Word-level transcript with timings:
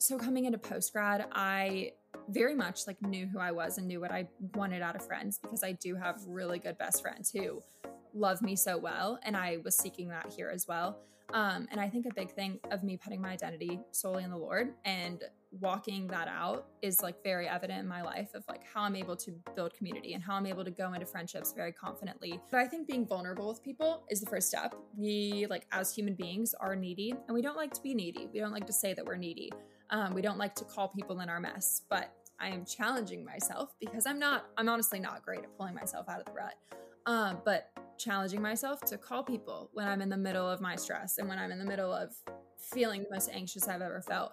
So 0.00 0.16
coming 0.16 0.46
into 0.46 0.56
post 0.56 0.94
grad, 0.94 1.26
I 1.32 1.92
very 2.30 2.54
much 2.54 2.86
like 2.86 3.00
knew 3.02 3.26
who 3.26 3.38
I 3.38 3.52
was 3.52 3.76
and 3.76 3.86
knew 3.86 4.00
what 4.00 4.10
I 4.10 4.26
wanted 4.54 4.80
out 4.80 4.96
of 4.96 5.06
friends 5.06 5.38
because 5.38 5.62
I 5.62 5.72
do 5.72 5.94
have 5.94 6.16
really 6.26 6.58
good 6.58 6.78
best 6.78 7.02
friends 7.02 7.30
who 7.30 7.62
love 8.14 8.40
me 8.40 8.56
so 8.56 8.78
well 8.78 9.18
and 9.24 9.36
I 9.36 9.58
was 9.62 9.76
seeking 9.76 10.08
that 10.08 10.32
here 10.34 10.48
as 10.48 10.66
well. 10.66 11.00
Um, 11.34 11.68
and 11.70 11.78
I 11.78 11.88
think 11.88 12.06
a 12.06 12.14
big 12.14 12.32
thing 12.32 12.58
of 12.70 12.82
me 12.82 12.96
putting 12.96 13.20
my 13.20 13.30
identity 13.30 13.78
solely 13.92 14.24
in 14.24 14.30
the 14.30 14.38
Lord 14.38 14.72
and 14.86 15.22
walking 15.60 16.06
that 16.08 16.28
out 16.28 16.66
is 16.80 17.02
like 17.02 17.22
very 17.22 17.46
evident 17.46 17.80
in 17.80 17.86
my 17.86 18.02
life 18.02 18.30
of 18.34 18.42
like 18.48 18.62
how 18.72 18.82
I'm 18.82 18.96
able 18.96 19.16
to 19.16 19.32
build 19.54 19.74
community 19.74 20.14
and 20.14 20.22
how 20.22 20.34
I'm 20.34 20.46
able 20.46 20.64
to 20.64 20.70
go 20.70 20.92
into 20.94 21.06
friendships 21.06 21.52
very 21.52 21.72
confidently. 21.72 22.40
But 22.50 22.60
I 22.60 22.66
think 22.66 22.88
being 22.88 23.06
vulnerable 23.06 23.48
with 23.48 23.62
people 23.62 24.04
is 24.08 24.20
the 24.20 24.30
first 24.30 24.48
step. 24.48 24.74
We, 24.96 25.46
like, 25.50 25.66
as 25.72 25.94
human 25.94 26.14
beings, 26.14 26.54
are 26.54 26.74
needy 26.74 27.14
and 27.26 27.34
we 27.34 27.42
don't 27.42 27.56
like 27.56 27.74
to 27.74 27.82
be 27.82 27.94
needy. 27.94 28.28
We 28.32 28.40
don't 28.40 28.52
like 28.52 28.66
to 28.66 28.72
say 28.72 28.94
that 28.94 29.04
we're 29.04 29.16
needy. 29.16 29.50
Um, 29.90 30.14
we 30.14 30.22
don't 30.22 30.38
like 30.38 30.54
to 30.56 30.64
call 30.64 30.88
people 30.88 31.20
in 31.20 31.28
our 31.28 31.40
mess. 31.40 31.82
But 31.88 32.12
I 32.38 32.48
am 32.48 32.64
challenging 32.64 33.24
myself 33.24 33.74
because 33.80 34.06
I'm 34.06 34.18
not, 34.18 34.46
I'm 34.56 34.68
honestly 34.68 35.00
not 35.00 35.22
great 35.22 35.40
at 35.40 35.56
pulling 35.56 35.74
myself 35.74 36.08
out 36.08 36.20
of 36.20 36.26
the 36.26 36.32
rut. 36.32 36.54
Um, 37.06 37.38
but 37.44 37.70
challenging 37.98 38.40
myself 38.40 38.80
to 38.82 38.96
call 38.96 39.22
people 39.22 39.70
when 39.72 39.86
I'm 39.86 40.00
in 40.00 40.08
the 40.08 40.16
middle 40.16 40.48
of 40.48 40.60
my 40.60 40.76
stress 40.76 41.18
and 41.18 41.28
when 41.28 41.38
I'm 41.38 41.50
in 41.52 41.58
the 41.58 41.64
middle 41.64 41.92
of 41.92 42.14
feeling 42.72 43.02
the 43.02 43.10
most 43.10 43.30
anxious 43.32 43.68
I've 43.68 43.82
ever 43.82 44.00
felt. 44.00 44.32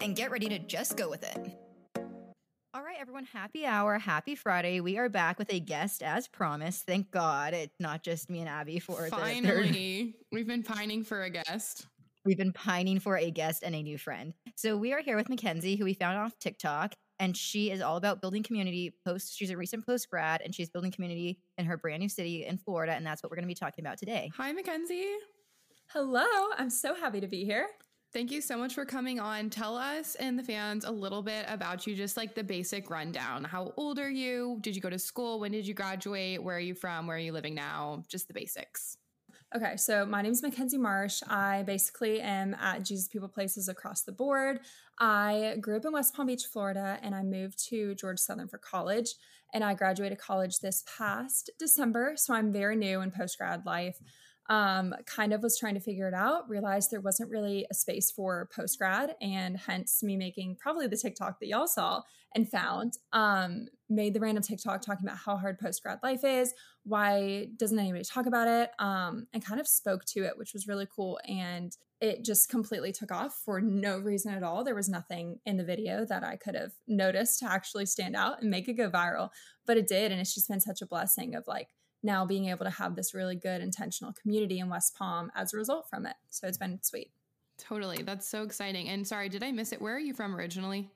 and 0.00 0.16
get 0.16 0.30
ready 0.30 0.48
to 0.48 0.58
just 0.58 0.96
go 0.96 1.08
with 1.08 1.22
it. 1.22 1.56
All 2.74 2.82
right, 2.82 2.96
everyone, 3.00 3.24
happy 3.24 3.64
hour, 3.64 3.98
happy 3.98 4.34
Friday. 4.34 4.80
We 4.80 4.98
are 4.98 5.08
back 5.08 5.38
with 5.38 5.50
a 5.50 5.58
guest 5.58 6.02
as 6.02 6.28
promised. 6.28 6.84
Thank 6.84 7.10
God 7.10 7.54
it's 7.54 7.74
not 7.80 8.02
just 8.02 8.28
me 8.28 8.40
and 8.40 8.48
Abby 8.48 8.78
for 8.80 8.96
the 9.02 9.08
third. 9.08 9.20
Finally, 9.20 10.16
we've 10.32 10.46
been 10.46 10.62
pining 10.62 11.02
for 11.02 11.22
a 11.22 11.30
guest. 11.30 11.86
We've 12.26 12.36
been 12.36 12.52
pining 12.52 13.00
for 13.00 13.16
a 13.16 13.30
guest 13.30 13.62
and 13.62 13.74
a 13.74 13.82
new 13.82 13.96
friend. 13.96 14.34
So 14.56 14.76
we 14.76 14.92
are 14.92 15.00
here 15.00 15.16
with 15.16 15.30
Mackenzie, 15.30 15.76
who 15.76 15.84
we 15.84 15.94
found 15.94 16.18
off 16.18 16.38
TikTok, 16.38 16.94
and 17.18 17.34
she 17.34 17.70
is 17.70 17.80
all 17.80 17.96
about 17.96 18.20
building 18.20 18.42
community. 18.42 18.94
Post, 19.06 19.38
she's 19.38 19.50
a 19.50 19.56
recent 19.56 19.86
post 19.86 20.10
grad, 20.10 20.42
and 20.42 20.54
she's 20.54 20.68
building 20.68 20.90
community 20.90 21.40
in 21.56 21.64
her 21.64 21.78
brand 21.78 22.00
new 22.00 22.08
city 22.10 22.44
in 22.44 22.58
Florida, 22.58 22.92
and 22.92 23.06
that's 23.06 23.22
what 23.22 23.30
we're 23.30 23.36
going 23.36 23.44
to 23.44 23.48
be 23.48 23.54
talking 23.54 23.84
about 23.84 23.96
today. 23.96 24.30
Hi, 24.36 24.52
Mackenzie. 24.52 25.14
Hello, 25.90 26.26
I'm 26.58 26.68
so 26.68 26.94
happy 26.94 27.20
to 27.20 27.28
be 27.28 27.44
here. 27.44 27.68
Thank 28.12 28.30
you 28.30 28.40
so 28.40 28.56
much 28.56 28.74
for 28.74 28.84
coming 28.84 29.20
on. 29.20 29.50
Tell 29.50 29.76
us 29.76 30.14
and 30.14 30.38
the 30.38 30.42
fans 30.42 30.84
a 30.84 30.90
little 30.90 31.22
bit 31.22 31.44
about 31.48 31.86
you, 31.86 31.94
just 31.94 32.16
like 32.16 32.34
the 32.34 32.44
basic 32.44 32.88
rundown. 32.88 33.44
How 33.44 33.72
old 33.76 33.98
are 33.98 34.10
you? 34.10 34.58
Did 34.62 34.74
you 34.74 34.80
go 34.80 34.88
to 34.88 34.98
school? 34.98 35.40
When 35.40 35.52
did 35.52 35.66
you 35.66 35.74
graduate? 35.74 36.42
Where 36.42 36.56
are 36.56 36.60
you 36.60 36.74
from? 36.74 37.06
Where 37.06 37.16
are 37.16 37.20
you 37.20 37.32
living 37.32 37.54
now? 37.54 38.04
Just 38.08 38.28
the 38.28 38.34
basics. 38.34 38.96
Okay, 39.54 39.76
so 39.76 40.04
my 40.04 40.22
name 40.22 40.32
is 40.32 40.42
Mackenzie 40.42 40.78
Marsh. 40.78 41.22
I 41.28 41.62
basically 41.64 42.20
am 42.20 42.54
at 42.54 42.84
Jesus 42.84 43.06
People 43.06 43.28
Places 43.28 43.68
across 43.68 44.02
the 44.02 44.12
board. 44.12 44.60
I 44.98 45.56
grew 45.60 45.76
up 45.76 45.84
in 45.84 45.92
West 45.92 46.14
Palm 46.14 46.26
Beach, 46.26 46.46
Florida, 46.52 46.98
and 47.02 47.14
I 47.14 47.22
moved 47.22 47.64
to 47.68 47.94
Georgia 47.94 48.18
Southern 48.18 48.48
for 48.48 48.58
college. 48.58 49.14
And 49.54 49.62
I 49.62 49.74
graduated 49.74 50.18
college 50.18 50.58
this 50.58 50.84
past 50.98 51.50
December, 51.58 52.14
so 52.16 52.34
I'm 52.34 52.52
very 52.52 52.76
new 52.76 53.00
in 53.00 53.10
post 53.10 53.38
grad 53.38 53.64
life 53.64 53.98
um, 54.48 54.94
kind 55.06 55.32
of 55.32 55.42
was 55.42 55.58
trying 55.58 55.74
to 55.74 55.80
figure 55.80 56.08
it 56.08 56.14
out, 56.14 56.48
realized 56.48 56.90
there 56.90 57.00
wasn't 57.00 57.30
really 57.30 57.66
a 57.70 57.74
space 57.74 58.10
for 58.10 58.48
post 58.54 58.78
grad, 58.78 59.14
and 59.20 59.56
hence 59.56 60.02
me 60.02 60.16
making 60.16 60.56
probably 60.56 60.86
the 60.86 60.96
TikTok 60.96 61.40
that 61.40 61.48
y'all 61.48 61.66
saw 61.66 62.02
and 62.34 62.48
found. 62.48 62.98
Um, 63.12 63.66
made 63.88 64.14
the 64.14 64.20
random 64.20 64.42
TikTok 64.42 64.82
talking 64.82 65.06
about 65.06 65.18
how 65.18 65.36
hard 65.36 65.58
post 65.58 65.82
grad 65.82 65.98
life 66.02 66.24
is, 66.24 66.52
why 66.84 67.48
doesn't 67.56 67.78
anybody 67.78 68.04
talk 68.04 68.26
about 68.26 68.48
it, 68.48 68.70
um, 68.78 69.26
and 69.32 69.44
kind 69.44 69.60
of 69.60 69.66
spoke 69.66 70.04
to 70.06 70.24
it, 70.24 70.36
which 70.36 70.52
was 70.52 70.68
really 70.68 70.86
cool. 70.94 71.18
And 71.26 71.76
it 72.00 72.24
just 72.24 72.50
completely 72.50 72.92
took 72.92 73.10
off 73.10 73.40
for 73.44 73.60
no 73.60 73.98
reason 73.98 74.34
at 74.34 74.42
all. 74.42 74.62
There 74.62 74.74
was 74.74 74.88
nothing 74.88 75.38
in 75.46 75.56
the 75.56 75.64
video 75.64 76.04
that 76.04 76.22
I 76.22 76.36
could 76.36 76.54
have 76.54 76.72
noticed 76.86 77.38
to 77.40 77.50
actually 77.50 77.86
stand 77.86 78.14
out 78.14 78.42
and 78.42 78.50
make 78.50 78.68
it 78.68 78.74
go 78.74 78.90
viral, 78.90 79.30
but 79.66 79.78
it 79.78 79.88
did. 79.88 80.12
And 80.12 80.20
it's 80.20 80.34
just 80.34 80.48
been 80.48 80.60
such 80.60 80.82
a 80.82 80.86
blessing 80.86 81.34
of 81.34 81.44
like, 81.46 81.68
now 82.06 82.24
being 82.24 82.46
able 82.46 82.64
to 82.64 82.70
have 82.70 82.96
this 82.96 83.12
really 83.12 83.36
good 83.36 83.60
intentional 83.60 84.14
community 84.14 84.60
in 84.60 84.70
West 84.70 84.96
Palm 84.96 85.30
as 85.34 85.52
a 85.52 85.58
result 85.58 85.90
from 85.90 86.06
it. 86.06 86.16
So 86.30 86.46
it's 86.46 86.56
been 86.56 86.78
sweet. 86.82 87.10
Totally. 87.58 88.02
That's 88.02 88.28
so 88.28 88.42
exciting. 88.42 88.88
And 88.88 89.06
sorry, 89.06 89.28
did 89.28 89.42
I 89.42 89.52
miss 89.52 89.72
it? 89.72 89.80
Where 89.80 89.96
are 89.96 90.00
you 90.00 90.14
from 90.14 90.34
originally? 90.34 90.90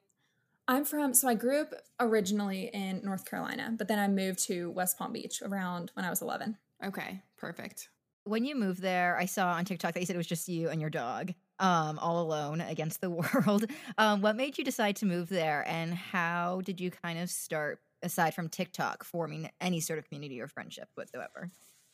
I'm 0.69 0.84
from, 0.84 1.15
so 1.15 1.26
I 1.26 1.34
grew 1.34 1.62
up 1.62 1.75
originally 1.98 2.71
in 2.72 3.00
North 3.03 3.25
Carolina, 3.28 3.75
but 3.76 3.88
then 3.88 3.98
I 3.98 4.06
moved 4.06 4.38
to 4.44 4.71
West 4.71 4.98
Palm 4.98 5.12
Beach 5.12 5.43
around 5.43 5.91
when 5.94 6.04
I 6.04 6.10
was 6.10 6.22
11. 6.22 6.56
Okay, 6.84 7.21
perfect. 7.37 7.88
When 8.22 8.44
you 8.44 8.54
moved 8.54 8.81
there, 8.81 9.16
I 9.19 9.25
saw 9.25 9.48
on 9.48 9.65
TikTok 9.65 9.94
that 9.94 10.00
you 10.00 10.06
said 10.06 10.15
it 10.15 10.19
was 10.19 10.28
just 10.28 10.48
you 10.48 10.69
and 10.69 10.81
your 10.81 10.91
dog, 10.91 11.32
um, 11.59 11.98
all 11.98 12.22
alone 12.22 12.60
against 12.60 13.00
the 13.00 13.10
world. 13.34 13.65
Um, 13.98 14.21
what 14.21 14.37
made 14.37 14.59
you 14.59 14.65
decide 14.65 14.94
to 14.97 15.06
move 15.06 15.28
there, 15.28 15.66
and 15.66 15.92
how 15.92 16.60
did 16.65 16.81
you 16.81 16.92
kind 16.92 17.19
of 17.19 17.31
start 17.31 17.81
aside 18.02 18.34
from 18.34 18.48
TikTok, 18.48 19.04
forming 19.04 19.50
any 19.60 19.80
sort 19.80 19.98
of 19.98 20.06
community 20.06 20.40
or 20.40 20.48
friendship 20.48 20.88
whatsoever? 20.94 21.50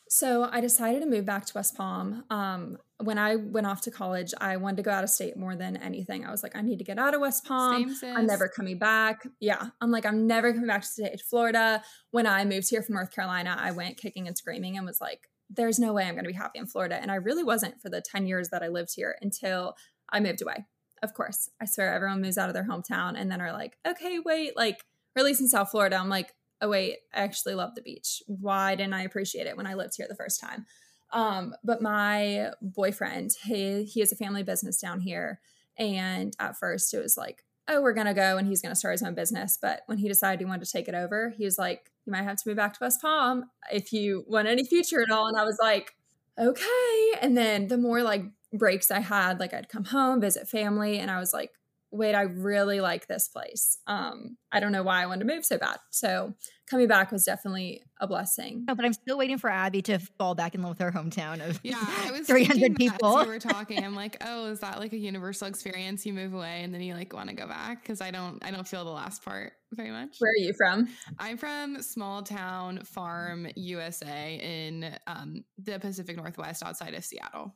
So 0.09 0.49
I 0.51 0.61
decided 0.61 1.01
to 1.01 1.07
move 1.07 1.25
back 1.25 1.47
to 1.47 1.53
West 1.55 1.77
Palm. 1.77 2.25
Um, 2.31 2.79
when 3.03 3.19
I 3.19 3.37
went 3.37 3.67
off 3.67 3.81
to 3.83 3.91
college, 3.91 4.33
I 4.41 4.57
wanted 4.57 4.77
to 4.77 4.83
go 4.85 4.93
out 4.93 5.03
of 5.03 5.11
state 5.11 5.37
more 5.37 5.57
than 5.57 5.77
anything. 5.77 6.25
I 6.25 6.31
was 6.31 6.45
like, 6.45 6.55
I 6.55 6.63
need 6.63 6.79
to 6.79 6.85
get 6.85 6.99
out 6.99 7.15
of 7.15 7.21
West 7.21 7.45
Palm. 7.45 7.93
Same, 7.93 8.17
I'm 8.17 8.27
never 8.27 8.49
coming 8.49 8.79
back. 8.79 9.27
Yeah, 9.41 9.67
I'm 9.81 9.91
like, 9.91 10.07
I'm 10.07 10.27
never 10.29 10.53
coming 10.53 10.69
back 10.69 10.83
to 10.83 10.87
state 10.87 11.21
Florida. 11.29 11.83
When 12.13 12.27
I 12.27 12.45
moved 12.45 12.71
here 12.71 12.83
from 12.83 12.95
North 12.95 13.13
Carolina, 13.13 13.57
I 13.59 13.73
went 13.73 13.97
kicking 13.97 14.29
and 14.29 14.39
screaming 14.39 14.77
and 14.77 14.87
was 14.87 15.01
like, 15.01 15.29
there's 15.51 15.79
no 15.79 15.93
way 15.93 16.05
I'm 16.05 16.15
going 16.15 16.25
to 16.25 16.31
be 16.31 16.35
happy 16.35 16.61
in 16.61 16.67
Florida. 16.67 16.97
And 17.01 17.11
I 17.11 17.17
really 17.17 17.45
wasn't 17.45 17.81
for 17.81 17.89
the 17.89 18.01
10 18.01 18.27
years 18.27 18.51
that 18.51 18.63
I 18.63 18.69
lived 18.69 18.93
here 18.95 19.17
until 19.21 19.77
I 20.09 20.21
moved 20.21 20.43
away. 20.43 20.67
Of 21.03 21.15
course, 21.15 21.51
I 21.61 21.67
swear 21.67 21.93
everyone 21.93 22.23
moves 22.23 22.39
out 22.39 22.49
of 22.49 22.55
their 22.55 22.67
hometown 22.67 23.21
and 23.21 23.31
then 23.31 23.41
are 23.41 23.53
like, 23.53 23.77
okay, 23.87 24.19
wait, 24.25 24.57
like 24.57 24.85
or 25.17 25.21
at 25.21 25.25
least 25.25 25.41
in 25.41 25.49
South 25.49 25.71
Florida, 25.71 25.97
I'm 25.97 26.09
like, 26.11 26.35
oh 26.61 26.69
wait, 26.69 26.99
I 27.15 27.21
actually 27.21 27.55
love 27.55 27.75
the 27.75 27.83
beach. 27.83 28.23
Why 28.27 28.75
didn't 28.75 28.95
I 28.95 29.03
appreciate 29.03 29.47
it 29.47 29.57
when 29.57 29.67
I 29.67 29.75
lived 29.75 29.95
here 29.97 30.07
the 30.09 30.15
first 30.15 30.41
time? 30.41 30.67
Um, 31.13 31.55
but 31.65 31.83
my 31.83 32.51
boyfriend, 32.61 33.33
he 33.45 33.85
he 33.85 34.01
has 34.01 34.13
a 34.13 34.17
family 34.17 34.43
business 34.43 34.81
down 34.81 35.01
here, 35.01 35.41
and 35.79 36.35
at 36.39 36.59
first 36.59 36.93
it 36.95 36.99
was 36.99 37.17
like, 37.17 37.45
oh, 37.69 37.81
we're 37.81 37.95
gonna 37.95 38.15
go 38.15 38.37
and 38.37 38.47
he's 38.47 38.63
gonna 38.63 38.77
start 38.77 38.93
his 38.93 39.03
own 39.03 39.15
business. 39.15 39.59
But 39.61 39.83
when 39.87 39.99
he 39.99 40.09
decided 40.09 40.41
he 40.41 40.47
wanted 40.47 40.65
to 40.65 40.73
take 40.73 40.89
it 40.89 40.95
over, 40.95 41.31
he 41.37 41.45
was 41.45 41.59
like, 41.59 41.91
you 42.05 42.13
might 42.13 42.25
have 42.25 42.37
to 42.37 42.49
move 42.49 42.57
back 42.57 42.75
to 42.75 42.79
West 42.81 43.01
Palm 43.01 43.45
if 43.73 43.93
you 43.93 44.25
want 44.27 44.49
any 44.49 44.65
future 44.65 45.03
at 45.03 45.11
all. 45.11 45.29
And 45.29 45.37
I 45.37 45.45
was 45.45 45.59
like, 45.61 45.95
okay. 46.39 47.13
And 47.21 47.37
then 47.37 47.69
the 47.69 47.79
more 47.79 48.03
like 48.03 48.25
breaks 48.53 48.91
I 48.91 49.01
had, 49.01 49.41
like 49.41 49.55
I'd 49.55 49.69
come 49.69 49.85
home, 49.85 50.21
visit 50.21 50.49
family, 50.49 50.99
and 50.99 51.11
I 51.11 51.19
was 51.19 51.33
like, 51.33 51.53
wait, 51.91 52.15
I 52.15 52.23
really 52.23 52.81
like 52.81 53.07
this 53.07 53.29
place. 53.29 53.79
Um, 53.87 54.37
I 54.53 54.61
don't 54.61 54.73
know 54.73 54.83
why 54.83 55.03
I 55.03 55.07
wanted 55.07 55.27
to 55.27 55.35
move 55.35 55.45
so 55.45 55.59
bad. 55.59 55.79
So 55.91 56.35
coming 56.69 56.89
back 56.89 57.13
was 57.13 57.25
definitely 57.25 57.83
a 58.01 58.07
blessing. 58.07 58.65
No, 58.67 58.75
but 58.75 58.85
I'm 58.85 58.93
still 58.93 59.17
waiting 59.17 59.39
for 59.39 59.49
Abby 59.49 59.83
to 59.83 59.99
fall 60.19 60.35
back 60.35 60.55
in 60.55 60.63
love 60.63 60.71
with 60.71 60.79
her 60.81 60.93
hometown 60.93 61.47
of 61.47 61.61
yeah, 61.63 61.77
I 61.79 62.11
was 62.11 62.21
300 62.27 62.77
people. 62.77 63.19
we 63.19 63.27
were 63.27 63.39
talking. 63.39 63.85
I'm 63.85 63.95
like, 63.95 64.17
oh, 64.27 64.47
is 64.47 64.61
that 64.61 64.79
like 64.79 64.93
a 64.93 64.99
universal 64.99 65.47
experience? 65.47 66.05
You 66.05 66.13
move 66.13 66.35
away 66.35 66.63
and 66.63 66.75
then 66.75 66.81
you 66.81 66.95
like 66.95 67.13
want 67.13 67.29
to 67.31 67.37
go 67.37 67.47
back 67.47 67.83
because 67.83 68.01
I 68.01 68.11
don't, 68.11 68.45
I 68.45 68.51
don't 68.51 68.67
feel 68.67 68.85
the 68.85 68.91
last 68.91 69.25
part 69.25 69.53
very 69.73 69.91
much. 69.91 70.17
Where 70.19 70.31
are 70.31 70.45
you 70.45 70.53
from? 70.57 70.89
I'm 71.19 71.37
from 71.37 71.83
small 71.83 72.23
town 72.23 72.81
farm 72.85 73.47
USA 73.55 74.39
in 74.43 74.95
um, 75.07 75.45
the 75.59 75.79
Pacific 75.79 76.17
Northwest 76.17 76.63
outside 76.63 76.95
of 76.95 77.05
Seattle. 77.05 77.55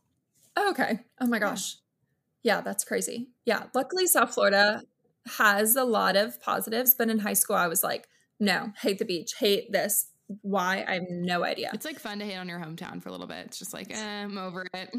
Oh, 0.56 0.70
okay. 0.70 1.00
Oh 1.20 1.26
my 1.26 1.38
gosh. 1.38 1.74
Yeah, 1.74 1.89
that's 2.62 2.84
crazy. 2.84 3.28
Yeah. 3.44 3.64
Luckily, 3.74 4.06
South 4.06 4.34
Florida 4.34 4.82
has 5.36 5.76
a 5.76 5.84
lot 5.84 6.16
of 6.16 6.40
positives, 6.40 6.94
but 6.94 7.10
in 7.10 7.18
high 7.18 7.34
school, 7.34 7.56
I 7.56 7.68
was 7.68 7.82
like, 7.82 8.08
no, 8.38 8.72
hate 8.80 8.98
the 8.98 9.04
beach, 9.04 9.34
hate 9.38 9.70
this. 9.70 10.06
Why? 10.42 10.84
I 10.86 10.94
have 10.94 11.10
no 11.10 11.44
idea. 11.44 11.70
It's 11.74 11.84
like 11.84 11.98
fun 11.98 12.20
to 12.20 12.24
hate 12.24 12.36
on 12.36 12.48
your 12.48 12.60
hometown 12.60 13.02
for 13.02 13.08
a 13.08 13.12
little 13.12 13.26
bit. 13.26 13.46
It's 13.46 13.58
just 13.58 13.74
like, 13.74 13.90
eh, 13.90 14.22
I'm 14.22 14.38
over 14.38 14.64
it. 14.72 14.94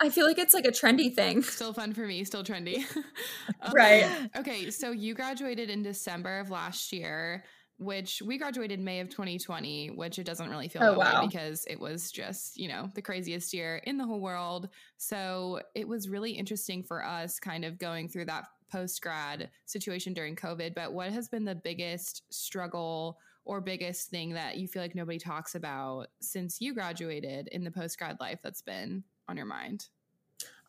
I 0.00 0.10
feel 0.10 0.26
like 0.26 0.38
it's 0.38 0.54
like 0.54 0.66
a 0.66 0.70
trendy 0.70 1.14
thing. 1.14 1.42
Still 1.42 1.72
fun 1.72 1.92
for 1.92 2.02
me, 2.06 2.24
still 2.24 2.44
trendy. 2.44 2.84
right. 3.72 4.28
Okay. 4.36 4.70
So 4.70 4.92
you 4.92 5.14
graduated 5.14 5.70
in 5.70 5.82
December 5.82 6.40
of 6.40 6.50
last 6.50 6.92
year. 6.92 7.44
Which 7.78 8.20
we 8.22 8.38
graduated 8.38 8.80
May 8.80 9.00
of 9.00 9.08
2020, 9.08 9.90
which 9.90 10.18
it 10.18 10.24
doesn't 10.24 10.50
really 10.50 10.68
feel 10.68 10.82
oh, 10.82 10.90
that 10.90 10.98
wow. 10.98 11.20
way 11.20 11.26
because 11.28 11.64
it 11.66 11.78
was 11.78 12.10
just, 12.10 12.58
you 12.58 12.68
know, 12.68 12.90
the 12.94 13.02
craziest 13.02 13.54
year 13.54 13.76
in 13.84 13.98
the 13.98 14.04
whole 14.04 14.20
world. 14.20 14.68
So 14.96 15.60
it 15.74 15.86
was 15.86 16.08
really 16.08 16.32
interesting 16.32 16.82
for 16.82 17.04
us 17.04 17.38
kind 17.38 17.64
of 17.64 17.78
going 17.78 18.08
through 18.08 18.26
that 18.26 18.44
post 18.70 19.00
grad 19.00 19.50
situation 19.64 20.12
during 20.12 20.34
COVID. 20.34 20.74
But 20.74 20.92
what 20.92 21.12
has 21.12 21.28
been 21.28 21.44
the 21.44 21.54
biggest 21.54 22.22
struggle 22.30 23.18
or 23.44 23.60
biggest 23.60 24.10
thing 24.10 24.34
that 24.34 24.58
you 24.58 24.66
feel 24.68 24.82
like 24.82 24.94
nobody 24.94 25.18
talks 25.18 25.54
about 25.54 26.08
since 26.20 26.60
you 26.60 26.74
graduated 26.74 27.48
in 27.48 27.64
the 27.64 27.70
post 27.70 27.98
grad 27.98 28.18
life 28.20 28.40
that's 28.42 28.62
been 28.62 29.04
on 29.28 29.36
your 29.36 29.46
mind? 29.46 29.86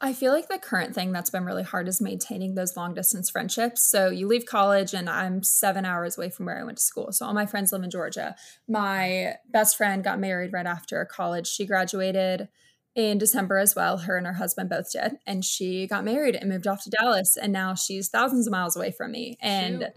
I 0.01 0.13
feel 0.13 0.31
like 0.31 0.48
the 0.48 0.57
current 0.57 0.96
thing 0.96 1.12
that's 1.12 1.30
been 1.30 1.44
really 1.44 1.63
hard 1.63 1.90
is 1.90 2.00
maintaining 2.00 2.56
those 2.56 2.78
long 2.78 2.94
distance 2.94 3.30
friendships. 3.30 3.84
So 3.84 4.10
you 4.10 4.28
leave 4.28 4.46
college, 4.46 4.94
and 4.94 5.10
I'm 5.10 5.44
seven 5.44 5.84
hours 5.84 6.18
away 6.18 6.30
from 6.30 6.46
where 6.46 6.57
I 6.57 6.63
went 6.63 6.78
to 6.78 6.84
school. 6.84 7.12
So 7.12 7.25
all 7.25 7.34
my 7.34 7.46
friends 7.46 7.74
live 7.74 7.84
in 7.84 7.90
Georgia. 7.90 8.36
My 8.68 9.36
best 9.51 9.75
friend 9.75 10.01
got 10.01 10.19
married 10.19 10.54
right 10.54 10.66
after 10.66 11.04
college. 11.04 11.48
She 11.48 11.66
graduated 11.66 12.48
in 12.96 13.18
December 13.18 13.57
as 13.57 13.75
well. 13.75 13.98
Her 13.98 14.18
and 14.18 14.25
her 14.25 14.34
husband 14.34 14.69
both 14.69 14.92
did. 14.92 15.18
And 15.28 15.44
she 15.44 15.86
got 15.86 16.06
married 16.06 16.36
and 16.36 16.50
moved 16.50 16.68
off 16.68 16.84
to 16.84 16.90
Dallas. 16.90 17.36
And 17.36 17.51
now 17.51 17.75
she's 17.75 18.07
thousands 18.07 18.48
of 18.48 18.51
miles 18.51 18.78
away 18.78 18.92
from 18.92 19.12
me. 19.12 19.38
And 19.42 19.81
Shoot. 19.81 19.94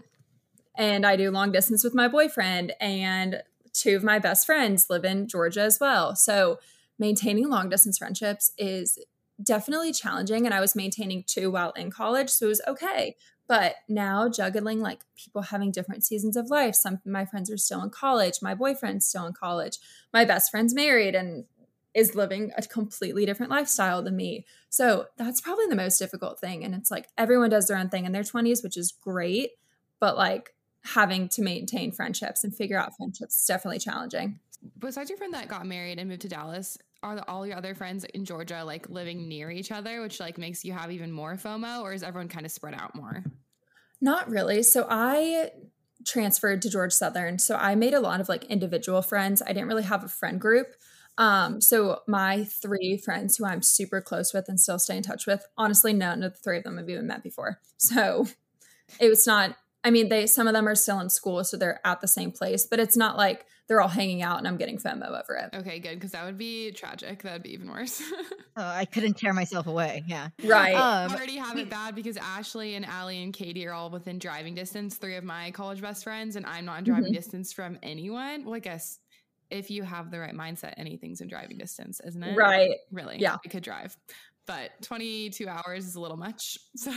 and 0.75 1.05
I 1.05 1.15
do 1.15 1.31
long 1.31 1.51
distance 1.53 1.83
with 1.83 1.95
my 1.95 2.09
boyfriend. 2.09 2.73
And 2.81 3.41
two 3.71 3.95
of 3.95 4.03
my 4.03 4.19
best 4.19 4.45
friends 4.45 4.87
live 4.89 5.05
in 5.05 5.27
Georgia 5.27 5.61
as 5.61 5.79
well. 5.79 6.15
So 6.15 6.59
maintaining 6.99 7.49
long 7.49 7.69
distance 7.69 7.97
friendships 7.97 8.51
is 8.57 8.99
definitely 9.43 9.91
challenging 9.91 10.45
and 10.45 10.53
I 10.53 10.61
was 10.61 10.75
maintaining 10.75 11.23
two 11.27 11.51
while 11.51 11.71
in 11.71 11.91
college, 11.91 12.29
so 12.29 12.45
it 12.45 12.49
was 12.49 12.61
okay. 12.67 13.15
But 13.47 13.75
now 13.89 14.29
juggling 14.29 14.79
like 14.79 15.03
people 15.17 15.41
having 15.41 15.71
different 15.71 16.05
seasons 16.05 16.37
of 16.37 16.49
life. 16.49 16.75
Some 16.75 16.99
my 17.05 17.25
friends 17.25 17.51
are 17.51 17.57
still 17.57 17.83
in 17.83 17.89
college, 17.89 18.35
my 18.41 18.55
boyfriend's 18.55 19.05
still 19.05 19.25
in 19.25 19.33
college, 19.33 19.77
my 20.13 20.25
best 20.25 20.49
friend's 20.49 20.73
married 20.73 21.15
and 21.15 21.45
is 21.93 22.15
living 22.15 22.51
a 22.57 22.61
completely 22.63 23.25
different 23.25 23.51
lifestyle 23.51 24.01
than 24.01 24.15
me. 24.15 24.45
So 24.69 25.07
that's 25.17 25.41
probably 25.41 25.67
the 25.67 25.75
most 25.75 25.99
difficult 25.99 26.39
thing. 26.39 26.63
And 26.63 26.73
it's 26.73 26.89
like 26.89 27.07
everyone 27.17 27.49
does 27.49 27.67
their 27.67 27.77
own 27.77 27.89
thing 27.89 28.05
in 28.05 28.11
their 28.11 28.23
20s, 28.23 28.63
which 28.63 28.77
is 28.77 28.91
great. 28.91 29.51
But 29.99 30.17
like 30.17 30.55
having 30.83 31.29
to 31.29 31.41
maintain 31.41 31.91
friendships 31.91 32.43
and 32.43 32.55
figure 32.55 32.79
out 32.79 32.95
friendships 32.97 33.39
is 33.39 33.45
definitely 33.45 33.79
challenging. 33.79 34.39
Besides 34.79 35.09
your 35.09 35.17
friend 35.17 35.33
that 35.33 35.47
got 35.47 35.65
married 35.65 35.99
and 35.99 36.09
moved 36.09 36.21
to 36.21 36.29
Dallas, 36.29 36.77
are 37.03 37.23
all 37.27 37.45
your 37.45 37.57
other 37.57 37.75
friends 37.75 38.05
in 38.05 38.25
Georgia 38.25 38.63
like 38.63 38.89
living 38.89 39.27
near 39.27 39.51
each 39.51 39.71
other, 39.71 40.01
which 40.01 40.19
like 40.19 40.37
makes 40.37 40.63
you 40.63 40.73
have 40.73 40.91
even 40.91 41.11
more 41.11 41.35
FOMO, 41.35 41.81
or 41.81 41.93
is 41.93 42.01
everyone 42.01 42.29
kind 42.29 42.45
of 42.45 42.51
spread 42.51 42.73
out 42.73 42.95
more? 42.95 43.23
Not 44.01 44.29
really. 44.29 44.63
So 44.63 44.87
I 44.89 45.51
transferred 46.05 46.61
to 46.63 46.69
Georgia 46.69 46.95
Southern, 46.95 47.39
so 47.39 47.55
I 47.55 47.75
made 47.75 47.93
a 47.93 47.99
lot 47.99 48.19
of 48.19 48.29
like 48.29 48.45
individual 48.45 49.01
friends. 49.01 49.41
I 49.41 49.53
didn't 49.53 49.67
really 49.67 49.83
have 49.83 50.03
a 50.03 50.09
friend 50.09 50.39
group. 50.39 50.67
Um, 51.17 51.61
so 51.61 51.99
my 52.07 52.43
three 52.45 52.97
friends 52.97 53.37
who 53.37 53.45
I'm 53.45 53.61
super 53.61 54.01
close 54.01 54.33
with 54.33 54.45
and 54.49 54.59
still 54.59 54.79
stay 54.79 54.97
in 54.97 55.03
touch 55.03 55.27
with, 55.27 55.45
honestly, 55.57 55.93
none 55.93 56.23
of 56.23 56.33
the 56.33 56.39
three 56.39 56.57
of 56.57 56.63
them 56.63 56.77
have 56.77 56.89
even 56.89 57.07
met 57.07 57.23
before. 57.23 57.59
So 57.77 58.27
it 58.99 59.09
was 59.09 59.27
not 59.27 59.55
I 59.83 59.91
mean, 59.91 60.09
they 60.09 60.27
some 60.27 60.47
of 60.47 60.53
them 60.53 60.67
are 60.67 60.75
still 60.75 60.99
in 60.99 61.09
school, 61.09 61.43
so 61.43 61.57
they're 61.57 61.79
at 61.85 62.01
the 62.01 62.07
same 62.07 62.31
place, 62.31 62.65
but 62.65 62.79
it's 62.79 62.95
not 62.95 63.17
like 63.17 63.45
they're 63.67 63.81
all 63.81 63.87
hanging 63.87 64.21
out 64.21 64.37
and 64.37 64.47
I'm 64.47 64.57
getting 64.57 64.77
FOMO 64.77 65.07
over 65.07 65.35
it. 65.35 65.55
Okay, 65.55 65.79
good, 65.79 65.95
because 65.95 66.11
that 66.11 66.25
would 66.25 66.37
be 66.37 66.71
tragic. 66.71 67.23
That 67.23 67.33
would 67.33 67.43
be 67.43 67.53
even 67.53 67.69
worse. 67.69 68.01
oh, 68.57 68.65
I 68.65 68.85
couldn't 68.85 69.17
tear 69.17 69.33
myself 69.33 69.67
away. 69.67 70.03
Yeah, 70.07 70.29
right. 70.43 70.73
Um, 70.73 71.11
I 71.11 71.15
already 71.15 71.37
have 71.37 71.57
it 71.57 71.69
bad 71.69 71.95
because 71.95 72.17
Ashley 72.17 72.75
and 72.75 72.85
Allie 72.85 73.23
and 73.23 73.33
Katie 73.33 73.65
are 73.67 73.73
all 73.73 73.89
within 73.89 74.19
driving 74.19 74.55
distance. 74.55 74.95
Three 74.95 75.15
of 75.15 75.23
my 75.23 75.51
college 75.51 75.81
best 75.81 76.03
friends, 76.03 76.35
and 76.35 76.45
I'm 76.45 76.65
not 76.65 76.79
in 76.79 76.83
driving 76.85 77.05
mm-hmm. 77.05 77.13
distance 77.13 77.53
from 77.53 77.77
anyone. 77.83 78.45
Well, 78.45 78.55
I 78.55 78.59
guess 78.59 78.99
if 79.49 79.69
you 79.69 79.83
have 79.83 80.11
the 80.11 80.19
right 80.19 80.33
mindset, 80.33 80.73
anything's 80.77 81.21
in 81.21 81.27
driving 81.27 81.57
distance, 81.57 82.01
isn't 82.05 82.23
it? 82.23 82.35
Right. 82.35 82.71
Really? 82.91 83.17
Yeah. 83.19 83.37
I 83.45 83.49
could 83.49 83.63
drive, 83.63 83.95
but 84.45 84.71
22 84.81 85.47
hours 85.47 85.85
is 85.85 85.95
a 85.95 86.01
little 86.01 86.17
much. 86.17 86.57
So. 86.75 86.91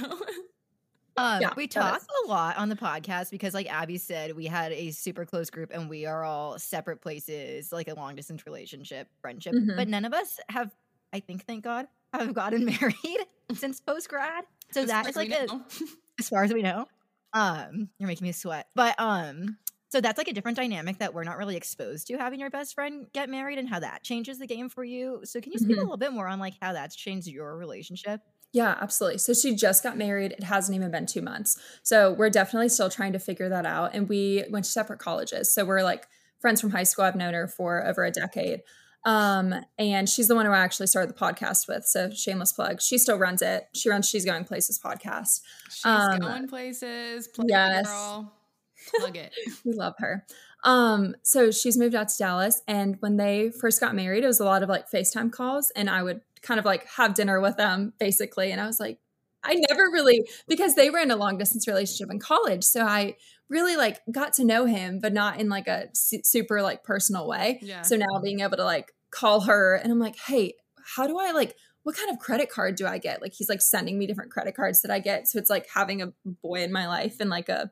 Um, 1.18 1.40
yeah, 1.40 1.50
we 1.56 1.66
talk 1.66 2.02
a 2.24 2.28
lot 2.28 2.58
on 2.58 2.68
the 2.68 2.76
podcast 2.76 3.30
because, 3.30 3.54
like 3.54 3.72
Abby 3.72 3.96
said, 3.96 4.36
we 4.36 4.46
had 4.46 4.72
a 4.72 4.90
super 4.90 5.24
close 5.24 5.48
group 5.48 5.70
and 5.72 5.88
we 5.88 6.04
are 6.04 6.24
all 6.24 6.58
separate 6.58 7.00
places, 7.00 7.72
like 7.72 7.88
a 7.88 7.94
long 7.94 8.14
distance 8.14 8.44
relationship, 8.44 9.08
friendship. 9.20 9.54
Mm-hmm. 9.54 9.76
But 9.76 9.88
none 9.88 10.04
of 10.04 10.12
us 10.12 10.38
have, 10.50 10.74
I 11.12 11.20
think, 11.20 11.46
thank 11.46 11.64
God, 11.64 11.86
have 12.12 12.34
gotten 12.34 12.64
married 12.80 13.26
since 13.54 13.80
post 13.80 14.08
grad. 14.08 14.44
So 14.72 14.82
as 14.82 14.88
that 14.88 15.08
is 15.08 15.16
like 15.16 15.30
a, 15.30 15.46
as 16.18 16.28
far 16.28 16.44
as 16.44 16.52
we 16.52 16.62
know. 16.62 16.86
Um, 17.32 17.90
you're 17.98 18.06
making 18.06 18.26
me 18.26 18.32
sweat, 18.32 18.68
but 18.74 18.98
um, 18.98 19.58
so 19.88 20.00
that's 20.00 20.18
like 20.18 20.28
a 20.28 20.32
different 20.32 20.56
dynamic 20.56 20.98
that 20.98 21.14
we're 21.14 21.24
not 21.24 21.38
really 21.38 21.56
exposed 21.56 22.06
to 22.08 22.16
having 22.16 22.40
your 22.40 22.50
best 22.50 22.74
friend 22.74 23.06
get 23.12 23.28
married 23.28 23.58
and 23.58 23.68
how 23.68 23.78
that 23.80 24.02
changes 24.02 24.38
the 24.38 24.46
game 24.46 24.68
for 24.68 24.84
you. 24.84 25.20
So 25.24 25.40
can 25.40 25.52
you 25.52 25.58
speak 25.58 25.72
mm-hmm. 25.72 25.80
a 25.80 25.82
little 25.82 25.96
bit 25.96 26.12
more 26.12 26.28
on 26.28 26.38
like 26.38 26.54
how 26.60 26.72
that's 26.72 26.96
changed 26.96 27.28
your 27.28 27.56
relationship? 27.56 28.20
Yeah, 28.56 28.74
absolutely. 28.80 29.18
So 29.18 29.34
she 29.34 29.54
just 29.54 29.82
got 29.82 29.98
married. 29.98 30.32
It 30.32 30.42
hasn't 30.42 30.74
even 30.74 30.90
been 30.90 31.04
two 31.04 31.20
months. 31.20 31.60
So 31.82 32.14
we're 32.14 32.30
definitely 32.30 32.70
still 32.70 32.88
trying 32.88 33.12
to 33.12 33.18
figure 33.18 33.50
that 33.50 33.66
out. 33.66 33.94
And 33.94 34.08
we 34.08 34.44
went 34.48 34.64
to 34.64 34.70
separate 34.70 34.98
colleges. 34.98 35.52
So 35.52 35.66
we're 35.66 35.82
like 35.82 36.06
friends 36.40 36.62
from 36.62 36.70
high 36.70 36.84
school. 36.84 37.04
I've 37.04 37.16
known 37.16 37.34
her 37.34 37.48
for 37.48 37.86
over 37.86 38.02
a 38.02 38.10
decade. 38.10 38.62
Um, 39.04 39.54
and 39.78 40.08
she's 40.08 40.28
the 40.28 40.34
one 40.34 40.46
who 40.46 40.52
I 40.52 40.60
actually 40.60 40.86
started 40.86 41.14
the 41.14 41.18
podcast 41.18 41.68
with. 41.68 41.84
So 41.84 42.08
shameless 42.08 42.54
plug. 42.54 42.80
She 42.80 42.96
still 42.96 43.18
runs 43.18 43.42
it. 43.42 43.68
She 43.74 43.90
runs 43.90 44.08
She's 44.08 44.24
Going 44.24 44.46
Places 44.46 44.80
podcast. 44.82 45.42
She's 45.68 45.84
um, 45.84 46.20
going 46.20 46.48
places. 46.48 47.28
Plug 47.28 47.48
yes. 47.50 47.86
Plug 48.96 49.16
it. 49.18 49.34
we 49.66 49.74
love 49.74 49.96
her. 49.98 50.24
Um, 50.64 51.14
so 51.22 51.50
she's 51.50 51.78
moved 51.78 51.94
out 51.94 52.08
to 52.08 52.18
Dallas. 52.18 52.62
And 52.66 52.96
when 53.00 53.16
they 53.16 53.50
first 53.50 53.80
got 53.80 53.94
married, 53.94 54.24
it 54.24 54.26
was 54.26 54.40
a 54.40 54.44
lot 54.44 54.62
of 54.62 54.68
like 54.68 54.90
FaceTime 54.90 55.30
calls. 55.30 55.70
And 55.76 55.88
I 55.88 56.02
would 56.02 56.22
kind 56.42 56.58
of 56.58 56.64
like 56.64 56.86
have 56.96 57.14
dinner 57.14 57.40
with 57.40 57.56
them 57.56 57.92
basically. 57.98 58.52
And 58.52 58.60
I 58.60 58.66
was 58.66 58.80
like, 58.80 58.98
I 59.44 59.54
never 59.68 59.82
really, 59.92 60.28
because 60.48 60.74
they 60.74 60.90
were 60.90 60.98
in 60.98 61.10
a 61.10 61.16
long 61.16 61.38
distance 61.38 61.68
relationship 61.68 62.10
in 62.10 62.18
college. 62.18 62.64
So 62.64 62.84
I 62.84 63.16
really 63.48 63.76
like 63.76 64.00
got 64.10 64.32
to 64.34 64.44
know 64.44 64.64
him, 64.64 64.98
but 65.00 65.12
not 65.12 65.38
in 65.38 65.48
like 65.48 65.68
a 65.68 65.88
su- 65.94 66.22
super 66.24 66.62
like 66.62 66.82
personal 66.82 67.28
way. 67.28 67.60
Yeah. 67.62 67.82
So 67.82 67.96
now 67.96 68.20
being 68.22 68.40
able 68.40 68.56
to 68.56 68.64
like 68.64 68.92
call 69.10 69.42
her 69.42 69.76
and 69.76 69.92
I'm 69.92 70.00
like, 70.00 70.16
hey, 70.18 70.54
how 70.96 71.06
do 71.06 71.18
I 71.18 71.30
like, 71.30 71.54
what 71.84 71.96
kind 71.96 72.10
of 72.10 72.18
credit 72.18 72.50
card 72.50 72.74
do 72.74 72.86
I 72.86 72.98
get? 72.98 73.22
Like 73.22 73.34
he's 73.34 73.48
like 73.48 73.62
sending 73.62 73.96
me 73.96 74.08
different 74.08 74.32
credit 74.32 74.56
cards 74.56 74.82
that 74.82 74.90
I 74.90 74.98
get. 74.98 75.28
So 75.28 75.38
it's 75.38 75.50
like 75.50 75.68
having 75.72 76.02
a 76.02 76.12
boy 76.42 76.64
in 76.64 76.72
my 76.72 76.88
life 76.88 77.20
and 77.20 77.30
like 77.30 77.48
a 77.48 77.70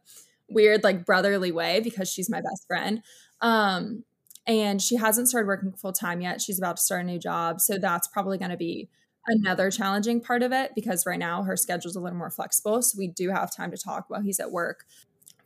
weird 0.48 0.84
like 0.84 1.04
brotherly 1.06 1.52
way 1.52 1.80
because 1.80 2.08
she's 2.10 2.30
my 2.30 2.40
best 2.40 2.66
friend. 2.66 3.02
Um 3.40 4.04
and 4.46 4.80
she 4.82 4.96
hasn't 4.96 5.28
started 5.28 5.46
working 5.46 5.72
full 5.72 5.92
time 5.92 6.20
yet. 6.20 6.40
She's 6.40 6.58
about 6.58 6.76
to 6.76 6.82
start 6.82 7.02
a 7.02 7.04
new 7.04 7.18
job. 7.18 7.60
So 7.60 7.78
that's 7.78 8.08
probably 8.08 8.36
going 8.36 8.50
to 8.50 8.56
be 8.56 8.90
another 9.26 9.70
challenging 9.70 10.20
part 10.20 10.42
of 10.42 10.52
it 10.52 10.72
because 10.74 11.06
right 11.06 11.18
now 11.18 11.42
her 11.44 11.56
schedule's 11.56 11.96
a 11.96 12.00
little 12.00 12.18
more 12.18 12.30
flexible. 12.30 12.82
So 12.82 12.96
we 12.98 13.08
do 13.08 13.30
have 13.30 13.54
time 13.54 13.70
to 13.70 13.78
talk 13.78 14.10
while 14.10 14.20
he's 14.20 14.40
at 14.40 14.50
work. 14.52 14.84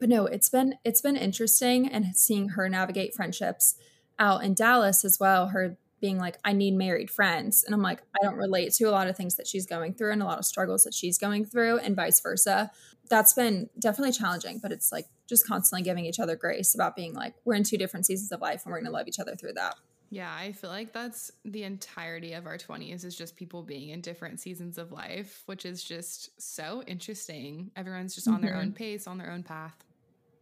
But 0.00 0.08
no, 0.08 0.26
it's 0.26 0.48
been 0.48 0.74
it's 0.84 1.00
been 1.00 1.16
interesting 1.16 1.88
and 1.88 2.16
seeing 2.16 2.50
her 2.50 2.68
navigate 2.68 3.14
friendships 3.14 3.76
out 4.18 4.44
in 4.44 4.54
Dallas 4.54 5.04
as 5.04 5.18
well. 5.20 5.48
Her 5.48 5.76
being 6.00 6.18
like, 6.18 6.38
I 6.44 6.52
need 6.52 6.74
married 6.74 7.10
friends. 7.10 7.64
And 7.64 7.74
I'm 7.74 7.82
like, 7.82 8.02
I 8.14 8.24
don't 8.24 8.36
relate 8.36 8.72
to 8.74 8.84
a 8.84 8.90
lot 8.92 9.08
of 9.08 9.16
things 9.16 9.34
that 9.34 9.48
she's 9.48 9.66
going 9.66 9.94
through 9.94 10.12
and 10.12 10.22
a 10.22 10.26
lot 10.26 10.38
of 10.38 10.44
struggles 10.44 10.84
that 10.84 10.94
she's 10.94 11.18
going 11.18 11.44
through, 11.44 11.78
and 11.78 11.96
vice 11.96 12.20
versa. 12.20 12.70
That's 13.08 13.32
been 13.32 13.70
definitely 13.78 14.12
challenging, 14.12 14.58
but 14.58 14.72
it's 14.72 14.92
like 14.92 15.06
just 15.28 15.46
constantly 15.46 15.82
giving 15.82 16.04
each 16.04 16.20
other 16.20 16.36
grace 16.36 16.74
about 16.74 16.96
being 16.96 17.14
like, 17.14 17.34
we're 17.44 17.54
in 17.54 17.64
two 17.64 17.78
different 17.78 18.06
seasons 18.06 18.32
of 18.32 18.40
life 18.40 18.62
and 18.64 18.72
we're 18.72 18.78
going 18.78 18.90
to 18.90 18.96
love 18.96 19.08
each 19.08 19.18
other 19.18 19.34
through 19.36 19.54
that. 19.54 19.74
Yeah, 20.10 20.34
I 20.34 20.52
feel 20.52 20.70
like 20.70 20.92
that's 20.92 21.30
the 21.44 21.64
entirety 21.64 22.32
of 22.32 22.46
our 22.46 22.56
20s 22.56 23.04
is 23.04 23.14
just 23.14 23.36
people 23.36 23.62
being 23.62 23.90
in 23.90 24.00
different 24.00 24.40
seasons 24.40 24.78
of 24.78 24.90
life, 24.90 25.42
which 25.46 25.66
is 25.66 25.84
just 25.84 26.30
so 26.40 26.82
interesting. 26.86 27.70
Everyone's 27.76 28.14
just 28.14 28.26
mm-hmm. 28.26 28.36
on 28.36 28.40
their 28.40 28.56
own 28.56 28.68
mm-hmm. 28.68 28.74
pace, 28.74 29.06
on 29.06 29.18
their 29.18 29.30
own 29.30 29.42
path. 29.42 29.74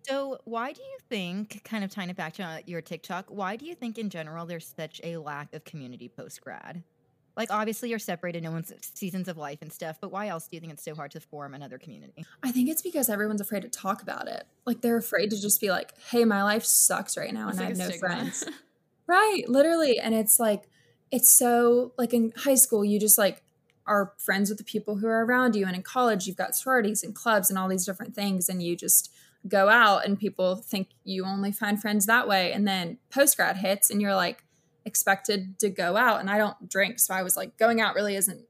So, 0.04 0.38
why 0.44 0.72
do 0.72 0.80
you 0.80 0.98
think, 1.08 1.64
kind 1.64 1.82
of 1.82 1.90
tying 1.90 2.10
it 2.10 2.16
back 2.16 2.34
to 2.34 2.62
your 2.66 2.80
TikTok, 2.80 3.26
why 3.28 3.56
do 3.56 3.66
you 3.66 3.74
think 3.74 3.98
in 3.98 4.08
general 4.08 4.46
there's 4.46 4.72
such 4.76 5.00
a 5.02 5.16
lack 5.16 5.52
of 5.52 5.64
community 5.64 6.08
post 6.08 6.40
grad? 6.40 6.84
Like, 7.36 7.52
obviously, 7.52 7.90
you're 7.90 7.98
separated, 7.98 8.42
no 8.42 8.50
one's 8.50 8.72
seasons 8.94 9.28
of 9.28 9.36
life 9.36 9.60
and 9.60 9.72
stuff, 9.72 9.98
but 10.00 10.10
why 10.10 10.28
else 10.28 10.48
do 10.48 10.56
you 10.56 10.60
think 10.60 10.72
it's 10.72 10.82
so 10.82 10.94
hard 10.94 11.10
to 11.12 11.20
form 11.20 11.54
another 11.54 11.78
community? 11.78 12.24
I 12.42 12.50
think 12.50 12.70
it's 12.70 12.82
because 12.82 13.10
everyone's 13.10 13.40
afraid 13.40 13.62
to 13.62 13.68
talk 13.68 14.02
about 14.02 14.26
it. 14.28 14.46
Like, 14.64 14.80
they're 14.80 14.96
afraid 14.96 15.30
to 15.30 15.40
just 15.40 15.60
be 15.60 15.70
like, 15.70 15.92
hey, 16.10 16.24
my 16.24 16.42
life 16.42 16.64
sucks 16.64 17.16
right 17.16 17.32
now 17.32 17.48
it's 17.48 17.58
and 17.58 17.68
like 17.68 17.76
I 17.76 17.78
have 17.78 17.78
no 17.78 17.88
stigma. 17.88 18.08
friends. 18.08 18.44
right, 19.06 19.42
literally. 19.48 19.98
And 19.98 20.14
it's 20.14 20.40
like, 20.40 20.64
it's 21.10 21.28
so, 21.28 21.92
like, 21.98 22.14
in 22.14 22.32
high 22.36 22.54
school, 22.54 22.84
you 22.84 22.98
just 22.98 23.18
like, 23.18 23.42
are 23.86 24.14
friends 24.18 24.48
with 24.48 24.58
the 24.58 24.64
people 24.64 24.96
who 24.96 25.06
are 25.06 25.24
around 25.24 25.54
you. 25.54 25.66
And 25.66 25.76
in 25.76 25.82
college, 25.82 26.26
you've 26.26 26.36
got 26.36 26.56
sororities 26.56 27.04
and 27.04 27.14
clubs 27.14 27.50
and 27.50 27.58
all 27.58 27.68
these 27.68 27.84
different 27.84 28.14
things. 28.14 28.48
And 28.48 28.62
you 28.62 28.76
just, 28.76 29.12
go 29.48 29.68
out 29.68 30.04
and 30.04 30.18
people 30.18 30.56
think 30.56 30.88
you 31.04 31.24
only 31.24 31.52
find 31.52 31.80
friends 31.80 32.06
that 32.06 32.26
way 32.26 32.52
and 32.52 32.66
then 32.66 32.98
post 33.10 33.36
grad 33.36 33.58
hits 33.58 33.90
and 33.90 34.00
you're 34.00 34.14
like 34.14 34.42
expected 34.86 35.58
to 35.58 35.68
go 35.68 35.96
out 35.96 36.20
and 36.20 36.30
I 36.30 36.38
don't 36.38 36.68
drink 36.68 36.98
so 36.98 37.12
I 37.12 37.22
was 37.22 37.36
like 37.36 37.58
going 37.58 37.80
out 37.80 37.94
really 37.94 38.16
isn't 38.16 38.40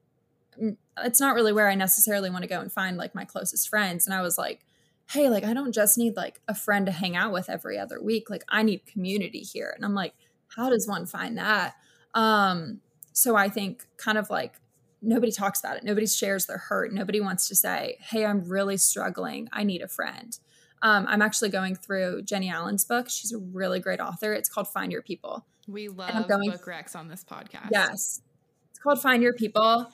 mm, 0.61 0.77
it's 0.99 1.19
not 1.19 1.35
really 1.35 1.51
where 1.51 1.67
I 1.67 1.75
necessarily 1.75 2.29
want 2.29 2.43
to 2.43 2.47
go 2.47 2.61
and 2.61 2.71
find 2.71 2.95
like 2.95 3.13
my 3.13 3.25
closest 3.25 3.67
friends 3.67 4.05
and 4.05 4.15
I 4.15 4.21
was 4.21 4.37
like 4.37 4.63
hey, 5.11 5.29
like 5.29 5.43
I 5.43 5.53
don't 5.53 5.71
just 5.71 5.97
need 5.97 6.15
like 6.15 6.41
a 6.47 6.55
friend 6.55 6.85
to 6.85 6.91
hang 6.91 7.15
out 7.15 7.31
with 7.31 7.49
every 7.49 7.79
other 7.79 8.01
week. 8.01 8.29
Like 8.29 8.43
I 8.49 8.63
need 8.63 8.85
community 8.85 9.39
here. 9.39 9.71
And 9.75 9.85
I'm 9.85 9.93
like, 9.93 10.13
how 10.55 10.69
does 10.69 10.87
one 10.87 11.05
find 11.05 11.37
that? 11.37 11.75
Um, 12.13 12.81
so 13.13 13.35
I 13.35 13.49
think 13.49 13.85
kind 13.97 14.17
of 14.17 14.29
like 14.29 14.59
nobody 15.01 15.31
talks 15.31 15.59
about 15.59 15.77
it. 15.77 15.83
Nobody 15.83 16.07
shares 16.07 16.45
their 16.45 16.57
hurt. 16.57 16.93
Nobody 16.93 17.21
wants 17.21 17.47
to 17.47 17.55
say, 17.55 17.97
hey, 18.01 18.25
I'm 18.25 18.47
really 18.49 18.77
struggling. 18.77 19.47
I 19.53 19.63
need 19.63 19.81
a 19.81 19.87
friend. 19.87 20.37
Um, 20.81 21.05
I'm 21.07 21.21
actually 21.21 21.49
going 21.49 21.75
through 21.75 22.23
Jennie 22.23 22.49
Allen's 22.49 22.83
book. 22.83 23.09
She's 23.09 23.31
a 23.31 23.37
really 23.37 23.79
great 23.79 23.99
author. 23.99 24.33
It's 24.33 24.49
called 24.49 24.67
Find 24.67 24.91
Your 24.91 25.01
People. 25.01 25.45
We 25.67 25.89
love 25.89 26.27
going, 26.27 26.51
book 26.51 26.65
recs 26.65 26.95
on 26.95 27.07
this 27.07 27.23
podcast. 27.23 27.69
Yes. 27.71 28.21
It's 28.69 28.79
called 28.79 29.01
Find 29.01 29.21
Your 29.21 29.33
People. 29.33 29.87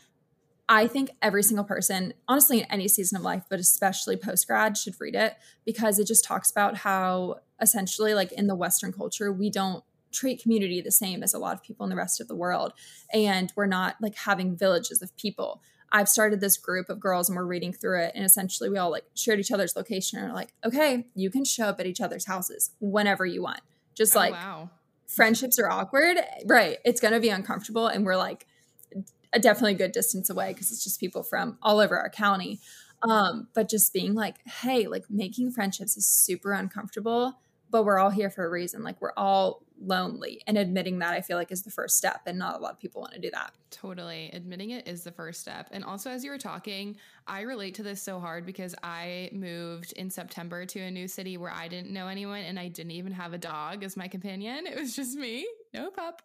I 0.70 0.88
think 0.88 1.12
every 1.22 1.44
single 1.44 1.66
person, 1.66 2.14
honestly, 2.28 2.60
in 2.60 2.66
any 2.66 2.88
season 2.88 3.18
of 3.18 3.24
life, 3.24 3.44
but 3.50 3.60
especially 3.60 4.16
post 4.16 4.48
grad, 4.48 4.78
should 4.78 4.96
read 5.00 5.16
it 5.16 5.36
because 5.66 6.00
it 6.00 6.08
just 6.08 6.24
talks 6.24 6.50
about 6.50 6.78
how 6.78 7.38
essentially, 7.60 8.14
like 8.14 8.32
in 8.32 8.48
the 8.48 8.56
Western 8.56 8.94
culture, 8.94 9.32
we 9.32 9.50
don't 9.50 9.84
treat 10.12 10.42
community 10.42 10.80
the 10.80 10.92
same 10.92 11.24
as 11.24 11.34
a 11.34 11.40
lot 11.40 11.56
of 11.56 11.64
people 11.64 11.84
in 11.86 11.90
the 11.90 11.96
rest 11.96 12.22
of 12.22 12.28
the 12.28 12.36
world. 12.36 12.74
And 13.12 13.52
we're 13.56 13.66
not 13.66 13.96
like 14.02 14.16
having 14.16 14.56
villages 14.56 15.02
of 15.02 15.16
people. 15.18 15.62
I've 15.92 16.10
started 16.10 16.40
this 16.40 16.58
group 16.58 16.90
of 16.90 17.00
girls 17.00 17.30
and 17.30 17.36
we're 17.36 17.46
reading 17.46 17.74
through 17.74 18.04
it. 18.04 18.14
And 18.16 18.24
essentially, 18.24 18.70
we 18.70 18.78
all 18.78 18.92
like 18.92 19.06
shared 19.16 19.40
each 19.40 19.52
other's 19.52 19.76
location 19.76 20.20
and 20.20 20.32
are 20.32 20.34
like, 20.34 20.54
okay, 20.66 21.08
you 21.14 21.30
can 21.30 21.46
show 21.46 21.66
up 21.66 21.80
at 21.80 21.86
each 21.86 22.02
other's 22.02 22.26
houses 22.26 22.72
whenever 22.80 23.26
you 23.26 23.42
want. 23.44 23.62
Just 23.96 24.16
oh, 24.16 24.20
like 24.20 24.34
wow. 24.34 24.70
Friendships 25.08 25.60
are 25.60 25.70
awkward. 25.70 26.18
Right. 26.46 26.78
It's 26.86 27.00
going 27.00 27.14
to 27.14 27.20
be 27.20 27.30
uncomfortable. 27.30 27.88
And 27.88 28.06
we're 28.06 28.18
like, 28.18 28.48
a 29.34 29.40
definitely 29.40 29.74
good 29.74 29.92
distance 29.92 30.30
away 30.30 30.50
because 30.54 30.72
it's 30.72 30.84
just 30.84 31.00
people 31.00 31.24
from 31.24 31.58
all 31.62 31.80
over 31.80 31.98
our 31.98 32.10
county. 32.10 32.60
Um, 33.02 33.48
but 33.54 33.68
just 33.68 33.92
being 33.92 34.14
like, 34.14 34.38
hey, 34.46 34.88
like 34.88 35.06
making 35.10 35.52
friendships 35.52 35.98
is 35.98 36.08
super 36.08 36.54
uncomfortable, 36.54 37.34
but 37.70 37.84
we're 37.84 38.00
all 38.00 38.12
here 38.12 38.30
for 38.30 38.46
a 38.46 38.50
reason. 38.50 38.84
Like 38.84 39.02
we're 39.02 39.14
all 39.18 39.64
lonely. 39.86 40.42
And 40.48 40.58
admitting 40.58 41.00
that 41.00 41.14
I 41.14 41.22
feel 41.22 41.38
like 41.38 41.52
is 41.52 41.64
the 41.64 41.72
first 41.72 41.98
step. 41.98 42.22
And 42.26 42.40
not 42.40 42.56
a 42.56 42.60
lot 42.60 42.74
of 42.74 42.80
people 42.80 43.02
want 43.02 43.14
to 43.14 43.20
do 43.20 43.32
that. 43.32 43.54
Totally. 43.72 44.30
Admitting 44.34 44.72
it 44.72 44.88
is 44.88 45.04
the 45.04 45.12
first 45.12 45.42
step. 45.42 45.70
And 45.72 45.84
also, 45.84 46.10
as 46.10 46.24
you 46.24 46.32
were 46.32 46.38
talking, 46.38 46.98
I 47.28 47.42
relate 47.42 47.76
to 47.76 47.84
this 47.84 48.02
so 48.02 48.20
hard 48.20 48.46
because 48.46 48.76
I 48.84 49.30
moved 49.32 49.94
in 49.94 50.10
September 50.10 50.66
to 50.66 50.80
a 50.80 50.92
new 50.92 51.08
city 51.08 51.38
where 51.38 51.52
I 51.52 51.68
didn't 51.68 51.92
know 51.92 52.08
anyone 52.08 52.42
and 52.42 52.60
I 52.60 52.68
didn't 52.68 52.92
even 52.92 53.12
have 53.14 53.34
a 53.34 53.38
dog 53.38 53.84
as 53.84 53.98
my 53.98 54.08
companion. 54.08 54.68
It 54.68 54.78
was 54.78 54.96
just 54.96 55.18
me, 55.18 55.48
no 55.74 55.90
pup. 55.90 56.22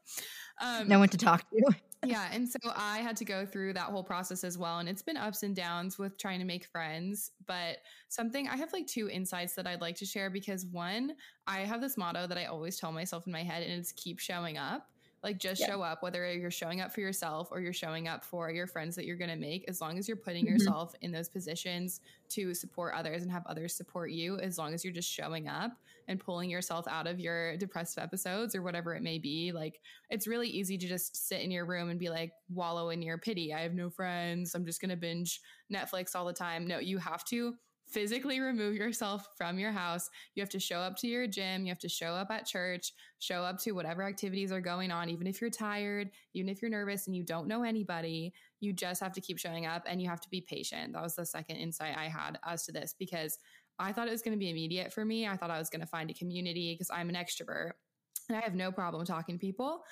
Um, 0.61 0.89
no 0.89 0.99
one 0.99 1.09
to 1.09 1.19
talk 1.19 1.49
to 1.51 1.75
yeah. 2.07 2.29
And 2.33 2.49
so 2.49 2.59
I 2.77 2.99
had 2.99 3.17
to 3.17 3.25
go 3.25 3.45
through 3.45 3.73
that 3.73 3.87
whole 3.87 4.05
process 4.05 4.45
as 4.45 4.57
well. 4.57 4.79
And 4.79 4.89
it's 4.89 5.03
been 5.03 5.17
ups 5.17 5.43
and 5.43 5.55
downs 5.55 5.99
with 5.99 6.17
trying 6.19 6.39
to 6.39 6.45
make 6.45 6.65
friends. 6.67 7.33
But 7.47 7.79
something 8.09 8.49
I 8.49 8.57
have 8.57 8.73
like 8.73 8.87
two 8.87 9.09
insights 9.09 9.55
that 9.55 9.67
I'd 9.67 9.81
like 9.81 9.97
to 9.97 10.07
share 10.07 10.31
because 10.31 10.67
one, 10.67 11.15
I 11.47 11.61
have 11.61 11.81
this 11.81 11.97
motto 11.97 12.27
that 12.27 12.39
I 12.39 12.45
always 12.47 12.79
tell 12.79 12.93
myself 12.93 13.27
in 13.27 13.33
my 13.33 13.43
head, 13.43 13.63
and 13.63 13.73
it's 13.73 13.93
keep 13.93 14.19
showing 14.19 14.59
up. 14.59 14.89
Like 15.25 15.39
just 15.39 15.61
yeah. 15.61 15.67
show 15.67 15.83
up, 15.83 16.05
whether 16.05 16.33
you're 16.33 16.49
showing 16.49 16.81
up 16.81 16.93
for 16.93 17.01
yourself 17.01 17.49
or 17.51 17.61
you're 17.61 17.73
showing 17.73 18.07
up 18.07 18.25
for 18.25 18.53
your 18.53 18.69
friends 18.69 18.95
that 18.95 19.05
you're 19.05 19.17
going 19.17 19.31
to 19.31 19.37
make, 19.37 19.65
as 19.67 19.81
long 19.81 19.99
as 19.99 20.07
you're 20.07 20.17
putting 20.17 20.45
mm-hmm. 20.45 20.53
yourself 20.53 20.95
in 21.01 21.11
those 21.11 21.29
positions 21.29 22.01
to 22.29 22.55
support 22.55 22.95
others 22.95 23.25
and 23.25 23.33
have 23.33 23.45
others 23.47 23.75
support 23.75 24.13
you, 24.13 24.39
as 24.39 24.59
long 24.59 24.73
as 24.75 24.85
you're 24.85 24.93
just 24.93 25.11
showing 25.11 25.49
up 25.49 25.73
and 26.09 26.19
pulling 26.19 26.51
yourself 26.51 26.89
out 26.89 27.07
of 27.07 27.21
your 27.21 27.57
depressive 27.59 28.03
episodes 28.03 28.55
or 28.55 28.63
whatever 28.63 28.95
it 28.95 29.03
may 29.03 29.19
be. 29.19 29.53
Like 29.53 29.81
it's 30.11 30.27
really 30.27 30.49
easy 30.49 30.77
to 30.79 30.89
just 30.89 31.29
sit 31.29 31.43
in 31.43 31.51
your 31.51 31.67
room 31.67 31.91
and 31.91 32.01
be 32.01 32.09
like, 32.09 32.33
wallow 32.49 32.91
in 32.91 33.03
your 33.03 33.19
pity. 33.19 33.53
I 33.55 33.61
have 33.61 33.75
no 33.75 33.91
friends. 33.91 34.55
I'm 34.55 34.67
just 34.67 34.81
going 34.81 34.91
to 34.91 34.97
binge 34.97 35.41
Netflix 35.73 36.17
all 36.17 36.25
the 36.25 36.33
time. 36.33 36.67
No, 36.67 36.79
you 36.79 36.99
have 36.99 37.25
to 37.27 37.55
physically 37.89 38.41
remove 38.41 38.75
yourself 38.75 39.27
from 39.37 39.59
your 39.59 39.73
house. 39.73 40.11
You 40.35 40.43
have 40.43 40.51
to 40.51 40.61
show 40.61 40.79
up 40.79 40.97
to 40.99 41.09
your 41.09 41.27
gym. 41.27 41.65
You 41.65 41.71
have 41.71 41.79
to 41.81 41.89
show 41.89 42.13
up 42.13 42.31
at 42.31 42.47
church, 42.47 42.93
show 43.19 43.43
up 43.43 43.59
to 43.61 43.73
whatever 43.73 44.03
activities 44.03 44.53
are 44.53 44.61
going 44.61 44.91
on, 44.91 45.09
even 45.09 45.27
if 45.27 45.41
you're 45.41 45.51
tired, 45.51 46.11
even 46.35 46.49
if 46.49 46.61
you're 46.61 46.71
nervous 46.71 47.07
and 47.07 47.17
you 47.17 47.23
don't 47.23 47.49
know 47.49 47.63
anybody. 47.63 48.33
You 48.61 48.73
just 48.73 49.01
have 49.01 49.13
to 49.13 49.21
keep 49.21 49.39
showing 49.39 49.67
up 49.67 49.85
and 49.87 50.03
you 50.03 50.09
have 50.09 50.21
to 50.21 50.29
be 50.31 50.41
patient. 50.41 50.93
That 50.93 51.03
was 51.03 51.15
the 51.15 51.25
second 51.25 51.57
insight 51.57 51.97
I 51.97 52.09
had 52.09 52.39
as 52.45 52.65
to 52.67 52.73
this 52.73 52.95
because 52.99 53.39
I 53.79 53.93
thought 53.93 54.09
it 54.09 54.13
was 54.13 54.23
going 54.23 54.37
to 54.37 54.39
be 54.39 54.51
immediate 54.51 54.93
for 54.93 55.05
me. 55.05 55.27
I 55.27 55.37
thought 55.37 55.51
I 55.51 55.59
was 55.59 55.71
going 55.71 55.81
to 55.81 55.87
find 55.87 56.11
a 56.11 56.15
community 56.15 56.75
because 56.75 56.91
I'm 56.93 57.09
an 57.09 57.15
extrovert 57.15 57.73
and 58.29 58.37
I 58.37 58.41
have 58.41 58.55
no 58.55 58.73
problem 58.73 59.07
talking 59.07 59.37
to 59.37 59.39
people 59.39 59.83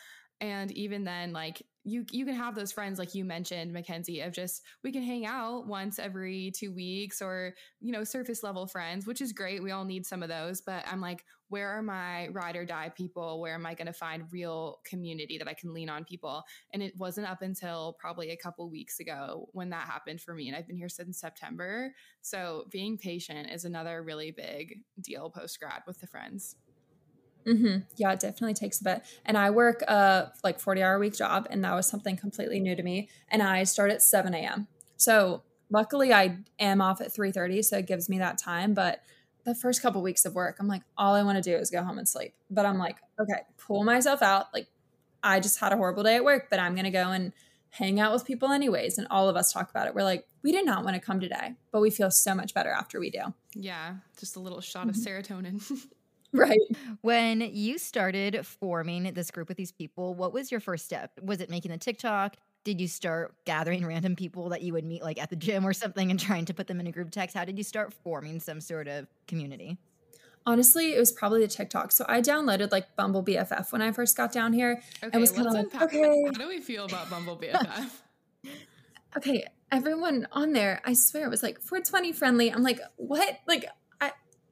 and 0.41 0.71
even 0.73 1.05
then 1.05 1.33
like 1.33 1.63
you 1.85 2.05
you 2.11 2.27
can 2.27 2.35
have 2.35 2.55
those 2.55 2.73
friends 2.73 2.99
like 2.99 3.15
you 3.15 3.25
mentioned 3.25 3.73
mackenzie 3.73 4.21
of 4.21 4.33
just 4.33 4.63
we 4.83 4.91
can 4.93 5.03
hang 5.03 5.25
out 5.25 5.67
once 5.67 5.99
every 5.99 6.51
two 6.55 6.73
weeks 6.73 7.23
or 7.23 7.55
you 7.81 7.93
know 7.93 8.03
surface 8.03 8.43
level 8.43 8.67
friends 8.67 9.07
which 9.07 9.21
is 9.21 9.33
great. 9.33 9.63
We 9.63 9.71
all 9.71 9.85
need 9.85 10.05
some 10.05 10.23
of 10.23 10.29
those. 10.29 10.61
But 10.61 10.85
i'm 10.91 11.01
like 11.01 11.25
where 11.49 11.69
are 11.69 11.83
my 11.83 12.27
ride 12.33 12.57
or 12.57 12.65
die 12.65 12.91
people? 12.97 13.41
Where 13.41 13.55
am 13.55 13.67
i 13.67 13.75
going 13.75 13.87
to 13.87 13.93
find 13.93 14.25
real 14.33 14.81
community 14.85 15.39
that 15.39 15.49
i 15.49 15.55
can 15.55 15.73
lean 15.73 15.89
on 15.89 16.05
people? 16.05 16.43
And 16.73 16.83
it 16.83 16.95
wasn't 16.97 17.31
up 17.31 17.41
until 17.41 17.97
probably 18.01 18.31
a 18.31 18.37
couple 18.37 18.69
weeks 18.69 18.99
ago 18.99 19.49
when 19.53 19.71
that 19.71 19.87
happened 19.87 20.21
for 20.21 20.35
me 20.35 20.49
and 20.49 20.57
i've 20.57 20.67
been 20.67 20.77
here 20.77 20.89
since 20.89 21.21
september. 21.21 21.95
So 22.21 22.65
being 22.71 22.99
patient 22.99 23.49
is 23.51 23.65
another 23.65 24.03
really 24.03 24.33
big 24.33 24.81
deal 25.01 25.31
post 25.31 25.59
grad 25.61 25.83
with 25.87 26.01
the 26.01 26.09
friends 26.09 26.57
Mm-hmm. 27.47 27.79
Yeah, 27.97 28.13
it 28.13 28.21
definitely 28.21 28.55
takes 28.55 28.81
a 28.81 28.85
bit. 28.85 29.03
And 29.25 29.39
I 29.39 29.51
work 29.51 29.83
a 29.83 30.33
like 30.43 30.61
40 30.61 30.83
hour 30.83 30.99
week 30.99 31.17
job, 31.17 31.47
and 31.51 31.63
that 31.65 31.75
was 31.75 31.87
something 31.87 32.17
completely 32.17 32.61
new 32.61 32.75
to 32.75 32.83
me. 32.83 33.09
And 33.29 33.43
I 33.43 33.65
start 33.65 33.91
at 33.91 34.03
7 34.03 34.35
a.m. 34.35 34.67
So 34.97 35.43
luckily 35.71 36.13
I 36.13 36.39
am 36.59 36.81
off 36.81 37.01
at 37.01 37.13
3:30, 37.13 37.65
so 37.65 37.79
it 37.79 37.87
gives 37.87 38.09
me 38.09 38.19
that 38.19 38.39
time. 38.39 38.75
But 38.75 39.03
the 39.45 39.55
first 39.55 39.81
couple 39.81 40.03
weeks 40.03 40.25
of 40.25 40.35
work, 40.35 40.57
I'm 40.59 40.67
like, 40.67 40.83
all 40.99 41.15
I 41.15 41.23
want 41.23 41.43
to 41.43 41.51
do 41.51 41.57
is 41.57 41.71
go 41.71 41.83
home 41.83 41.99
and 41.99 42.09
sleep. 42.09 42.35
But 42.51 42.67
I'm 42.67 42.79
like, 42.79 42.97
okay, 43.21 43.43
pull 43.59 43.85
myself 43.85 44.23
out. 44.23 44.47
Like, 44.53 44.67
I 45.23 45.39
just 45.41 45.61
had 45.61 45.73
a 45.73 45.77
horrible 45.77 46.03
day 46.03 46.17
at 46.17 46.25
work, 46.25 46.49
but 46.51 46.59
I'm 46.59 46.75
gonna 46.75 46.91
go 46.91 47.11
and 47.11 47.33
hang 47.71 48.01
out 48.01 48.13
with 48.13 48.25
people 48.25 48.51
anyways. 48.51 48.99
And 48.99 49.07
all 49.11 49.29
of 49.29 49.37
us 49.37 49.53
talk 49.53 49.71
about 49.71 49.87
it. 49.87 49.95
We're 49.95 50.03
like, 50.03 50.27
we 50.43 50.53
did 50.53 50.65
not 50.65 50.85
want 50.85 50.95
to 50.95 51.01
come 51.01 51.21
today, 51.21 51.55
but 51.73 51.81
we 51.81 51.91
feel 51.91 52.11
so 52.11 52.35
much 52.35 52.55
better 52.55 52.71
after 52.71 52.99
we 52.99 53.11
do. 53.11 53.35
Yeah, 53.55 53.97
just 54.19 54.37
a 54.37 54.41
little 54.41 54.61
shot 54.61 54.87
mm-hmm. 54.87 54.91
of 54.91 55.25
serotonin. 55.25 55.87
Right. 56.37 56.61
When 57.01 57.41
you 57.41 57.79
started 57.79 58.47
forming 58.47 59.05
this 59.15 59.31
group 59.31 59.49
with 59.49 59.57
these 59.57 59.73
people, 59.73 60.15
what 60.15 60.33
was 60.33 60.51
your 60.51 60.61
first 60.61 60.85
step? 60.85 61.13
Was 61.23 61.41
it 61.41 61.51
making 61.51 61.71
the 61.71 61.79
TikTok? 61.79 62.37
Did 62.65 62.81
you 62.81 62.89
start 62.89 63.35
gathering 63.45 63.87
random 63.87 64.17
people 64.17 64.51
that 64.51 64.63
you 64.63 64.73
would 64.73 64.85
meet 64.85 65.03
like 65.03 65.21
at 65.21 65.31
the 65.31 65.37
gym 65.37 65.67
or 65.67 65.73
something 65.73 66.11
and 66.11 66.19
trying 66.19 66.45
to 66.47 66.55
put 66.55 66.67
them 66.67 66.81
in 66.81 66.87
a 66.87 66.93
group 66.93 67.11
text? 67.11 67.37
How 67.37 67.45
did 67.45 67.59
you 67.59 67.65
start 67.65 67.95
forming 68.05 68.41
some 68.41 68.61
sort 68.61 68.89
of 68.89 69.07
community? 69.27 69.79
Honestly, 70.45 70.95
it 70.95 70.99
was 70.99 71.11
probably 71.11 71.41
the 71.41 71.49
TikTok. 71.49 71.91
So 71.91 72.05
I 72.09 72.21
downloaded 72.21 72.71
like 72.71 72.95
Bumble 72.95 73.25
BFF 73.25 73.73
when 73.73 73.83
I 73.83 73.91
first 73.91 74.17
got 74.17 74.33
down 74.33 74.53
here. 74.53 74.81
Okay, 75.03 75.11
and 75.13 75.21
was 75.21 75.33
kind 75.33 75.49
of 75.49 75.55
like, 75.55 75.83
okay. 75.83 76.23
How 76.25 76.31
do 76.33 76.47
we 76.47 76.61
feel 76.61 76.85
about 76.85 77.11
Bumble 77.11 77.37
BFF? 77.37 77.91
okay, 79.17 79.45
everyone 79.73 80.29
on 80.31 80.53
there, 80.53 80.81
I 80.85 80.93
swear 80.93 81.25
it 81.25 81.31
was 81.31 81.43
like 81.43 81.61
420 81.61 82.13
friendly. 82.13 82.53
I'm 82.53 82.63
like, 82.63 82.81
what? 82.97 83.41
Like 83.49 83.67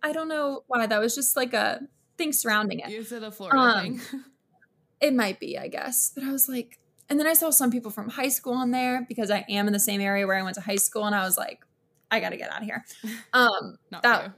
I 0.05 0.13
don't 0.13 0.29
know 0.29 0.65
why. 0.67 0.87
That 0.87 1.01
was 1.01 1.15
just 1.15 1.35
like 1.35 1.55
a 1.55 1.81
thing 2.19 2.33
surrounding 2.33 2.81
it. 2.81 2.91
Is 2.91 3.11
it 3.11 3.23
a 3.23 3.31
Florida 3.31 3.59
um, 3.59 3.83
thing? 3.83 4.01
it 5.01 5.15
might 5.15 5.41
be, 5.41 5.59
I 5.59 5.69
guess. 5.69 6.13
But 6.15 6.25
I 6.25 6.31
was 6.31 6.47
like, 6.47 6.79
and 7.09 7.19
then 7.19 7.27
I 7.27 7.33
saw 7.33 7.51
some 7.51 7.71
people 7.71 7.91
from 7.91 8.11
high 8.11 8.29
school 8.29 8.53
on 8.53 8.71
there 8.71 9.07
because 9.09 9.31
I 9.31 9.47
am 9.49 9.67
in 9.67 9.73
the 9.73 9.81
same 9.81 10.03
area 10.03 10.27
where 10.27 10.37
I 10.37 10.43
went 10.43 10.57
to 10.57 10.61
high 10.61 10.77
school, 10.77 11.07
and 11.07 11.15
I 11.15 11.25
was 11.25 11.39
like, 11.39 11.65
I 12.11 12.21
got 12.21 12.31
to 12.31 12.37
get 12.37 12.53
out 12.53 12.61
of 12.61 12.67
here. 12.67 12.85
Um, 13.33 13.79
that 14.03 14.33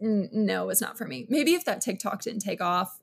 n- 0.00 0.28
no, 0.32 0.70
it's 0.70 0.80
not 0.80 0.98
for 0.98 1.06
me. 1.06 1.26
Maybe 1.28 1.54
if 1.54 1.64
that 1.66 1.80
TikTok 1.80 2.22
didn't 2.22 2.40
take 2.40 2.60
off, 2.60 2.98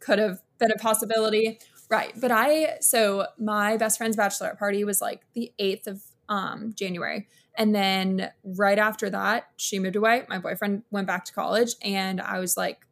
could 0.00 0.18
have 0.18 0.40
been 0.58 0.72
a 0.72 0.76
possibility, 0.76 1.58
right? 1.88 2.12
But 2.18 2.32
I 2.32 2.78
so 2.80 3.26
my 3.38 3.76
best 3.76 3.98
friend's 3.98 4.16
bachelorette 4.16 4.58
party 4.58 4.82
was 4.84 5.00
like 5.00 5.20
the 5.34 5.52
eighth 5.58 5.86
of 5.86 6.02
um, 6.28 6.72
January, 6.74 7.28
and 7.56 7.74
then 7.74 8.30
right 8.44 8.78
after 8.78 9.10
that, 9.10 9.48
she 9.56 9.78
moved 9.78 9.96
away. 9.96 10.24
My 10.28 10.38
boyfriend 10.38 10.82
went 10.90 11.06
back 11.06 11.24
to 11.26 11.32
college, 11.32 11.74
and 11.82 12.20
I 12.20 12.40
was 12.40 12.56
like, 12.56 12.86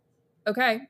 okay. 0.46 0.82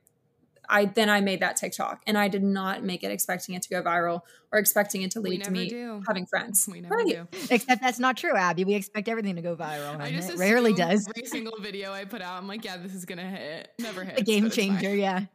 I 0.69 0.87
then 0.87 1.11
I 1.11 1.21
made 1.21 1.41
that 1.41 1.57
TikTok, 1.57 2.02
and 2.07 2.17
I 2.17 2.29
did 2.29 2.43
not 2.43 2.83
make 2.83 3.02
it 3.02 3.11
expecting 3.11 3.55
it 3.55 3.62
to 3.62 3.69
go 3.69 3.83
viral 3.83 4.21
or 4.52 4.59
expecting 4.59 5.02
it 5.02 5.11
to 5.11 5.21
lead 5.21 5.45
to 5.45 5.50
me 5.50 5.69
do. 5.69 6.02
having 6.07 6.25
friends. 6.25 6.67
We 6.71 6.81
never 6.81 6.95
right. 6.95 7.07
do. 7.07 7.29
Except 7.50 7.83
that's 7.83 7.99
not 7.99 8.17
true, 8.17 8.35
Abby. 8.35 8.64
We 8.64 8.75
expect 8.75 9.09
everything 9.09 9.37
to 9.37 9.43
go 9.43 9.55
viral. 9.57 10.00
I 10.00 10.12
just 10.12 10.31
it 10.31 10.38
rarely 10.38 10.73
does. 10.73 11.07
Every 11.09 11.26
single 11.26 11.59
video 11.61 11.93
I 11.93 12.05
put 12.05 12.23
out, 12.23 12.38
I'm 12.38 12.49
like, 12.49 12.64
yeah, 12.64 12.79
this 12.79 12.95
is 12.95 13.05
gonna 13.05 13.29
hit. 13.29 13.71
Never 13.81 14.05
hit. 14.05 14.21
A 14.21 14.23
game 14.23 14.50
changer, 14.50 14.95
yeah. 14.95 15.26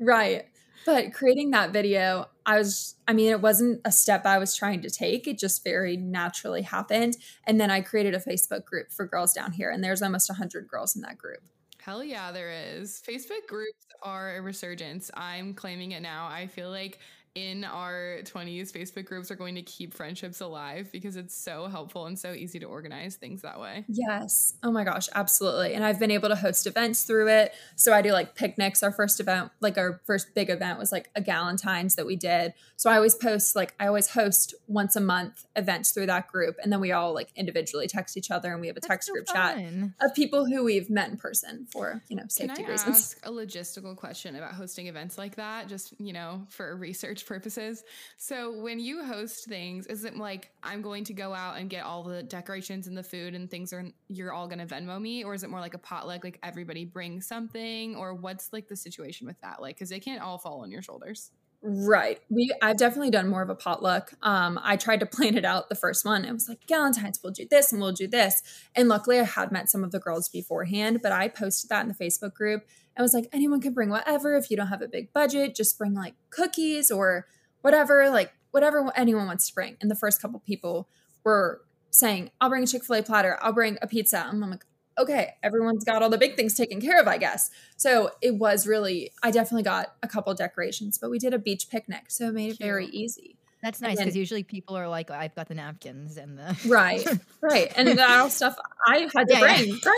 Right. 0.00 0.46
But 0.86 1.12
creating 1.12 1.50
that 1.50 1.72
video, 1.72 2.28
I 2.48 2.56
was, 2.56 2.94
I 3.06 3.12
mean, 3.12 3.28
it 3.28 3.42
wasn't 3.42 3.82
a 3.84 3.92
step 3.92 4.24
I 4.24 4.38
was 4.38 4.56
trying 4.56 4.80
to 4.80 4.88
take. 4.88 5.28
It 5.28 5.38
just 5.38 5.62
very 5.62 5.98
naturally 5.98 6.62
happened. 6.62 7.18
And 7.44 7.60
then 7.60 7.70
I 7.70 7.82
created 7.82 8.14
a 8.14 8.20
Facebook 8.20 8.64
group 8.64 8.90
for 8.90 9.04
girls 9.06 9.34
down 9.34 9.52
here, 9.52 9.70
and 9.70 9.84
there's 9.84 10.00
almost 10.00 10.30
100 10.30 10.66
girls 10.66 10.96
in 10.96 11.02
that 11.02 11.18
group. 11.18 11.42
Hell 11.82 12.02
yeah, 12.02 12.32
there 12.32 12.50
is. 12.50 13.02
Facebook 13.06 13.46
groups 13.46 13.84
are 14.02 14.38
a 14.38 14.40
resurgence. 14.40 15.10
I'm 15.12 15.52
claiming 15.52 15.92
it 15.92 16.00
now. 16.00 16.26
I 16.26 16.46
feel 16.46 16.70
like 16.70 16.98
in 17.38 17.64
our 17.64 18.18
20s 18.24 18.72
Facebook 18.72 19.04
groups 19.06 19.30
are 19.30 19.36
going 19.36 19.54
to 19.54 19.62
keep 19.62 19.94
friendships 19.94 20.40
alive 20.40 20.88
because 20.90 21.16
it's 21.16 21.34
so 21.34 21.68
helpful 21.68 22.06
and 22.06 22.18
so 22.18 22.32
easy 22.32 22.58
to 22.58 22.66
organize 22.66 23.14
things 23.14 23.42
that 23.42 23.60
way. 23.60 23.84
Yes. 23.88 24.54
Oh 24.62 24.72
my 24.72 24.82
gosh, 24.82 25.08
absolutely. 25.14 25.74
And 25.74 25.84
I've 25.84 26.00
been 26.00 26.10
able 26.10 26.28
to 26.30 26.34
host 26.34 26.66
events 26.66 27.04
through 27.04 27.28
it. 27.28 27.54
So 27.76 27.92
I 27.92 28.02
do 28.02 28.12
like 28.12 28.34
picnics. 28.34 28.82
Our 28.82 28.90
first 28.90 29.20
event, 29.20 29.52
like 29.60 29.78
our 29.78 30.00
first 30.04 30.34
big 30.34 30.50
event 30.50 30.78
was 30.78 30.90
like 30.90 31.10
a 31.14 31.22
Galentine's 31.22 31.94
that 31.94 32.06
we 32.06 32.16
did. 32.16 32.54
So 32.76 32.90
I 32.90 32.96
always 32.96 33.14
post 33.14 33.54
like 33.54 33.74
I 33.78 33.86
always 33.86 34.08
host 34.08 34.54
once 34.66 34.96
a 34.96 35.00
month 35.00 35.44
events 35.54 35.92
through 35.92 36.06
that 36.06 36.28
group 36.28 36.56
and 36.62 36.72
then 36.72 36.80
we 36.80 36.90
all 36.92 37.14
like 37.14 37.28
individually 37.36 37.86
text 37.86 38.16
each 38.16 38.30
other 38.30 38.52
and 38.52 38.60
we 38.60 38.66
have 38.66 38.76
a 38.76 38.80
That's 38.80 38.88
text 38.88 39.06
so 39.08 39.12
group 39.12 39.28
fun. 39.28 39.94
chat 40.00 40.10
of 40.10 40.14
people 40.14 40.46
who 40.46 40.64
we've 40.64 40.90
met 40.90 41.10
in 41.10 41.16
person 41.16 41.66
for, 41.70 42.02
you 42.08 42.16
know, 42.16 42.24
safety 42.28 42.62
Can 42.62 42.66
I 42.66 42.70
reasons. 42.70 42.96
Ask 42.96 43.26
a 43.26 43.30
logistical 43.30 43.96
question 43.96 44.34
about 44.34 44.52
hosting 44.54 44.88
events 44.88 45.18
like 45.18 45.36
that 45.36 45.68
just, 45.68 45.94
you 46.00 46.12
know, 46.12 46.46
for 46.48 46.74
research 46.74 47.24
purposes. 47.28 47.84
So 48.16 48.58
when 48.60 48.80
you 48.80 49.04
host 49.04 49.46
things, 49.46 49.86
is 49.86 50.04
it 50.04 50.16
like 50.16 50.50
I'm 50.62 50.82
going 50.82 51.04
to 51.04 51.12
go 51.12 51.34
out 51.34 51.58
and 51.58 51.70
get 51.70 51.84
all 51.84 52.02
the 52.02 52.22
decorations 52.22 52.86
and 52.86 52.96
the 52.96 53.02
food 53.02 53.34
and 53.34 53.50
things 53.50 53.72
are 53.72 53.84
you're 54.08 54.32
all 54.32 54.48
going 54.48 54.66
to 54.66 54.66
Venmo 54.66 55.00
me 55.00 55.22
or 55.22 55.34
is 55.34 55.44
it 55.44 55.50
more 55.50 55.60
like 55.60 55.74
a 55.74 55.78
potluck 55.78 56.24
like 56.24 56.38
everybody 56.42 56.84
brings 56.84 57.26
something 57.26 57.94
or 57.94 58.14
what's 58.14 58.52
like 58.52 58.68
the 58.68 58.76
situation 58.76 59.26
with 59.26 59.40
that? 59.42 59.60
Like 59.60 59.78
cuz 59.78 59.90
they 59.90 60.00
can't 60.00 60.22
all 60.22 60.38
fall 60.38 60.62
on 60.62 60.70
your 60.70 60.82
shoulders. 60.82 61.30
Right. 61.60 62.20
We 62.30 62.52
I've 62.62 62.76
definitely 62.76 63.10
done 63.10 63.28
more 63.28 63.42
of 63.42 63.50
a 63.50 63.54
potluck. 63.54 64.12
Um, 64.22 64.60
I 64.62 64.76
tried 64.76 65.00
to 65.00 65.06
plan 65.06 65.36
it 65.36 65.44
out 65.44 65.68
the 65.68 65.74
first 65.74 66.04
one. 66.04 66.24
It 66.24 66.32
was 66.32 66.48
like 66.48 66.66
Galentine's, 66.66 67.20
we'll 67.22 67.32
do 67.32 67.46
this 67.50 67.72
and 67.72 67.80
we'll 67.80 67.92
do 67.92 68.06
this. 68.06 68.42
And 68.76 68.88
luckily 68.88 69.18
I 69.18 69.24
had 69.24 69.50
met 69.50 69.68
some 69.68 69.82
of 69.82 69.90
the 69.90 69.98
girls 69.98 70.28
beforehand, 70.28 71.00
but 71.02 71.10
I 71.10 71.28
posted 71.28 71.68
that 71.70 71.82
in 71.82 71.88
the 71.88 71.94
Facebook 71.94 72.32
group 72.32 72.64
and 72.98 73.04
was 73.04 73.14
like, 73.14 73.28
anyone 73.32 73.60
can 73.60 73.72
bring 73.72 73.88
whatever. 73.88 74.36
If 74.36 74.50
you 74.50 74.56
don't 74.56 74.66
have 74.66 74.82
a 74.82 74.88
big 74.88 75.12
budget, 75.12 75.54
just 75.54 75.78
bring 75.78 75.94
like 75.94 76.14
cookies 76.30 76.90
or 76.90 77.26
whatever, 77.62 78.10
like 78.10 78.32
whatever 78.50 78.92
anyone 78.96 79.26
wants 79.26 79.48
to 79.48 79.54
bring. 79.54 79.76
And 79.80 79.88
the 79.88 79.94
first 79.94 80.20
couple 80.20 80.40
people 80.40 80.88
were 81.24 81.62
saying, 81.90 82.30
I'll 82.40 82.48
bring 82.48 82.64
a 82.64 82.66
Chick-fil-A 82.66 83.04
platter, 83.04 83.38
I'll 83.40 83.52
bring 83.52 83.78
a 83.80 83.86
pizza. 83.86 84.26
And 84.28 84.42
I'm 84.42 84.50
like, 84.50 84.64
okay, 84.98 85.34
everyone's 85.44 85.84
got 85.84 86.02
all 86.02 86.10
the 86.10 86.18
big 86.18 86.34
things 86.34 86.54
taken 86.54 86.80
care 86.80 87.00
of, 87.00 87.06
I 87.06 87.18
guess. 87.18 87.50
So 87.76 88.10
it 88.20 88.34
was 88.34 88.66
really, 88.66 89.12
I 89.22 89.30
definitely 89.30 89.62
got 89.62 89.94
a 90.02 90.08
couple 90.08 90.34
decorations, 90.34 90.98
but 90.98 91.08
we 91.08 91.20
did 91.20 91.32
a 91.32 91.38
beach 91.38 91.70
picnic. 91.70 92.06
So 92.08 92.28
it 92.28 92.34
made 92.34 92.50
it 92.50 92.58
very 92.58 92.86
easy. 92.86 93.37
That's 93.62 93.80
nice 93.80 93.98
because 93.98 94.16
usually 94.16 94.44
people 94.44 94.76
are 94.76 94.88
like, 94.88 95.10
I've 95.10 95.34
got 95.34 95.48
the 95.48 95.54
napkins 95.54 96.16
and 96.16 96.38
the. 96.38 96.56
right, 96.68 97.04
right. 97.40 97.72
And 97.76 97.88
that 97.88 98.32
stuff 98.32 98.56
I 98.86 99.08
had 99.12 99.28
to 99.28 99.34
yeah, 99.34 99.40
bring. 99.40 99.68
Yeah. 99.68 99.90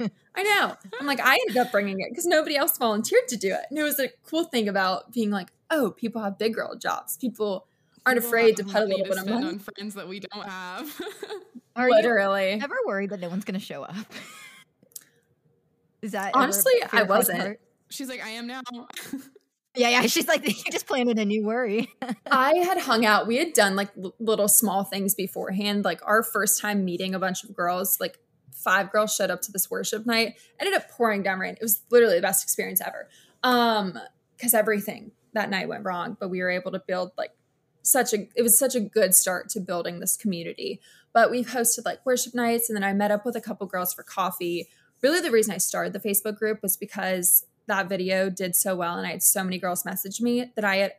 Right. 0.00 0.10
I 0.34 0.42
know. 0.44 0.74
I'm 0.98 1.06
like, 1.06 1.20
I 1.20 1.34
ended 1.34 1.58
up 1.58 1.70
bringing 1.70 2.00
it 2.00 2.08
because 2.08 2.24
nobody 2.24 2.56
else 2.56 2.78
volunteered 2.78 3.28
to 3.28 3.36
do 3.36 3.52
it. 3.52 3.60
And 3.68 3.78
it 3.78 3.82
was 3.82 4.00
a 4.00 4.08
cool 4.24 4.44
thing 4.44 4.66
about 4.66 5.12
being 5.12 5.30
like, 5.30 5.52
oh, 5.70 5.90
people 5.90 6.22
have 6.22 6.38
big 6.38 6.54
girl 6.54 6.74
jobs. 6.74 7.18
People 7.18 7.66
aren't 8.06 8.18
people 8.18 8.28
afraid 8.28 8.56
to 8.56 8.64
put 8.64 8.76
a 8.76 8.84
little 8.86 9.04
bit 9.04 9.18
of 9.18 9.26
money 9.28 9.46
on 9.46 9.58
friends 9.58 9.94
that 9.94 10.08
we 10.08 10.20
don't 10.20 10.44
have. 10.44 11.00
Are 11.76 11.90
Literally. 11.90 12.54
you 12.54 12.60
ever 12.62 12.76
worried 12.86 13.10
that 13.10 13.20
no 13.20 13.28
one's 13.28 13.44
going 13.44 13.58
to 13.58 13.64
show 13.64 13.82
up? 13.82 14.06
Is 16.00 16.12
that 16.12 16.32
honestly? 16.34 16.72
I 16.90 17.02
wasn't. 17.02 17.58
She's 17.90 18.08
like, 18.08 18.24
I 18.24 18.30
am 18.30 18.46
now. 18.46 18.62
Yeah, 19.74 19.88
yeah. 19.88 20.06
She's 20.06 20.28
like, 20.28 20.46
you 20.66 20.72
just 20.72 20.86
planted 20.86 21.18
a 21.18 21.24
new 21.24 21.44
worry. 21.44 21.88
I 22.30 22.54
had 22.56 22.78
hung 22.78 23.04
out. 23.04 23.26
We 23.26 23.36
had 23.36 23.52
done 23.52 23.76
like 23.76 23.90
l- 24.02 24.14
little 24.18 24.48
small 24.48 24.84
things 24.84 25.14
beforehand. 25.14 25.84
Like 25.84 26.00
our 26.06 26.22
first 26.22 26.60
time 26.60 26.84
meeting 26.84 27.14
a 27.14 27.18
bunch 27.18 27.44
of 27.44 27.54
girls, 27.54 27.98
like 28.00 28.18
five 28.52 28.92
girls 28.92 29.14
showed 29.14 29.30
up 29.30 29.40
to 29.42 29.52
this 29.52 29.70
worship 29.70 30.06
night. 30.06 30.34
Ended 30.60 30.74
up 30.74 30.90
pouring 30.90 31.22
down 31.22 31.38
rain. 31.38 31.54
It 31.54 31.62
was 31.62 31.82
literally 31.90 32.16
the 32.16 32.22
best 32.22 32.44
experience 32.44 32.80
ever. 32.80 33.08
Um, 33.42 33.98
because 34.36 34.54
everything 34.54 35.12
that 35.34 35.50
night 35.50 35.68
went 35.68 35.84
wrong, 35.84 36.16
but 36.18 36.28
we 36.28 36.40
were 36.40 36.50
able 36.50 36.72
to 36.72 36.82
build 36.86 37.12
like 37.16 37.30
such 37.82 38.12
a 38.12 38.28
it 38.34 38.42
was 38.42 38.58
such 38.58 38.74
a 38.74 38.80
good 38.80 39.14
start 39.14 39.48
to 39.50 39.60
building 39.60 40.00
this 40.00 40.16
community. 40.16 40.80
But 41.12 41.30
we've 41.30 41.46
hosted 41.46 41.84
like 41.84 42.04
worship 42.04 42.34
nights 42.34 42.68
and 42.68 42.76
then 42.76 42.84
I 42.84 42.92
met 42.92 43.10
up 43.10 43.24
with 43.24 43.36
a 43.36 43.40
couple 43.40 43.66
girls 43.66 43.94
for 43.94 44.02
coffee. 44.02 44.68
Really 45.02 45.20
the 45.20 45.30
reason 45.30 45.54
I 45.54 45.58
started 45.58 45.92
the 45.92 46.00
Facebook 46.00 46.36
group 46.36 46.60
was 46.62 46.76
because 46.76 47.44
that 47.66 47.88
video 47.88 48.30
did 48.30 48.54
so 48.56 48.74
well 48.76 48.96
and 48.96 49.06
I 49.06 49.10
had 49.10 49.22
so 49.22 49.42
many 49.44 49.58
girls 49.58 49.84
message 49.84 50.20
me 50.20 50.52
that 50.56 50.64
I 50.64 50.76
had 50.76 50.92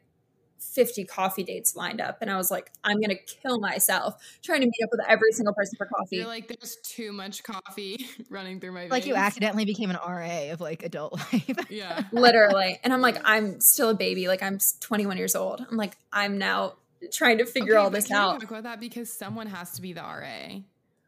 50 0.64 1.06
coffee 1.06 1.44
dates 1.44 1.76
lined 1.76 2.02
up 2.02 2.18
and 2.22 2.32
I 2.32 2.38
was 2.38 2.50
like, 2.50 2.72
I'm 2.84 3.00
gonna 3.02 3.16
kill 3.16 3.60
myself 3.60 4.16
trying 4.42 4.62
to 4.62 4.66
meet 4.66 4.84
up 4.84 4.90
with 4.92 5.02
every 5.08 5.32
single 5.32 5.54
person 5.54 5.76
for 5.78 5.86
coffee. 5.86 6.18
You're 6.18 6.28
like, 6.28 6.48
there's 6.48 6.78
too 6.84 7.12
much 7.12 7.44
coffee 7.44 8.08
running 8.30 8.60
through 8.60 8.72
my 8.72 8.82
veins. 8.82 8.92
Like 8.92 9.06
you 9.06 9.16
accidentally 9.16 9.66
became 9.66 9.90
an 9.90 9.98
RA 9.98 10.52
of 10.52 10.62
like 10.62 10.84
adult 10.84 11.14
life. 11.34 11.68
yeah. 11.70 12.04
Literally. 12.12 12.80
And 12.84 12.94
I'm 12.94 13.02
like, 13.02 13.18
I'm 13.26 13.60
still 13.60 13.90
a 13.90 13.96
baby. 13.96 14.28
Like 14.28 14.42
I'm 14.42 14.58
21 14.80 15.18
years 15.18 15.36
old. 15.36 15.66
I'm 15.70 15.78
like, 15.78 15.98
I'm 16.12 16.38
now 16.38 16.76
trying 17.12 17.40
to 17.40 17.46
figure 17.46 17.74
okay, 17.74 17.84
all 17.84 17.90
this 17.90 18.10
out. 18.12 18.40
talk 18.40 18.50
about 18.50 18.64
that 18.64 18.80
because 18.80 19.12
someone 19.12 19.48
has 19.48 19.74
to 19.74 19.82
be 19.82 19.94
the 19.94 20.02
RA. 20.02 20.60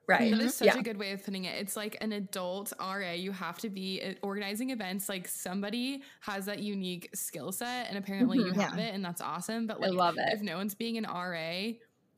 Right. 0.07 0.31
That 0.31 0.41
is 0.41 0.55
such 0.55 0.67
yeah. 0.67 0.79
a 0.79 0.83
good 0.83 0.97
way 0.97 1.11
of 1.11 1.23
putting 1.23 1.45
it. 1.45 1.55
It's 1.59 1.75
like 1.75 1.97
an 2.01 2.11
adult 2.11 2.73
RA. 2.79 3.11
You 3.11 3.31
have 3.31 3.57
to 3.59 3.69
be 3.69 4.01
uh, 4.01 4.13
organizing 4.21 4.69
events. 4.69 5.09
Like 5.09 5.27
somebody 5.27 6.03
has 6.21 6.45
that 6.45 6.59
unique 6.59 7.09
skill 7.15 7.51
set, 7.51 7.87
and 7.89 7.97
apparently 7.97 8.37
mm-hmm, 8.37 8.53
you 8.55 8.61
have 8.61 8.77
yeah. 8.77 8.85
it, 8.85 8.93
and 8.93 9.03
that's 9.03 9.21
awesome. 9.21 9.65
But 9.65 9.81
like, 9.81 9.91
I 9.91 9.93
love 9.93 10.17
it. 10.17 10.25
If 10.31 10.41
no 10.41 10.57
one's 10.57 10.75
being 10.75 10.97
an 10.97 11.05
RA, 11.05 11.73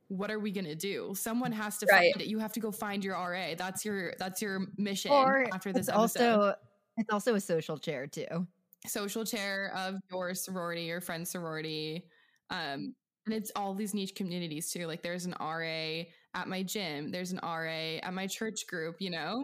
what 0.10 0.30
are 0.32 0.40
we 0.40 0.52
gonna 0.52 0.76
do? 0.76 1.14
Someone 1.16 1.52
has 1.52 1.78
to 1.78 1.88
right. 1.90 2.14
find 2.14 2.22
it. 2.22 2.28
You 2.28 2.40
have 2.40 2.52
to 2.54 2.60
go 2.60 2.72
find 2.72 3.04
your 3.04 3.16
RA. 3.16 3.56
That's 3.58 3.86
your 3.86 4.14
that's 4.18 4.42
your 4.42 4.68
mission 4.78 5.12
or 5.12 5.48
after 5.54 5.72
this 5.72 5.88
it's. 5.88 5.98
Also, 5.98 6.56
it's 6.98 7.12
also 7.12 7.36
a 7.36 7.40
social 7.40 7.78
chair 7.78 8.08
too. 8.08 8.48
Social 8.86 9.24
chair 9.24 9.72
of 9.76 9.96
your 10.12 10.34
sorority 10.34 10.92
or 10.92 11.00
friend 11.00 11.28
sorority. 11.28 12.06
Um, 12.50 12.96
and 13.28 13.36
it's 13.36 13.52
all 13.56 13.74
these 13.74 13.94
niche 13.94 14.16
communities 14.16 14.72
too. 14.72 14.88
Like 14.88 15.04
there's 15.04 15.26
an 15.26 15.36
RA 15.40 16.04
at 16.34 16.48
my 16.48 16.64
gym, 16.64 17.12
there's 17.12 17.32
an 17.32 17.40
RA 17.44 18.00
at 18.02 18.14
my 18.14 18.26
church 18.26 18.66
group, 18.68 18.96
you 19.00 19.10
know? 19.10 19.44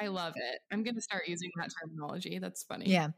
I 0.00 0.06
love 0.06 0.34
it. 0.36 0.60
I'm 0.72 0.82
going 0.82 0.94
to 0.94 1.00
start 1.00 1.28
using 1.28 1.50
that 1.56 1.70
terminology. 1.80 2.38
That's 2.38 2.62
funny. 2.62 2.86
Yeah. 2.88 3.08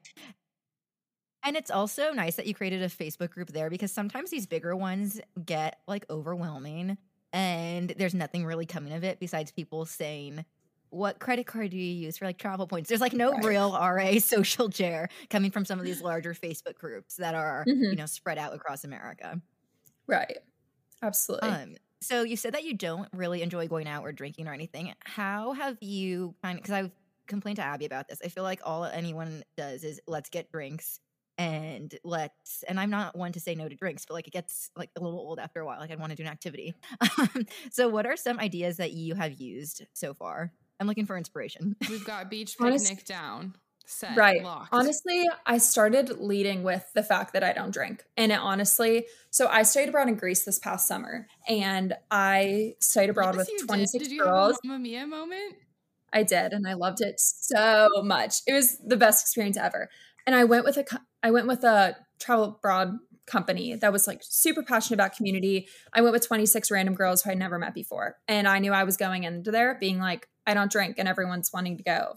And 1.43 1.57
it's 1.57 1.71
also 1.71 2.13
nice 2.13 2.37
that 2.37 2.47
you 2.47 2.55
created 2.55 2.83
a 2.83 2.89
Facebook 2.89 3.31
group 3.31 3.53
there 3.53 3.71
because 3.71 3.93
sometimes 3.93 4.31
these 4.31 4.47
bigger 4.47 4.75
ones 4.75 5.21
get 5.45 5.79
like 5.87 6.05
overwhelming 6.11 6.97
and 7.33 7.91
there's 7.99 8.15
nothing 8.15 8.45
really 8.45 8.67
coming 8.67 8.93
of 8.95 9.05
it 9.05 9.21
besides 9.21 9.53
people 9.53 9.85
saying, 9.85 10.45
what 10.91 11.19
credit 11.19 11.47
card 11.47 11.71
do 11.71 11.77
you 11.77 12.07
use 12.07 12.19
for 12.19 12.25
like 12.25 12.39
travel 12.39 12.67
points? 12.67 12.89
There's 12.89 13.01
like 13.01 13.13
no 13.13 13.33
right. 13.33 13.45
real 13.45 13.73
RA 13.73 14.13
social 14.19 14.71
chair 14.71 15.09
coming 15.29 15.51
from 15.51 15.65
some 15.65 15.79
of 15.79 15.85
these 15.85 16.01
larger 16.01 16.35
Facebook 16.35 16.77
groups 16.79 17.17
that 17.17 17.35
are, 17.35 17.65
mm-hmm. 17.69 17.91
you 17.91 17.97
know, 17.97 18.07
spread 18.07 18.39
out 18.39 18.55
across 18.55 18.85
America. 18.85 19.41
Right. 20.07 20.39
Absolutely. 21.03 21.49
Um, 21.49 21.77
so 22.01 22.23
you 22.23 22.37
said 22.37 22.55
that 22.55 22.65
you 22.65 22.75
don't 22.75 23.09
really 23.13 23.43
enjoy 23.43 23.69
going 23.69 23.89
out 23.89 24.03
or 24.03 24.13
drinking 24.13 24.49
or 24.49 24.53
anything. 24.53 24.93
How 25.05 25.53
have 25.53 25.77
you 25.81 26.35
kind 26.43 26.59
of 26.59 26.63
because 26.63 26.75
I've 26.75 26.91
complained 27.27 27.57
to 27.57 27.63
Abby 27.63 27.87
about 27.87 28.09
this. 28.09 28.21
I 28.25 28.29
feel 28.29 28.45
like 28.45 28.61
all 28.65 28.85
anyone 28.85 29.43
does 29.57 29.85
is 29.85 30.01
let's 30.07 30.31
get 30.31 30.51
drinks 30.51 31.01
and 31.39 31.95
let's 32.03 32.65
and 32.67 32.81
I'm 32.81 32.91
not 32.91 33.17
one 33.17 33.33
to 33.33 33.41
say 33.41 33.55
no 33.55 33.69
to 33.69 33.75
drinks, 33.75 34.07
but 34.07 34.15
like 34.15 34.27
it 34.27 34.33
gets 34.33 34.71
like 34.77 34.91
a 34.97 35.03
little 35.03 35.19
old 35.19 35.39
after 35.39 35.61
a 35.61 35.67
while. 35.67 35.79
Like 35.79 35.91
I'd 35.91 35.99
want 36.01 36.11
to 36.11 36.17
do 36.17 36.23
an 36.23 36.29
activity. 36.29 36.75
so 37.71 37.89
what 37.89 38.07
are 38.07 38.17
some 38.17 38.39
ideas 38.39 38.79
that 38.79 38.93
you 38.93 39.15
have 39.15 39.35
used 39.35 39.85
so 39.93 40.15
far? 40.15 40.53
I'm 40.81 40.87
looking 40.87 41.07
for 41.07 41.17
inspiration. 41.17 41.77
We've 41.89 42.05
got 42.05 42.31
beach 42.31 42.57
picnic 42.59 42.81
Honest- 42.81 43.07
down 43.07 43.55
set 43.87 44.17
right. 44.17 44.43
locked. 44.43 44.69
honestly 44.73 45.25
i 45.47 45.59
started 45.59 46.19
leading 46.19 46.63
with 46.65 46.85
the 46.95 47.03
fact 47.03 47.33
that 47.33 47.45
i 47.45 47.53
don't 47.53 47.73
drink. 47.73 48.05
And 48.17 48.33
it 48.33 48.39
honestly 48.41 49.07
so 49.31 49.47
i 49.49 49.63
stayed 49.63 49.89
abroad 49.89 50.09
in 50.09 50.17
greece 50.17 50.45
this 50.45 50.59
past 50.59 50.89
summer 50.89 51.27
and 51.49 51.95
i 52.11 52.75
stayed 52.81 53.11
abroad 53.11 53.37
yes, 53.37 53.49
with 53.51 53.67
26 53.67 53.93
did. 53.93 53.99
Did 54.11 54.15
you 54.15 54.25
girls 54.25 54.59
have 54.65 54.75
a 54.75 54.79
mia 54.79 55.07
moment? 55.07 55.55
I 56.13 56.25
did 56.25 56.53
and 56.53 56.67
i 56.67 56.75
loved 56.75 57.01
it 57.01 57.21
so 57.21 57.89
much. 58.03 58.41
It 58.47 58.53
was 58.53 58.79
the 58.79 58.97
best 58.97 59.25
experience 59.25 59.57
ever. 59.57 59.89
And 60.27 60.35
i 60.35 60.45
went 60.45 60.65
with 60.65 60.77
a 60.77 60.85
i 61.23 61.31
went 61.31 61.47
with 61.47 61.63
a 61.65 61.97
travel 62.19 62.57
abroad 62.57 62.99
company 63.27 63.75
that 63.75 63.93
was 63.93 64.07
like 64.07 64.21
super 64.23 64.63
passionate 64.63 64.97
about 64.97 65.17
community. 65.17 65.69
I 65.93 66.01
went 66.01 66.13
with 66.13 66.27
26 66.27 66.71
random 66.71 66.95
girls 66.95 67.23
who 67.23 67.31
i'd 67.31 67.39
never 67.39 67.59
met 67.59 67.75
before 67.75 68.17
and 68.27 68.49
i 68.49 68.59
knew 68.59 68.73
i 68.73 68.85
was 68.85 68.97
going 68.97 69.25
into 69.25 69.51
there 69.51 69.77
being 69.79 69.99
like 69.99 70.29
i 70.47 70.55
don't 70.55 70.71
drink 70.71 70.97
and 70.99 71.09
everyone's 71.09 71.53
wanting 71.53 71.77
to 71.77 71.83
go 71.83 72.15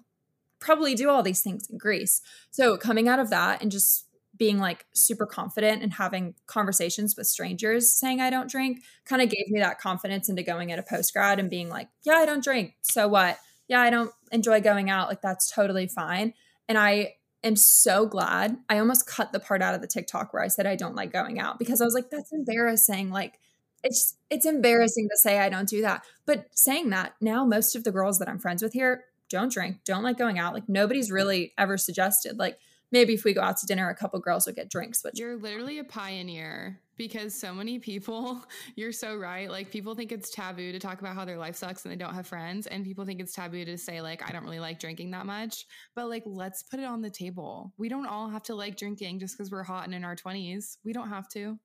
probably 0.60 0.96
do 0.96 1.10
all 1.10 1.24
these 1.24 1.42
things 1.42 1.70
in 1.70 1.78
Greece. 1.78 2.22
So 2.52 2.78
coming 2.78 3.08
out 3.08 3.20
of 3.20 3.30
that 3.30 3.62
and 3.62 3.72
just 3.72 4.06
being 4.38 4.58
like 4.58 4.86
super 4.94 5.26
confident 5.26 5.84
and 5.84 5.94
having 5.94 6.34
conversations 6.48 7.16
with 7.18 7.28
strangers 7.28 7.92
saying 7.92 8.22
I 8.22 8.30
don't 8.30 8.50
drink 8.50 8.84
kind 9.06 9.22
of 9.22 9.30
gave 9.30 9.50
me 9.50 9.60
that 9.60 9.80
confidence 9.80 10.30
into 10.30 10.44
going 10.44 10.72
at 10.72 10.80
a 10.80 10.84
post 10.84 11.14
grad 11.14 11.40
and 11.40 11.50
being 11.50 11.70
like, 11.70 11.90
yeah, 12.04 12.14
I 12.14 12.26
don't 12.26 12.44
drink. 12.44 12.76
So 12.82 13.08
what? 13.08 13.38
Yeah, 13.68 13.82
I 13.82 13.90
don't 13.90 14.12
enjoy 14.32 14.62
going 14.62 14.90
out. 14.90 15.10
Like 15.10 15.22
that's 15.22 15.52
totally 15.52 15.88
fine. 15.88 16.34
And 16.70 16.78
I 16.78 17.16
am 17.44 17.58
so 17.58 18.06
glad 18.06 18.58
I 18.70 18.80
almost 18.80 19.08
cut 19.08 19.32
the 19.34 19.40
part 19.40 19.62
out 19.62 19.76
of 19.76 19.82
the 19.82 19.88
TikTok 19.88 20.34
where 20.34 20.42
I 20.42 20.48
said 20.48 20.66
I 20.66 20.76
don't 20.76 20.96
like 20.96 21.12
going 21.12 21.40
out 21.40 21.60
because 21.60 21.82
I 21.82 21.86
was 21.86 21.94
like, 21.94 22.10
that's 22.10 22.32
embarrassing. 22.32 23.10
Like 23.10 23.40
it's 23.84 24.16
it's 24.30 24.46
embarrassing 24.46 25.08
to 25.10 25.18
say 25.18 25.40
I 25.40 25.50
don't 25.50 25.68
do 25.68 25.82
that. 25.82 26.06
But 26.26 26.48
saying 26.54 26.90
that, 26.92 27.14
now 27.20 27.46
most 27.46 27.76
of 27.76 27.84
the 27.84 27.92
girls 27.92 28.20
that 28.20 28.30
I'm 28.30 28.40
friends 28.40 28.64
with 28.64 28.74
here 28.74 29.04
don't 29.30 29.52
drink, 29.52 29.78
don't 29.86 30.04
like 30.04 30.18
going 30.18 30.40
out. 30.40 30.54
Like 30.54 30.68
nobody's 30.68 31.12
really 31.12 31.54
ever 31.58 31.78
suggested 31.78 32.38
like 32.38 32.58
maybe 32.92 33.14
if 33.14 33.24
we 33.24 33.34
go 33.34 33.42
out 33.42 33.58
to 33.58 33.66
dinner, 33.66 33.90
a 33.90 33.96
couple 33.96 34.20
girls 34.20 34.46
will 34.46 34.54
get 34.54 34.70
drinks. 34.70 35.02
But 35.02 35.18
you're 35.18 35.38
literally 35.38 35.80
a 35.80 35.84
pioneer 35.84 36.80
because 36.98 37.34
so 37.34 37.54
many 37.54 37.80
people, 37.80 38.44
you're 38.76 38.92
so 38.92 39.16
right. 39.16 39.50
Like 39.50 39.72
people 39.72 39.96
think 39.96 40.12
it's 40.12 40.30
taboo 40.30 40.72
to 40.72 40.80
talk 40.80 41.00
about 41.00 41.16
how 41.16 41.26
their 41.26 41.38
life 41.38 41.56
sucks 41.56 41.86
and 41.86 41.92
they 41.92 41.98
don't 41.98 42.14
have 42.14 42.28
friends, 42.28 42.68
and 42.68 42.84
people 42.84 43.06
think 43.06 43.20
it's 43.20 43.34
taboo 43.34 43.66
to 43.66 43.78
say 43.78 44.02
like 44.02 44.28
I 44.28 44.32
don't 44.32 44.44
really 44.44 44.60
like 44.60 44.80
drinking 44.80 45.12
that 45.12 45.26
much. 45.26 45.66
But 45.96 46.10
like 46.10 46.24
let's 46.26 46.64
put 46.64 46.80
it 46.80 46.86
on 46.86 47.02
the 47.02 47.10
table. 47.10 47.74
We 47.78 47.90
don't 47.90 48.08
all 48.08 48.30
have 48.30 48.44
to 48.44 48.56
like 48.56 48.78
drinking 48.78 49.20
just 49.20 49.38
because 49.38 49.52
we're 49.52 49.64
hot 49.64 49.86
and 49.86 49.94
in 49.94 50.04
our 50.04 50.16
twenties. 50.16 50.78
We 50.84 50.94
don't 50.94 51.10
have 51.10 51.30
to. 51.30 51.60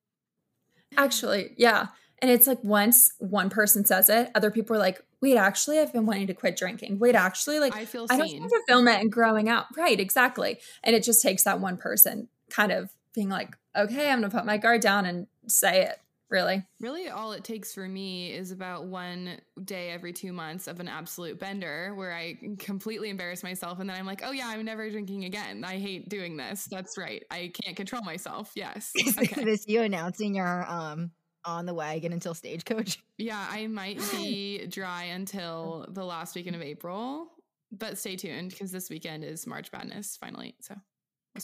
Actually, 0.97 1.53
yeah. 1.57 1.87
And 2.21 2.31
it's 2.31 2.47
like 2.47 2.63
once 2.63 3.11
one 3.19 3.49
person 3.49 3.85
says 3.85 4.09
it, 4.09 4.31
other 4.35 4.49
people 4.49 4.75
are 4.75 4.79
like, 4.79 5.01
wait, 5.25 5.37
actually, 5.37 5.79
I've 5.79 5.91
been 5.91 6.05
wanting 6.05 6.27
to 6.27 6.35
quit 6.35 6.55
drinking. 6.55 6.99
Wait, 6.99 7.15
actually, 7.15 7.59
like, 7.59 7.75
I 7.75 7.85
feel 7.85 8.05
I 8.11 8.17
don't 8.17 8.29
have 8.29 8.51
fulfillment 8.51 9.01
and 9.01 9.11
growing 9.11 9.49
out. 9.49 9.65
Right, 9.75 9.99
exactly. 9.99 10.59
And 10.83 10.95
it 10.95 11.03
just 11.03 11.23
takes 11.23 11.43
that 11.45 11.59
one 11.59 11.77
person 11.77 12.27
kind 12.51 12.71
of 12.71 12.91
being 13.15 13.29
like, 13.29 13.57
okay, 13.75 14.11
I'm 14.11 14.19
going 14.19 14.29
to 14.29 14.37
put 14.37 14.45
my 14.45 14.57
guard 14.57 14.81
down 14.81 15.07
and 15.07 15.25
say 15.47 15.85
it. 15.85 15.97
Really? 16.29 16.63
Really, 16.79 17.09
all 17.09 17.31
it 17.31 17.43
takes 17.43 17.73
for 17.73 17.87
me 17.87 18.31
is 18.31 18.51
about 18.51 18.85
one 18.85 19.39
day 19.63 19.89
every 19.89 20.13
two 20.13 20.31
months 20.31 20.67
of 20.67 20.79
an 20.79 20.87
absolute 20.87 21.39
bender 21.39 21.93
where 21.95 22.13
I 22.13 22.37
completely 22.59 23.09
embarrass 23.09 23.41
myself. 23.41 23.79
And 23.79 23.89
then 23.89 23.97
I'm 23.97 24.05
like, 24.05 24.21
oh, 24.23 24.31
yeah, 24.31 24.47
I'm 24.47 24.63
never 24.63 24.89
drinking 24.91 25.25
again. 25.25 25.63
I 25.63 25.79
hate 25.79 26.07
doing 26.07 26.37
this. 26.37 26.67
That's 26.69 26.99
right. 26.99 27.23
I 27.31 27.51
can't 27.63 27.75
control 27.75 28.03
myself. 28.03 28.51
Yes. 28.55 28.91
Okay. 29.17 29.43
this 29.43 29.65
you 29.67 29.81
announcing 29.81 30.35
your 30.35 30.65
um 30.69 31.11
on 31.45 31.65
the 31.65 31.73
wagon 31.73 32.13
until 32.13 32.33
stagecoach. 32.33 33.01
Yeah, 33.17 33.47
I 33.49 33.67
might 33.67 34.01
be 34.11 34.67
dry 34.67 35.03
until 35.03 35.85
the 35.87 36.03
last 36.03 36.35
weekend 36.35 36.57
of 36.57 36.61
April, 36.61 37.29
but 37.71 37.97
stay 37.97 38.17
tuned 38.17 38.49
because 38.49 38.73
this 38.73 38.89
weekend 38.89 39.23
is 39.23 39.47
March 39.47 39.71
Madness 39.71 40.17
finally. 40.17 40.55
So 40.59 40.75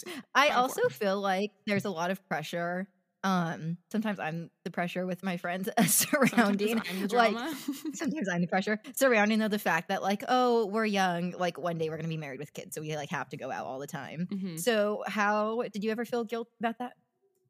we'll 0.06 0.16
I 0.36 0.50
also 0.50 0.90
feel 0.90 1.22
like 1.22 1.52
there's 1.66 1.86
a 1.86 1.90
lot 1.90 2.12
of 2.12 2.28
pressure. 2.28 2.90
Um, 3.24 3.78
sometimes 3.90 4.20
I'm 4.20 4.50
the 4.66 4.72
pressure 4.72 5.06
with 5.06 5.24
my 5.24 5.38
friends 5.38 5.70
surrounding 5.86 6.82
sometimes 6.82 7.14
like 7.14 7.38
sometimes 7.94 8.28
I'm 8.28 8.42
the 8.42 8.48
pressure 8.48 8.80
surrounding 8.96 9.38
though 9.40 9.48
the 9.48 9.60
fact 9.60 9.90
that 9.90 10.02
like 10.02 10.24
oh 10.28 10.66
we're 10.66 10.86
young 10.86 11.36
like 11.38 11.60
one 11.60 11.78
day 11.78 11.90
we're 11.90 11.98
gonna 11.98 12.08
be 12.08 12.18
married 12.18 12.40
with 12.40 12.52
kids 12.52 12.74
so 12.74 12.82
we 12.82 12.96
like 12.96 13.12
have 13.12 13.30
to 13.30 13.38
go 13.38 13.52
out 13.52 13.66
all 13.66 13.80
the 13.80 13.88
time. 13.88 14.28
Mm-hmm. 14.30 14.58
So 14.58 15.04
how 15.08 15.64
did 15.72 15.84
you 15.84 15.92
ever 15.92 16.04
feel 16.04 16.24
guilt 16.24 16.50
about 16.60 16.80
that? 16.80 16.94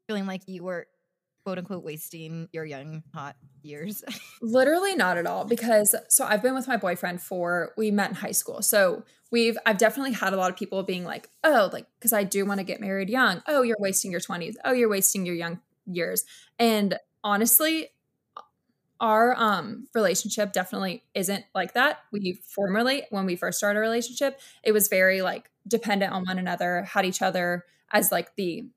Feeling 0.07 0.27
like 0.27 0.41
you 0.45 0.63
were 0.63 0.87
quote 1.43 1.57
unquote 1.57 1.83
wasting 1.83 2.49
your 2.51 2.65
young 2.65 3.03
hot 3.13 3.35
years? 3.63 4.03
Literally 4.41 4.95
not 4.95 5.17
at 5.17 5.25
all 5.25 5.45
because 5.45 5.95
so 6.09 6.25
I've 6.25 6.41
been 6.41 6.53
with 6.55 6.67
my 6.67 6.77
boyfriend 6.77 7.21
for 7.21 7.71
we 7.77 7.91
met 7.91 8.09
in 8.09 8.15
high 8.15 8.31
school. 8.31 8.61
So 8.61 9.03
we've 9.31 9.57
I've 9.65 9.77
definitely 9.77 10.13
had 10.13 10.33
a 10.33 10.37
lot 10.37 10.49
of 10.51 10.57
people 10.57 10.83
being 10.83 11.03
like, 11.03 11.29
"Oh, 11.43 11.69
like 11.71 11.87
cuz 11.99 12.13
I 12.13 12.23
do 12.23 12.45
want 12.45 12.59
to 12.59 12.63
get 12.63 12.81
married 12.81 13.09
young. 13.09 13.41
Oh, 13.47 13.61
you're 13.61 13.77
wasting 13.79 14.11
your 14.11 14.21
20s. 14.21 14.55
Oh, 14.63 14.73
you're 14.73 14.89
wasting 14.89 15.25
your 15.25 15.35
young 15.35 15.59
years." 15.85 16.23
And 16.59 16.97
honestly, 17.23 17.89
our 18.99 19.35
um 19.35 19.87
relationship 19.95 20.53
definitely 20.53 21.03
isn't 21.15 21.43
like 21.55 21.73
that. 21.73 21.99
We 22.11 22.39
formerly 22.45 23.03
when 23.09 23.25
we 23.25 23.35
first 23.35 23.57
started 23.57 23.79
a 23.79 23.81
relationship, 23.81 24.39
it 24.63 24.71
was 24.73 24.87
very 24.87 25.21
like 25.21 25.49
dependent 25.67 26.13
on 26.13 26.23
one 26.23 26.37
another, 26.37 26.83
had 26.83 27.05
each 27.05 27.21
other 27.21 27.65
as 27.91 28.11
like 28.11 28.35
the 28.35 28.69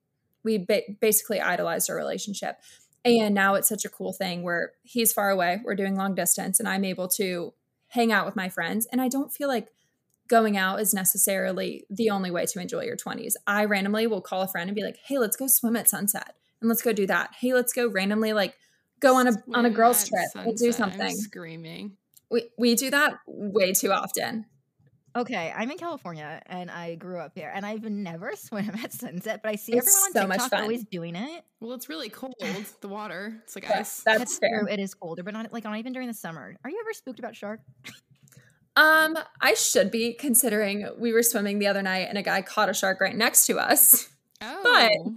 we 0.45 0.59
ba- 0.59 0.83
basically 1.01 1.41
idolized 1.41 1.89
our 1.89 1.97
relationship. 1.97 2.57
And 3.03 3.35
now 3.35 3.55
it's 3.55 3.67
such 3.67 3.83
a 3.83 3.89
cool 3.89 4.13
thing 4.13 4.43
where 4.43 4.71
he's 4.83 5.11
far 5.11 5.29
away, 5.29 5.59
we're 5.63 5.75
doing 5.75 5.95
long 5.95 6.15
distance, 6.15 6.59
and 6.59 6.69
I'm 6.69 6.85
able 6.85 7.07
to 7.09 7.53
hang 7.89 8.11
out 8.11 8.25
with 8.25 8.35
my 8.35 8.47
friends. 8.47 8.87
And 8.91 9.01
I 9.01 9.09
don't 9.09 9.33
feel 9.33 9.47
like 9.47 9.67
going 10.27 10.57
out 10.57 10.79
is 10.79 10.93
necessarily 10.93 11.85
the 11.89 12.09
only 12.09 12.31
way 12.31 12.45
to 12.45 12.59
enjoy 12.59 12.83
your 12.83 12.95
20s. 12.95 13.33
I 13.45 13.65
randomly 13.65 14.07
will 14.07 14.21
call 14.21 14.41
a 14.41 14.47
friend 14.47 14.69
and 14.69 14.75
be 14.75 14.83
like, 14.83 14.97
"Hey, 15.05 15.19
let's 15.19 15.35
go 15.35 15.47
swim 15.47 15.75
at 15.75 15.89
sunset." 15.89 16.35
And 16.61 16.69
let's 16.69 16.81
go 16.81 16.93
do 16.93 17.05
that. 17.07 17.31
Hey, 17.39 17.53
let's 17.53 17.73
go 17.73 17.87
randomly 17.87 18.33
like 18.33 18.55
go 18.99 19.15
on 19.15 19.27
a 19.27 19.33
swim 19.33 19.55
on 19.55 19.65
a 19.65 19.69
girls 19.69 20.07
trip. 20.07 20.23
Sunset. 20.31 20.45
We'll 20.45 20.55
do 20.55 20.71
something. 20.71 21.01
I'm 21.01 21.11
screaming. 21.11 21.97
We 22.31 22.49
we 22.57 22.75
do 22.75 22.89
that 22.89 23.19
way 23.27 23.73
too 23.73 23.91
often. 23.91 24.45
Okay, 25.15 25.53
I'm 25.55 25.71
in 25.71 25.77
California 25.77 26.41
and 26.47 26.69
I 26.69 26.95
grew 26.95 27.19
up 27.19 27.31
here, 27.35 27.49
and 27.55 27.65
I've 27.65 27.83
never 27.83 28.31
swam 28.35 28.71
at 28.83 28.91
sunset, 28.91 29.41
but 29.41 29.49
I 29.49 29.55
see 29.55 29.73
it's 29.73 29.87
everyone 29.87 30.31
on 30.33 30.39
so 30.39 30.43
TikTok 30.43 30.61
always 30.61 30.83
doing 30.83 31.15
it. 31.15 31.45
Well, 31.61 31.73
it's 31.73 31.87
really 31.87 32.09
cold. 32.09 32.35
The 32.81 32.87
water, 32.89 33.41
it's 33.43 33.55
like 33.55 33.63
yeah, 33.63 33.79
ice. 33.79 34.01
That's, 34.01 34.19
that's 34.19 34.37
fair. 34.39 34.59
True. 34.59 34.67
It 34.67 34.79
is 34.79 34.93
colder, 34.93 35.23
but 35.23 35.33
not 35.33 35.51
like 35.53 35.63
not 35.63 35.77
even 35.77 35.93
during 35.93 36.07
the 36.07 36.13
summer. 36.13 36.55
Are 36.63 36.69
you 36.69 36.77
ever 36.81 36.93
spooked 36.93 37.19
about 37.19 37.35
shark? 37.35 37.61
Um, 38.75 39.17
I 39.41 39.53
should 39.53 39.89
be 39.89 40.13
considering 40.13 40.89
we 40.97 41.13
were 41.13 41.23
swimming 41.23 41.59
the 41.59 41.67
other 41.67 41.81
night 41.81 42.07
and 42.09 42.17
a 42.17 42.21
guy 42.21 42.41
caught 42.41 42.69
a 42.69 42.73
shark 42.73 42.99
right 42.99 43.15
next 43.15 43.45
to 43.47 43.59
us. 43.59 44.09
Oh, 44.41 44.61
but 44.63 45.13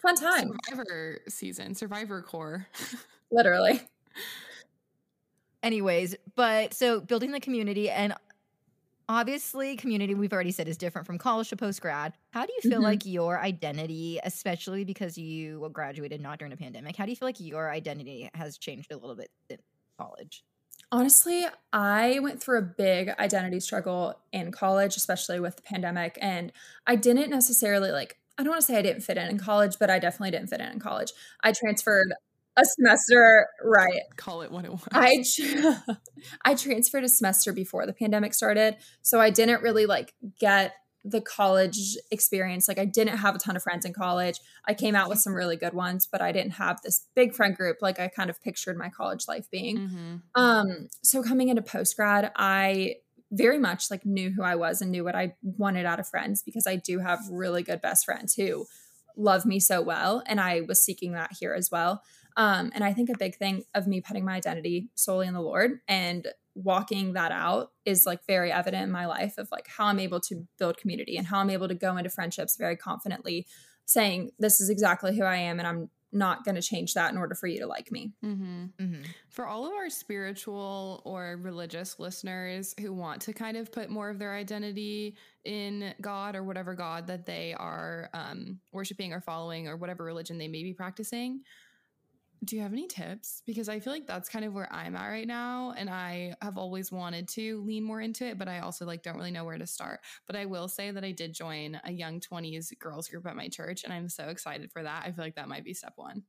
fun 0.00 0.16
time. 0.16 0.56
Survivor 0.66 1.18
season, 1.28 1.74
Survivor 1.74 2.22
core. 2.22 2.66
Literally. 3.30 3.82
Anyways, 5.62 6.16
but 6.34 6.72
so 6.72 7.00
building 7.00 7.32
the 7.32 7.38
community 7.38 7.90
and 7.90 8.14
obviously 9.08 9.76
community 9.76 10.14
we've 10.14 10.32
already 10.32 10.50
said 10.50 10.68
is 10.68 10.76
different 10.76 11.06
from 11.06 11.18
college 11.18 11.48
to 11.48 11.56
post 11.56 11.80
grad. 11.80 12.12
How 12.30 12.44
do 12.44 12.52
you 12.52 12.70
feel 12.70 12.78
mm-hmm. 12.78 12.84
like 12.84 13.06
your 13.06 13.40
identity 13.40 14.20
especially 14.22 14.84
because 14.84 15.16
you 15.16 15.68
graduated 15.72 16.20
not 16.20 16.38
during 16.38 16.52
a 16.52 16.56
pandemic 16.56 16.96
how 16.96 17.04
do 17.04 17.10
you 17.10 17.16
feel 17.16 17.28
like 17.28 17.40
your 17.40 17.70
identity 17.70 18.30
has 18.34 18.58
changed 18.58 18.92
a 18.92 18.96
little 18.96 19.16
bit 19.16 19.30
in 19.48 19.58
college? 19.98 20.44
Honestly 20.90 21.46
i 21.72 22.18
went 22.20 22.42
through 22.42 22.58
a 22.58 22.62
big 22.62 23.10
identity 23.18 23.60
struggle 23.60 24.18
in 24.32 24.52
college 24.52 24.96
especially 24.96 25.40
with 25.40 25.56
the 25.56 25.62
pandemic 25.62 26.18
and 26.20 26.52
i 26.86 26.96
didn't 26.96 27.30
necessarily 27.30 27.90
like 27.90 28.16
i 28.38 28.42
don't 28.42 28.50
want 28.50 28.60
to 28.60 28.66
say 28.66 28.78
i 28.78 28.82
didn't 28.82 29.02
fit 29.02 29.18
in 29.18 29.28
in 29.28 29.38
college 29.38 29.78
but 29.78 29.90
i 29.90 29.98
definitely 29.98 30.30
didn't 30.30 30.48
fit 30.48 30.60
in 30.60 30.72
in 30.72 30.80
college. 30.80 31.12
I 31.42 31.52
transferred 31.52 32.12
a 32.58 32.64
semester 32.64 33.46
right. 33.62 34.02
Call 34.16 34.42
it 34.42 34.50
what 34.50 34.64
it 34.64 34.70
was 34.70 34.82
i 34.92 35.22
i 36.44 36.54
transferred 36.54 37.04
a 37.04 37.08
semester 37.08 37.52
before 37.52 37.86
the 37.86 37.92
pandemic 37.92 38.34
started 38.34 38.76
so 39.02 39.20
i 39.20 39.30
didn't 39.30 39.62
really 39.62 39.86
like 39.86 40.14
get 40.40 40.74
the 41.04 41.20
college 41.20 41.96
experience. 42.10 42.68
Like 42.68 42.78
i 42.78 42.84
didn't 42.84 43.18
have 43.18 43.34
a 43.34 43.38
ton 43.38 43.56
of 43.56 43.62
friends 43.62 43.84
in 43.84 43.92
college. 43.92 44.40
I 44.66 44.74
came 44.74 44.94
out 44.94 45.08
with 45.08 45.18
some 45.18 45.34
really 45.34 45.56
good 45.56 45.74
ones 45.74 46.08
but 46.10 46.20
i 46.20 46.32
didn't 46.32 46.52
have 46.52 46.80
this 46.82 47.06
big 47.14 47.34
friend 47.34 47.56
group 47.56 47.78
like 47.80 47.98
i 48.00 48.08
kind 48.08 48.30
of 48.30 48.42
pictured 48.42 48.76
my 48.76 48.88
college 48.88 49.24
life 49.28 49.50
being. 49.50 49.78
Mm-hmm. 49.78 50.16
um 50.34 50.88
so 51.02 51.22
coming 51.22 51.48
into 51.48 51.62
post 51.62 51.96
grad 51.96 52.30
i 52.36 52.96
very 53.30 53.58
much 53.58 53.90
like 53.90 54.04
knew 54.06 54.30
who 54.30 54.42
i 54.42 54.54
was 54.54 54.80
and 54.80 54.90
knew 54.90 55.04
what 55.04 55.14
i 55.14 55.34
wanted 55.42 55.86
out 55.86 56.00
of 56.00 56.08
friends 56.08 56.42
because 56.42 56.66
i 56.66 56.76
do 56.76 56.98
have 56.98 57.20
really 57.30 57.62
good 57.62 57.80
best 57.80 58.04
friends 58.04 58.34
who 58.34 58.66
love 59.16 59.44
me 59.44 59.60
so 59.60 59.82
well 59.82 60.22
and 60.26 60.40
i 60.40 60.62
was 60.62 60.82
seeking 60.82 61.12
that 61.12 61.30
here 61.38 61.52
as 61.52 61.70
well 61.70 62.02
um, 62.38 62.70
and 62.72 62.84
I 62.84 62.92
think 62.92 63.10
a 63.10 63.18
big 63.18 63.36
thing 63.36 63.64
of 63.74 63.88
me 63.88 64.00
putting 64.00 64.24
my 64.24 64.36
identity 64.36 64.88
solely 64.94 65.26
in 65.26 65.34
the 65.34 65.42
Lord 65.42 65.80
and 65.88 66.26
walking 66.54 67.14
that 67.14 67.32
out 67.32 67.72
is 67.84 68.06
like 68.06 68.24
very 68.26 68.52
evident 68.52 68.84
in 68.84 68.92
my 68.92 69.06
life 69.06 69.34
of 69.38 69.48
like 69.50 69.66
how 69.66 69.86
I'm 69.86 69.98
able 69.98 70.20
to 70.20 70.46
build 70.56 70.78
community 70.78 71.16
and 71.16 71.26
how 71.26 71.40
I'm 71.40 71.50
able 71.50 71.66
to 71.66 71.74
go 71.74 71.96
into 71.96 72.10
friendships 72.10 72.56
very 72.56 72.76
confidently, 72.76 73.46
saying, 73.86 74.30
This 74.38 74.60
is 74.60 74.70
exactly 74.70 75.16
who 75.16 75.24
I 75.24 75.36
am, 75.36 75.58
and 75.58 75.66
I'm 75.66 75.90
not 76.12 76.44
going 76.44 76.54
to 76.54 76.62
change 76.62 76.94
that 76.94 77.12
in 77.12 77.18
order 77.18 77.34
for 77.34 77.48
you 77.48 77.58
to 77.58 77.66
like 77.66 77.90
me. 77.90 78.12
Mm-hmm. 78.24 78.64
Mm-hmm. 78.80 79.02
For 79.30 79.46
all 79.46 79.66
of 79.66 79.72
our 79.72 79.90
spiritual 79.90 81.02
or 81.04 81.38
religious 81.42 81.98
listeners 81.98 82.74
who 82.80 82.92
want 82.92 83.20
to 83.22 83.32
kind 83.32 83.56
of 83.56 83.70
put 83.70 83.90
more 83.90 84.08
of 84.08 84.18
their 84.18 84.34
identity 84.34 85.16
in 85.44 85.92
God 86.00 86.34
or 86.34 86.44
whatever 86.44 86.74
God 86.74 87.08
that 87.08 87.26
they 87.26 87.52
are 87.52 88.10
um, 88.14 88.60
worshiping 88.72 89.12
or 89.12 89.20
following 89.20 89.68
or 89.68 89.76
whatever 89.76 90.04
religion 90.04 90.38
they 90.38 90.48
may 90.48 90.62
be 90.62 90.72
practicing, 90.72 91.42
do 92.44 92.56
you 92.56 92.62
have 92.62 92.72
any 92.72 92.86
tips? 92.86 93.42
Because 93.46 93.68
I 93.68 93.80
feel 93.80 93.92
like 93.92 94.06
that's 94.06 94.28
kind 94.28 94.44
of 94.44 94.54
where 94.54 94.72
I'm 94.72 94.96
at 94.96 95.08
right 95.08 95.26
now. 95.26 95.74
And 95.76 95.90
I 95.90 96.34
have 96.40 96.58
always 96.58 96.92
wanted 96.92 97.28
to 97.30 97.62
lean 97.62 97.84
more 97.84 98.00
into 98.00 98.26
it, 98.26 98.38
but 98.38 98.48
I 98.48 98.60
also 98.60 98.86
like 98.86 99.02
don't 99.02 99.16
really 99.16 99.30
know 99.30 99.44
where 99.44 99.58
to 99.58 99.66
start. 99.66 100.00
But 100.26 100.36
I 100.36 100.46
will 100.46 100.68
say 100.68 100.90
that 100.90 101.04
I 101.04 101.12
did 101.12 101.34
join 101.34 101.80
a 101.84 101.92
young 101.92 102.20
20s 102.20 102.72
girls 102.78 103.08
group 103.08 103.26
at 103.26 103.36
my 103.36 103.48
church, 103.48 103.84
and 103.84 103.92
I'm 103.92 104.08
so 104.08 104.24
excited 104.24 104.72
for 104.72 104.82
that. 104.82 105.04
I 105.04 105.12
feel 105.12 105.24
like 105.24 105.36
that 105.36 105.48
might 105.48 105.64
be 105.64 105.74
step 105.74 105.94
one. 105.96 106.24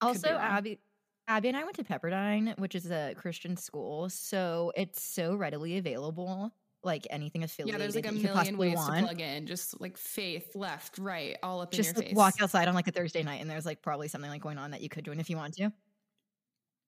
Also, 0.00 0.28
Abby 0.28 0.80
Abby 1.26 1.48
and 1.48 1.56
I 1.56 1.64
went 1.64 1.76
to 1.76 1.84
Pepperdine, 1.84 2.58
which 2.58 2.74
is 2.74 2.90
a 2.90 3.14
Christian 3.16 3.56
school. 3.56 4.08
So 4.10 4.72
it's 4.76 5.02
so 5.02 5.34
readily 5.34 5.78
available 5.78 6.52
like 6.84 7.06
anything 7.10 7.42
affiliated. 7.42 7.74
Yeah, 7.74 7.78
there's 7.78 7.94
like 7.94 8.06
a 8.06 8.12
million 8.12 8.56
ways 8.56 8.76
want. 8.76 8.98
to 8.98 9.04
plug 9.04 9.20
in, 9.20 9.46
just 9.46 9.80
like 9.80 9.96
faith, 9.96 10.54
left, 10.54 10.98
right, 10.98 11.36
all 11.42 11.60
up 11.60 11.72
just 11.72 11.90
in 11.90 11.94
your 11.94 12.00
like 12.00 12.08
face. 12.08 12.16
Walk 12.16 12.34
outside 12.40 12.68
on 12.68 12.74
like 12.74 12.88
a 12.88 12.92
Thursday 12.92 13.22
night, 13.22 13.40
and 13.40 13.50
there's 13.50 13.66
like 13.66 13.82
probably 13.82 14.08
something 14.08 14.30
like 14.30 14.42
going 14.42 14.58
on 14.58 14.72
that 14.72 14.80
you 14.80 14.88
could 14.88 15.04
join 15.04 15.20
if 15.20 15.30
you 15.30 15.36
want 15.36 15.54
to. 15.54 15.72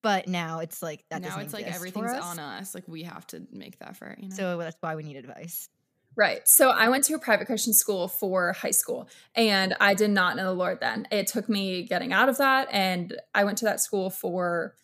But 0.03 0.29
now 0.29 0.61
it's 0.61 0.83
like 0.83 1.05
that. 1.11 1.23
Now 1.23 1.41
it's 1.41 1.53
like 1.53 1.67
everything's 1.67 2.13
us. 2.13 2.25
on 2.25 2.39
us. 2.39 2.75
Like 2.75 2.85
we 2.87 3.03
have 3.05 3.27
to 3.29 3.43
make 3.51 3.79
the 3.79 3.89
effort. 3.89 4.19
You 4.21 4.29
know? 4.29 4.37
So 4.37 4.59
that's 4.59 4.77
why 4.81 4.95
we 4.95 5.03
need 5.03 5.17
advice. 5.17 5.69
Right. 6.15 6.41
So 6.47 6.71
I 6.71 6.89
went 6.89 7.05
to 7.05 7.15
a 7.15 7.19
private 7.19 7.47
Christian 7.47 7.75
school 7.75 8.09
for 8.09 8.55
high 8.55 8.71
school 8.71 9.09
and 9.35 9.75
I 9.81 9.93
did 9.93 10.11
not 10.11 10.37
know 10.37 10.45
the 10.45 10.55
Lord 10.55 10.81
then. 10.81 11.07
It 11.11 11.27
took 11.27 11.49
me 11.49 11.83
getting 11.83 12.13
out 12.13 12.31
of 12.31 12.39
that. 12.39 12.69
And 12.71 13.15
I 13.35 13.45
went 13.45 13.59
to 13.59 13.67
that 13.67 13.81
school 13.81 14.09
for 14.09 14.75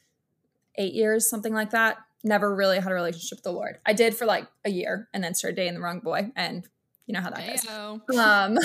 eight 0.77 0.93
years, 0.93 1.31
something 1.31 1.55
like 1.55 1.71
that 1.71 1.99
never 2.25 2.55
really 2.55 2.79
had 2.79 2.93
a 2.93 2.95
relationship 2.95 3.39
with 3.39 3.45
the 3.45 3.53
Lord. 3.53 3.79
I 3.85 3.93
did 3.93 4.17
for 4.17 4.27
like 4.27 4.47
a 4.65 4.71
year 4.71 5.09
and 5.13 5.23
then 5.23 5.35
started 5.35 5.57
dating 5.57 5.75
the 5.75 5.81
wrong 5.81 6.01
boy 6.01 6.31
and 6.37 6.67
you 7.07 7.15
know 7.15 7.21
how 7.21 7.31
that 7.31 7.47
goes. 7.47 8.17
Um, 8.17 8.59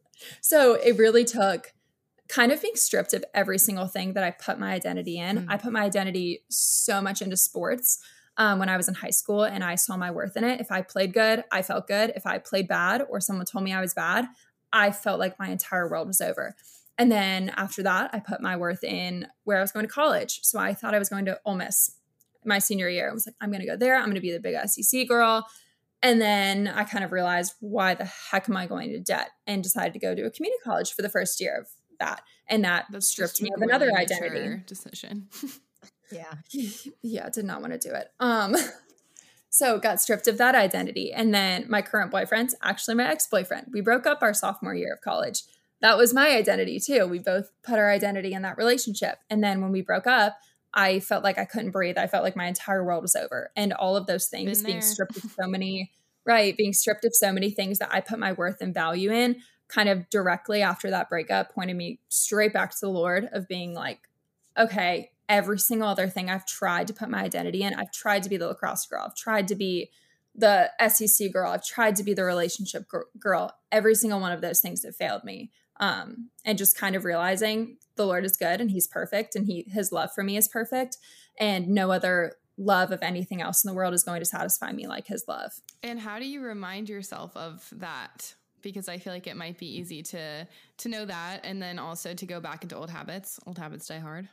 so 0.40 0.74
it 0.74 0.98
really 0.98 1.24
took 1.24 1.72
kind 2.28 2.52
of 2.52 2.60
being 2.60 2.76
stripped 2.76 3.14
of 3.14 3.24
every 3.34 3.58
single 3.58 3.86
thing 3.86 4.12
that 4.12 4.22
I 4.22 4.30
put 4.30 4.58
my 4.58 4.72
identity 4.72 5.18
in. 5.18 5.38
Mm-hmm. 5.38 5.50
I 5.50 5.56
put 5.56 5.72
my 5.72 5.82
identity 5.82 6.44
so 6.50 7.00
much 7.00 7.22
into 7.22 7.36
sports 7.36 7.98
um, 8.36 8.58
when 8.58 8.68
I 8.68 8.76
was 8.76 8.88
in 8.88 8.94
high 8.94 9.10
school 9.10 9.44
and 9.44 9.64
I 9.64 9.74
saw 9.74 9.96
my 9.96 10.10
worth 10.10 10.36
in 10.36 10.44
it. 10.44 10.60
If 10.60 10.70
I 10.70 10.82
played 10.82 11.14
good, 11.14 11.44
I 11.50 11.62
felt 11.62 11.88
good. 11.88 12.12
If 12.14 12.26
I 12.26 12.38
played 12.38 12.68
bad 12.68 13.02
or 13.08 13.20
someone 13.20 13.46
told 13.46 13.64
me 13.64 13.72
I 13.72 13.80
was 13.80 13.94
bad, 13.94 14.26
I 14.72 14.90
felt 14.90 15.18
like 15.18 15.38
my 15.38 15.48
entire 15.48 15.88
world 15.88 16.06
was 16.06 16.20
over. 16.20 16.54
And 16.98 17.10
then 17.10 17.50
after 17.56 17.82
that, 17.84 18.10
I 18.12 18.20
put 18.20 18.42
my 18.42 18.56
worth 18.56 18.84
in 18.84 19.28
where 19.44 19.58
I 19.58 19.62
was 19.62 19.72
going 19.72 19.86
to 19.86 19.92
college. 19.92 20.40
So 20.42 20.58
I 20.58 20.74
thought 20.74 20.94
I 20.94 20.98
was 20.98 21.08
going 21.08 21.24
to 21.26 21.40
Ole 21.44 21.54
Miss 21.54 21.97
my 22.44 22.58
senior 22.58 22.88
year. 22.88 23.10
I 23.10 23.12
was 23.12 23.26
like, 23.26 23.36
I'm 23.40 23.50
going 23.50 23.60
to 23.60 23.66
go 23.66 23.76
there. 23.76 23.96
I'm 23.96 24.04
going 24.04 24.14
to 24.14 24.20
be 24.20 24.32
the 24.32 24.40
big 24.40 24.56
SEC 24.68 25.06
girl. 25.08 25.46
And 26.02 26.20
then 26.20 26.68
I 26.68 26.84
kind 26.84 27.04
of 27.04 27.12
realized, 27.12 27.54
why 27.60 27.94
the 27.94 28.04
heck 28.04 28.48
am 28.48 28.56
I 28.56 28.66
going 28.66 28.90
to 28.90 29.00
debt? 29.00 29.30
And 29.46 29.62
decided 29.62 29.92
to 29.94 29.98
go 29.98 30.14
to 30.14 30.22
a 30.22 30.30
community 30.30 30.60
college 30.62 30.92
for 30.92 31.02
the 31.02 31.08
first 31.08 31.40
year 31.40 31.58
of 31.60 31.68
that. 31.98 32.22
And 32.48 32.64
that 32.64 32.86
That's 32.90 33.08
stripped 33.08 33.42
me 33.42 33.50
of 33.54 33.62
another 33.62 33.92
identity. 33.92 34.62
Decision. 34.66 35.28
yeah. 36.12 36.34
Yeah, 37.02 37.28
did 37.30 37.44
not 37.44 37.60
want 37.60 37.72
to 37.72 37.78
do 37.78 37.94
it. 37.94 38.10
Um, 38.20 38.54
so 39.50 39.78
got 39.78 40.00
stripped 40.00 40.28
of 40.28 40.38
that 40.38 40.54
identity. 40.54 41.12
And 41.12 41.34
then 41.34 41.66
my 41.68 41.82
current 41.82 42.10
boyfriend's 42.10 42.54
actually 42.62 42.94
my 42.94 43.08
ex-boyfriend. 43.08 43.68
We 43.72 43.80
broke 43.80 44.06
up 44.06 44.18
our 44.22 44.34
sophomore 44.34 44.74
year 44.74 44.92
of 44.92 45.00
college. 45.00 45.42
That 45.80 45.96
was 45.96 46.14
my 46.14 46.30
identity 46.30 46.80
too. 46.80 47.06
We 47.06 47.18
both 47.18 47.50
put 47.62 47.78
our 47.78 47.90
identity 47.90 48.34
in 48.34 48.42
that 48.42 48.56
relationship. 48.56 49.18
And 49.30 49.42
then 49.42 49.60
when 49.60 49.72
we 49.72 49.82
broke 49.82 50.06
up, 50.06 50.38
I 50.74 51.00
felt 51.00 51.24
like 51.24 51.38
I 51.38 51.44
couldn't 51.44 51.70
breathe. 51.70 51.98
I 51.98 52.06
felt 52.06 52.24
like 52.24 52.36
my 52.36 52.46
entire 52.46 52.84
world 52.84 53.02
was 53.02 53.16
over. 53.16 53.50
And 53.56 53.72
all 53.72 53.96
of 53.96 54.06
those 54.06 54.26
things 54.26 54.62
being 54.62 54.82
stripped 54.82 55.16
of 55.16 55.30
so 55.30 55.46
many, 55.46 55.90
right, 56.24 56.56
being 56.56 56.72
stripped 56.72 57.04
of 57.04 57.14
so 57.14 57.32
many 57.32 57.50
things 57.50 57.78
that 57.78 57.92
I 57.92 58.00
put 58.00 58.18
my 58.18 58.32
worth 58.32 58.60
and 58.60 58.74
value 58.74 59.10
in, 59.10 59.36
kind 59.68 59.88
of 59.88 60.08
directly 60.10 60.62
after 60.62 60.90
that 60.90 61.08
breakup 61.08 61.54
pointed 61.54 61.76
me 61.76 62.00
straight 62.08 62.52
back 62.52 62.70
to 62.72 62.80
the 62.80 62.90
Lord 62.90 63.28
of 63.32 63.48
being 63.48 63.74
like, 63.74 64.00
okay, 64.58 65.10
every 65.28 65.58
single 65.58 65.88
other 65.88 66.08
thing 66.08 66.30
I've 66.30 66.46
tried 66.46 66.86
to 66.88 66.94
put 66.94 67.10
my 67.10 67.22
identity 67.22 67.62
in, 67.62 67.74
I've 67.74 67.92
tried 67.92 68.22
to 68.24 68.28
be 68.28 68.36
the 68.36 68.48
lacrosse 68.48 68.86
girl, 68.86 69.04
I've 69.06 69.14
tried 69.14 69.48
to 69.48 69.54
be 69.54 69.90
the 70.34 70.70
SEC 70.88 71.32
girl, 71.32 71.50
I've 71.50 71.64
tried 71.64 71.96
to 71.96 72.02
be 72.02 72.14
the 72.14 72.24
relationship 72.24 72.84
girl. 73.18 73.52
Every 73.70 73.94
single 73.94 74.20
one 74.20 74.32
of 74.32 74.40
those 74.40 74.60
things 74.60 74.84
have 74.84 74.96
failed 74.96 75.24
me. 75.24 75.50
Um, 75.80 76.30
and 76.44 76.58
just 76.58 76.76
kind 76.76 76.96
of 76.96 77.04
realizing 77.04 77.76
the 77.96 78.06
Lord 78.06 78.24
is 78.24 78.36
good 78.36 78.60
and 78.60 78.70
he's 78.70 78.86
perfect 78.86 79.36
and 79.36 79.46
he 79.46 79.64
his 79.68 79.92
love 79.92 80.12
for 80.12 80.24
me 80.24 80.36
is 80.36 80.48
perfect 80.48 80.96
and 81.38 81.68
no 81.68 81.90
other 81.90 82.34
love 82.58 82.90
of 82.90 83.02
anything 83.02 83.40
else 83.40 83.64
in 83.64 83.68
the 83.68 83.74
world 83.74 83.94
is 83.94 84.02
going 84.02 84.20
to 84.20 84.26
satisfy 84.26 84.72
me 84.72 84.86
like 84.86 85.06
his 85.06 85.24
love. 85.28 85.52
And 85.82 86.00
how 86.00 86.18
do 86.18 86.26
you 86.26 86.40
remind 86.40 86.88
yourself 86.88 87.36
of 87.36 87.66
that? 87.76 88.34
Because 88.60 88.88
I 88.88 88.98
feel 88.98 89.12
like 89.12 89.28
it 89.28 89.36
might 89.36 89.58
be 89.58 89.66
easy 89.66 90.02
to 90.04 90.46
to 90.78 90.88
know 90.88 91.04
that 91.06 91.40
and 91.44 91.62
then 91.62 91.78
also 91.78 92.14
to 92.14 92.26
go 92.26 92.40
back 92.40 92.64
into 92.64 92.76
old 92.76 92.90
habits. 92.90 93.38
Old 93.46 93.58
habits 93.58 93.86
die 93.86 94.00
hard. 94.00 94.28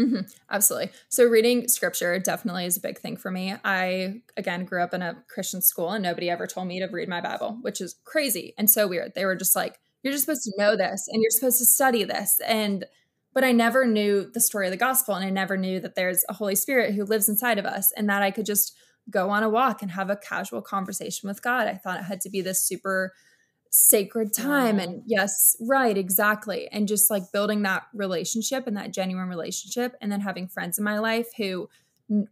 Mm-hmm, 0.00 0.20
absolutely. 0.48 0.92
So 1.10 1.26
reading 1.26 1.68
scripture 1.68 2.18
definitely 2.18 2.64
is 2.64 2.78
a 2.78 2.80
big 2.80 2.98
thing 2.98 3.18
for 3.18 3.30
me. 3.30 3.54
I 3.62 4.22
again 4.38 4.64
grew 4.64 4.82
up 4.82 4.94
in 4.94 5.02
a 5.02 5.22
Christian 5.28 5.60
school 5.60 5.90
and 5.90 6.02
nobody 6.02 6.30
ever 6.30 6.46
told 6.46 6.68
me 6.68 6.80
to 6.80 6.86
read 6.86 7.08
my 7.08 7.20
Bible, 7.20 7.58
which 7.60 7.82
is 7.82 7.96
crazy 8.04 8.54
and 8.56 8.70
so 8.70 8.88
weird. 8.88 9.12
They 9.14 9.26
were 9.26 9.36
just 9.36 9.54
like 9.54 9.78
you're 10.02 10.12
just 10.12 10.24
supposed 10.24 10.42
to 10.44 10.52
know 10.56 10.76
this 10.76 11.08
and 11.10 11.22
you're 11.22 11.30
supposed 11.30 11.58
to 11.58 11.64
study 11.64 12.04
this 12.04 12.40
and 12.46 12.84
but 13.32 13.44
i 13.44 13.52
never 13.52 13.86
knew 13.86 14.30
the 14.32 14.40
story 14.40 14.66
of 14.66 14.70
the 14.70 14.76
gospel 14.76 15.14
and 15.14 15.24
i 15.24 15.30
never 15.30 15.56
knew 15.56 15.80
that 15.80 15.94
there's 15.94 16.24
a 16.28 16.34
holy 16.34 16.54
spirit 16.54 16.94
who 16.94 17.04
lives 17.04 17.28
inside 17.28 17.58
of 17.58 17.66
us 17.66 17.92
and 17.96 18.08
that 18.08 18.22
i 18.22 18.30
could 18.30 18.46
just 18.46 18.76
go 19.08 19.30
on 19.30 19.42
a 19.42 19.48
walk 19.48 19.82
and 19.82 19.90
have 19.90 20.10
a 20.10 20.16
casual 20.16 20.62
conversation 20.62 21.28
with 21.28 21.42
god 21.42 21.66
i 21.66 21.74
thought 21.74 21.98
it 21.98 22.04
had 22.04 22.20
to 22.20 22.30
be 22.30 22.40
this 22.40 22.62
super 22.62 23.12
sacred 23.72 24.34
time 24.34 24.78
wow. 24.78 24.82
and 24.82 25.02
yes 25.06 25.56
right 25.60 25.96
exactly 25.96 26.68
and 26.72 26.88
just 26.88 27.08
like 27.08 27.22
building 27.32 27.62
that 27.62 27.84
relationship 27.94 28.66
and 28.66 28.76
that 28.76 28.92
genuine 28.92 29.28
relationship 29.28 29.94
and 30.00 30.10
then 30.10 30.20
having 30.20 30.48
friends 30.48 30.76
in 30.76 30.84
my 30.84 30.98
life 30.98 31.28
who 31.36 31.68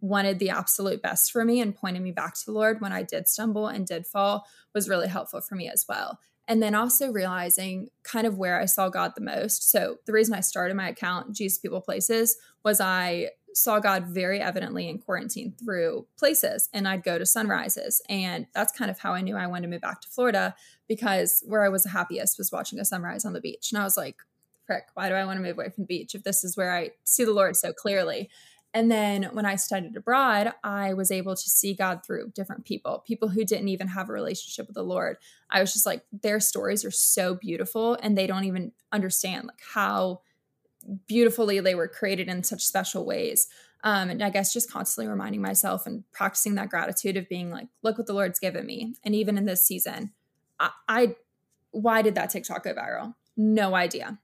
wanted 0.01 0.41
the 0.41 0.51
absolute 0.51 1.01
best 1.01 1.31
for 1.31 1.45
me 1.45 1.61
and 1.61 1.77
pointed 1.77 2.03
me 2.03 2.11
back 2.11 2.35
to 2.35 2.45
the 2.45 2.51
lord 2.51 2.81
when 2.81 2.93
i 2.93 3.05
did 3.05 3.29
stumble 3.29 3.69
and 3.69 3.87
did 3.87 4.05
fall 4.05 4.45
was 4.75 4.89
really 4.89 5.07
helpful 5.07 5.41
for 5.41 5.55
me 5.55 5.69
as 5.69 5.85
well 5.89 6.19
and 6.49 6.63
then 6.63 6.75
also 6.75 7.13
realizing 7.13 7.91
kind 8.03 8.27
of 8.27 8.39
where 8.39 8.59
I 8.59 8.65
saw 8.65 8.89
God 8.89 9.13
the 9.15 9.21
most. 9.21 9.71
So 9.71 9.99
the 10.07 10.13
reason 10.15 10.35
I 10.35 10.41
started 10.41 10.77
my 10.77 10.89
account, 10.89 11.37
Jesus 11.37 11.59
People 11.59 11.83
Places, 11.83 12.37
was 12.65 12.81
I 12.81 13.29
saw 13.55 13.79
God 13.81 14.07
very 14.07 14.41
evidently 14.41 14.89
in 14.89 14.99
quarantine 14.99 15.53
through 15.63 16.07
places 16.19 16.69
and 16.73 16.89
I'd 16.89 17.03
go 17.03 17.19
to 17.19 17.27
sunrises. 17.27 18.01
And 18.09 18.47
that's 18.55 18.73
kind 18.73 18.91
of 18.91 18.99
how 18.99 19.13
I 19.13 19.21
knew 19.21 19.37
I 19.37 19.47
wanted 19.47 19.63
to 19.63 19.69
move 19.69 19.83
back 19.83 20.01
to 20.01 20.09
Florida 20.09 20.55
because 20.89 21.43
where 21.47 21.65
I 21.65 21.69
was 21.69 21.83
the 21.83 21.91
happiest 21.91 22.39
was 22.39 22.51
watching 22.51 22.79
a 22.79 22.85
sunrise 22.85 23.25
on 23.25 23.35
the 23.35 23.41
beach. 23.41 23.71
And 23.71 23.81
I 23.81 23.85
was 23.85 23.97
like, 23.97 24.17
frick, 24.67 24.85
why 24.95 25.09
do 25.09 25.15
I 25.15 25.25
want 25.25 25.39
to 25.39 25.43
move 25.43 25.59
away 25.59 25.71
from 25.71 25.85
the 25.85 25.87
beach 25.87 26.15
if 26.15 26.23
this 26.23 26.45
is 26.45 26.57
where 26.57 26.75
I 26.75 26.91
see 27.05 27.25
the 27.25 27.33
Lord 27.33 27.57
so 27.57 27.73
clearly? 27.73 28.31
And 28.75 28.91
then 28.91 29.25
when 29.33 29.47
I 29.47 29.57
studied 29.57 29.97
abroad, 29.97 30.53
I 30.63 30.93
was 30.93 31.11
able 31.11 31.35
to 31.35 31.51
see 31.51 31.75
God 31.75 32.05
through 32.05 32.33
different 32.35 32.65
people, 32.65 33.03
people 33.07 33.29
who 33.29 33.45
didn't 33.45 33.69
even 33.69 33.89
have 33.89 34.11
a 34.11 34.13
relationship 34.13 34.67
with 34.67 34.75
the 34.75 34.83
Lord. 34.83 35.17
I 35.51 35.61
was 35.61 35.73
just 35.73 35.87
like, 35.87 36.05
their 36.13 36.39
stories 36.39 36.85
are 36.85 36.91
so 36.91 37.35
beautiful 37.35 37.99
and 38.03 38.17
they 38.17 38.27
don't 38.27 38.45
even 38.45 38.73
understand 38.93 39.47
like 39.47 39.61
how 39.75 40.21
beautifully 41.07 41.61
they 41.61 41.75
were 41.75 41.89
created 41.89 42.29
in 42.29 42.43
such 42.43 42.63
special 42.63 43.07
ways. 43.07 43.49
Um, 43.85 44.11
and 44.11 44.23
I 44.23 44.31
guess 44.31 44.53
just 44.53 44.71
constantly 44.71 45.11
reminding 45.11 45.41
myself 45.41 45.87
and 45.87 46.05
practicing 46.13 46.57
that 46.57 46.69
gratitude 46.69 47.17
of 47.17 47.29
being 47.29 47.51
like, 47.51 47.69
look 47.83 47.97
what 47.97 48.07
the 48.07 48.13
Lord's 48.13 48.39
given 48.39 48.67
me. 48.67 48.95
And 49.03 49.15
even 49.15 49.39
in 49.39 49.47
this 49.47 49.65
season, 49.65 50.13
I, 50.61 50.71
I 50.89 51.17
why 51.71 52.03
did 52.03 52.17
that 52.17 52.31
TikTok 52.31 52.65
go 52.65 52.75
viral? 52.75 53.15
No 53.37 53.75
idea 53.75 54.19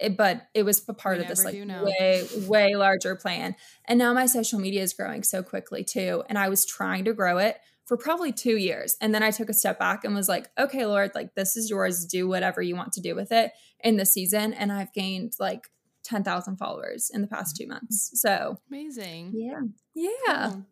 it, 0.00 0.16
but 0.16 0.48
it 0.54 0.64
was 0.64 0.82
a 0.88 0.94
part 0.94 1.18
we 1.18 1.22
of 1.22 1.28
this 1.28 1.44
like 1.44 1.54
way 1.54 2.26
way 2.46 2.74
larger 2.74 3.14
plan. 3.14 3.54
And 3.84 3.98
now 3.98 4.12
my 4.12 4.26
social 4.26 4.58
media 4.58 4.82
is 4.82 4.92
growing 4.92 5.22
so 5.22 5.42
quickly 5.42 5.84
too. 5.84 6.24
And 6.28 6.38
i 6.38 6.48
was 6.48 6.64
trying 6.64 7.04
to 7.04 7.12
grow 7.12 7.38
it 7.38 7.58
for 7.84 7.96
probably 7.96 8.32
two 8.32 8.56
years. 8.56 8.96
And 9.00 9.14
then 9.14 9.22
i 9.22 9.30
took 9.30 9.48
a 9.48 9.54
step 9.54 9.78
back 9.78 10.04
and 10.04 10.14
was 10.14 10.28
like 10.28 10.48
okay 10.58 10.86
lord 10.86 11.12
like 11.14 11.34
this 11.34 11.56
is 11.56 11.70
yours. 11.70 12.06
Do 12.06 12.28
whatever 12.28 12.62
you 12.62 12.76
want 12.76 12.92
to 12.94 13.00
do 13.00 13.14
with 13.14 13.32
it 13.32 13.52
in 13.80 13.96
the 13.96 14.06
season. 14.06 14.52
And 14.54 14.72
i've 14.72 14.92
gained 14.92 15.34
like 15.38 15.68
10,000 16.04 16.56
followers 16.56 17.10
in 17.12 17.20
the 17.20 17.28
past 17.28 17.56
two 17.56 17.64
mm-hmm. 17.64 17.72
months. 17.72 18.10
So 18.14 18.58
amazing. 18.70 19.32
yeah. 19.34 19.60
Yeah. 19.94 20.50
Cool. 20.50 20.66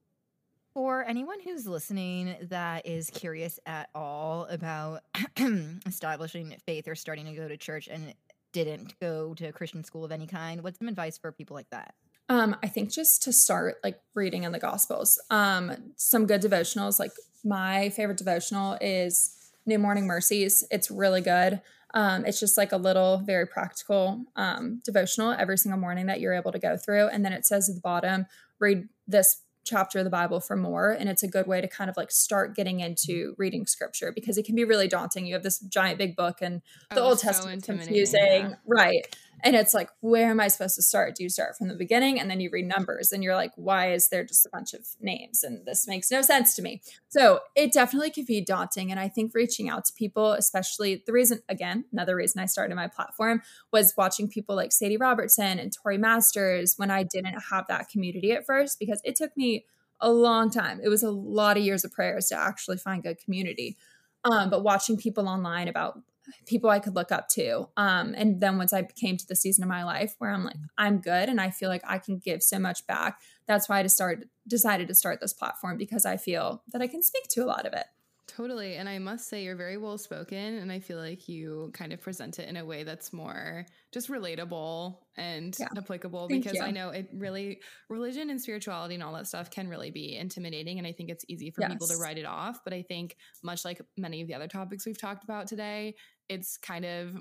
For 0.74 1.02
anyone 1.02 1.40
who's 1.40 1.66
listening 1.66 2.36
that 2.50 2.86
is 2.86 3.10
curious 3.10 3.58
at 3.66 3.88
all 3.96 4.44
about 4.44 5.02
establishing 5.86 6.54
faith 6.66 6.86
or 6.86 6.94
starting 6.94 7.26
to 7.26 7.32
go 7.32 7.48
to 7.48 7.56
church 7.56 7.88
and 7.88 8.14
didn't 8.52 8.98
go 9.00 9.34
to 9.34 9.46
a 9.46 9.52
Christian 9.52 9.84
school 9.84 10.04
of 10.04 10.12
any 10.12 10.26
kind, 10.26 10.62
what's 10.62 10.78
some 10.78 10.88
advice 10.88 11.18
for 11.18 11.32
people 11.32 11.54
like 11.54 11.70
that? 11.70 11.94
Um, 12.28 12.56
I 12.62 12.68
think 12.68 12.90
just 12.90 13.22
to 13.22 13.32
start 13.32 13.76
like 13.82 14.00
reading 14.14 14.44
in 14.44 14.52
the 14.52 14.58
Gospels. 14.58 15.20
Um, 15.30 15.92
some 15.96 16.26
good 16.26 16.42
devotionals. 16.42 16.98
Like 16.98 17.12
my 17.44 17.90
favorite 17.90 18.18
devotional 18.18 18.76
is 18.80 19.34
New 19.64 19.78
Morning 19.78 20.06
Mercies. 20.06 20.64
It's 20.70 20.90
really 20.90 21.20
good. 21.20 21.61
Um, 21.94 22.26
it's 22.26 22.38
just 22.38 22.58
like 22.58 22.72
a 22.72 22.76
little, 22.76 23.18
very 23.24 23.46
practical 23.46 24.24
um, 24.37 24.82
devotional 24.84 25.32
every 25.32 25.56
single 25.56 25.80
morning 25.80 26.06
that 26.06 26.20
you're 26.20 26.34
able 26.34 26.52
to 26.52 26.58
go 26.58 26.76
through. 26.76 27.08
And 27.08 27.24
then 27.24 27.32
it 27.32 27.46
says 27.46 27.68
at 27.68 27.76
the 27.76 27.80
bottom, 27.80 28.26
read 28.58 28.88
this 29.06 29.40
chapter 29.68 29.98
of 29.98 30.04
the 30.04 30.11
Bible 30.11 30.40
for 30.40 30.57
more. 30.57 30.90
And 30.90 31.09
it's 31.09 31.22
a 31.22 31.28
good 31.28 31.46
way 31.46 31.61
to 31.61 31.68
kind 31.68 31.90
of 31.90 31.96
like 31.96 32.11
start 32.11 32.57
getting 32.57 32.81
into 32.81 33.31
mm-hmm. 33.31 33.33
reading 33.42 33.66
scripture 33.66 34.12
because 34.14 34.38
it 34.38 34.44
can 34.44 34.54
be 34.54 34.64
really 34.64 34.88
daunting. 34.88 35.26
You 35.26 35.35
have 35.35 35.42
this 35.42 35.59
giant 35.59 35.98
big 35.98 36.16
book 36.16 36.38
and 36.40 36.62
the 36.90 37.00
oh, 37.00 37.09
Old 37.09 37.20
so 37.20 37.28
Testament 37.28 37.64
confusing. 37.64 38.20
Yeah. 38.22 38.54
Right. 38.66 39.16
And 39.44 39.55
it's 39.55 39.74
like, 39.74 39.88
where 40.01 40.31
am 40.31 40.40
I 40.40 40.48
supposed 40.48 40.74
to 40.77 40.83
start? 40.83 41.14
Do 41.14 41.22
you 41.22 41.29
start 41.29 41.57
from 41.57 41.68
the 41.68 41.74
beginning 41.74 42.18
and 42.18 42.31
then 42.31 42.40
you 42.40 42.51
read 42.51 42.66
numbers 42.66 43.12
and 43.12 43.22
you're 43.22 43.35
like, 43.35 43.53
why 43.57 43.92
is 43.92 44.09
there 44.09 44.24
just 44.24 44.44
a 44.46 44.51
bunch 44.53 44.74
of 44.74 44.87
names? 45.01 45.44
And 45.44 45.64
this 45.64 45.87
makes 45.87 46.11
no 46.11 46.22
sense 46.22 46.55
to 46.57 46.62
me. 46.62 46.83
So 47.09 47.40
it 47.55 47.72
definitely 47.72 48.11
can 48.11 48.24
be 48.24 48.40
daunting. 48.40 48.90
And 48.90 48.98
I 48.98 49.09
think 49.09 49.33
reaching 49.35 49.68
out 49.68 49.85
to 49.87 49.92
people, 49.92 50.33
especially 50.33 51.03
the 51.07 51.12
reason, 51.12 51.40
again, 51.48 51.85
another 51.92 52.16
reason 52.16 52.40
I 52.40 52.46
started 52.46 52.74
my 52.74 52.88
platform 52.88 53.42
was 53.72 53.94
watching 53.96 54.29
people 54.29 54.57
like 54.57 54.72
Sadie 54.72 54.96
Robertson 54.96 55.59
and 55.59 55.72
Tori 55.72 55.98
Masters 55.98 56.74
when 56.77 56.90
I 56.90 57.03
didn't 57.03 57.38
have 57.51 57.66
that 57.68 57.88
community 57.88 58.33
at 58.33 58.46
first, 58.46 58.79
because 58.79 59.01
it 59.05 59.16
took 59.16 59.37
me 59.37 59.66
a 60.01 60.11
long 60.11 60.51
time. 60.51 60.81
It 60.83 60.88
was 60.88 61.03
a 61.03 61.11
lot 61.11 61.57
of 61.57 61.62
years 61.62 61.85
of 61.85 61.92
prayers 61.92 62.27
to 62.29 62.38
actually 62.38 62.79
find 62.79 63.03
good 63.03 63.18
community. 63.18 63.77
Um, 64.24 64.51
but 64.51 64.62
watching 64.62 64.96
people 64.96 65.29
online 65.29 65.68
about 65.68 66.01
people 66.46 66.70
I 66.70 66.78
could 66.78 66.94
look 66.94 67.12
up 67.12 67.28
to. 67.30 67.68
Um, 67.76 68.14
and 68.16 68.40
then 68.40 68.58
once 68.58 68.72
I 68.72 68.82
came 68.82 69.16
to 69.16 69.26
the 69.26 69.36
season 69.36 69.64
of 69.64 69.68
my 69.68 69.84
life 69.84 70.14
where 70.18 70.30
I'm 70.30 70.44
like, 70.44 70.56
I'm 70.76 71.00
good 71.00 71.28
and 71.28 71.40
I 71.40 71.50
feel 71.50 71.68
like 71.68 71.82
I 71.86 71.98
can 71.98 72.18
give 72.18 72.42
so 72.42 72.58
much 72.58 72.86
back. 72.86 73.20
That's 73.46 73.68
why 73.68 73.78
I 73.78 73.82
just 73.82 73.96
started, 73.96 74.28
decided 74.46 74.88
to 74.88 74.94
start 74.94 75.20
this 75.20 75.32
platform 75.32 75.78
because 75.78 76.04
I 76.04 76.16
feel 76.16 76.62
that 76.72 76.82
I 76.82 76.86
can 76.86 77.02
speak 77.02 77.28
to 77.28 77.44
a 77.44 77.46
lot 77.46 77.66
of 77.66 77.72
it. 77.72 77.86
Totally. 78.28 78.76
And 78.76 78.90
I 78.90 78.98
must 78.98 79.26
say, 79.26 79.42
you're 79.42 79.56
very 79.56 79.78
well 79.78 79.96
spoken. 79.96 80.58
And 80.58 80.70
I 80.70 80.80
feel 80.80 80.98
like 80.98 81.30
you 81.30 81.70
kind 81.72 81.94
of 81.94 82.00
present 82.02 82.38
it 82.38 82.46
in 82.46 82.58
a 82.58 82.64
way 82.64 82.84
that's 82.84 83.10
more 83.10 83.64
just 83.90 84.10
relatable 84.10 84.98
and 85.16 85.56
yeah. 85.58 85.68
applicable 85.76 86.28
Thank 86.28 86.44
because 86.44 86.58
you. 86.58 86.62
I 86.62 86.70
know 86.70 86.90
it 86.90 87.08
really, 87.14 87.60
religion 87.88 88.28
and 88.28 88.38
spirituality 88.38 88.94
and 88.94 89.02
all 89.02 89.14
that 89.14 89.26
stuff 89.26 89.50
can 89.50 89.66
really 89.66 89.90
be 89.90 90.14
intimidating. 90.14 90.78
And 90.78 90.86
I 90.86 90.92
think 90.92 91.08
it's 91.08 91.24
easy 91.26 91.50
for 91.50 91.62
yes. 91.62 91.72
people 91.72 91.86
to 91.86 91.96
write 91.96 92.18
it 92.18 92.26
off. 92.26 92.60
But 92.64 92.74
I 92.74 92.82
think, 92.82 93.16
much 93.42 93.64
like 93.64 93.80
many 93.96 94.20
of 94.20 94.28
the 94.28 94.34
other 94.34 94.46
topics 94.46 94.84
we've 94.84 95.00
talked 95.00 95.24
about 95.24 95.46
today, 95.46 95.94
it's 96.28 96.56
kind 96.56 96.84
of 96.84 97.16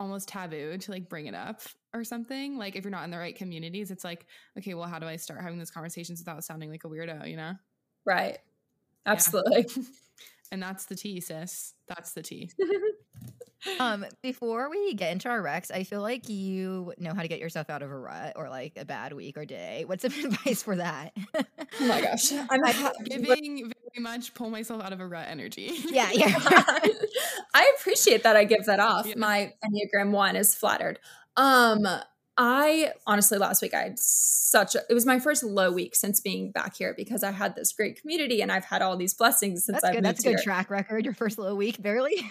almost 0.00 0.28
taboo 0.28 0.78
to 0.78 0.90
like 0.90 1.08
bring 1.08 1.26
it 1.26 1.34
up 1.34 1.60
or 1.94 2.04
something. 2.04 2.56
Like 2.56 2.76
if 2.76 2.84
you're 2.84 2.90
not 2.90 3.04
in 3.04 3.10
the 3.10 3.18
right 3.18 3.34
communities, 3.36 3.90
it's 3.90 4.04
like, 4.04 4.26
okay, 4.58 4.74
well, 4.74 4.88
how 4.88 4.98
do 4.98 5.06
I 5.06 5.16
start 5.16 5.42
having 5.42 5.58
those 5.58 5.70
conversations 5.70 6.20
without 6.20 6.44
sounding 6.44 6.70
like 6.70 6.84
a 6.84 6.88
weirdo, 6.88 7.28
you 7.28 7.36
know? 7.36 7.54
Right. 8.04 8.38
Absolutely. 9.06 9.66
Yeah. 9.76 9.82
and 10.52 10.62
that's 10.62 10.86
the 10.86 10.96
tea, 10.96 11.20
sis. 11.20 11.74
That's 11.88 12.12
the 12.12 12.22
tea. 12.22 12.50
um, 13.78 14.04
before 14.22 14.70
we 14.70 14.94
get 14.94 15.12
into 15.12 15.28
our 15.28 15.42
recs, 15.42 15.70
I 15.70 15.84
feel 15.84 16.00
like 16.00 16.28
you 16.28 16.92
know 16.98 17.14
how 17.14 17.22
to 17.22 17.28
get 17.28 17.38
yourself 17.38 17.70
out 17.70 17.82
of 17.82 17.90
a 17.90 17.98
rut 17.98 18.34
or 18.36 18.48
like 18.48 18.72
a 18.76 18.84
bad 18.84 19.12
week 19.12 19.36
or 19.36 19.44
day. 19.44 19.84
What's 19.86 20.02
some 20.02 20.12
advice 20.24 20.62
for 20.62 20.76
that? 20.76 21.12
oh 21.34 21.86
my 21.86 22.00
gosh. 22.00 22.32
I'm 22.50 22.62
giving 23.04 23.72
very 23.94 24.02
much 24.02 24.34
pull 24.34 24.50
myself 24.50 24.82
out 24.82 24.92
of 24.92 25.00
a 25.00 25.06
rut 25.06 25.26
energy. 25.28 25.72
yeah, 25.88 26.10
yeah. 26.12 26.34
I 27.54 27.72
appreciate 27.78 28.22
that 28.22 28.36
I 28.36 28.44
give 28.44 28.66
that 28.66 28.80
off. 28.80 29.06
Yeah. 29.06 29.14
My 29.16 29.52
Enneagram 29.64 30.10
one 30.10 30.36
is 30.36 30.54
flattered. 30.54 30.98
Um, 31.36 31.86
I 32.36 32.92
honestly 33.06 33.36
last 33.36 33.62
week 33.62 33.74
I 33.74 33.82
had 33.82 33.98
such 33.98 34.76
a 34.76 34.82
it 34.88 34.94
was 34.94 35.04
my 35.04 35.18
first 35.18 35.42
low 35.42 35.72
week 35.72 35.96
since 35.96 36.20
being 36.20 36.52
back 36.52 36.76
here 36.76 36.94
because 36.96 37.24
I 37.24 37.32
had 37.32 37.56
this 37.56 37.72
great 37.72 38.00
community 38.00 38.40
and 38.40 38.52
I've 38.52 38.64
had 38.64 38.80
all 38.80 38.96
these 38.96 39.14
blessings 39.14 39.64
since 39.64 39.76
That's 39.76 39.84
I've 39.84 39.94
good. 39.96 40.04
That's 40.04 40.20
a 40.20 40.22
good 40.22 40.28
here. 40.36 40.38
track 40.44 40.70
record. 40.70 41.04
Your 41.04 41.14
first 41.14 41.38
low 41.38 41.54
week, 41.54 41.82
barely. 41.82 42.30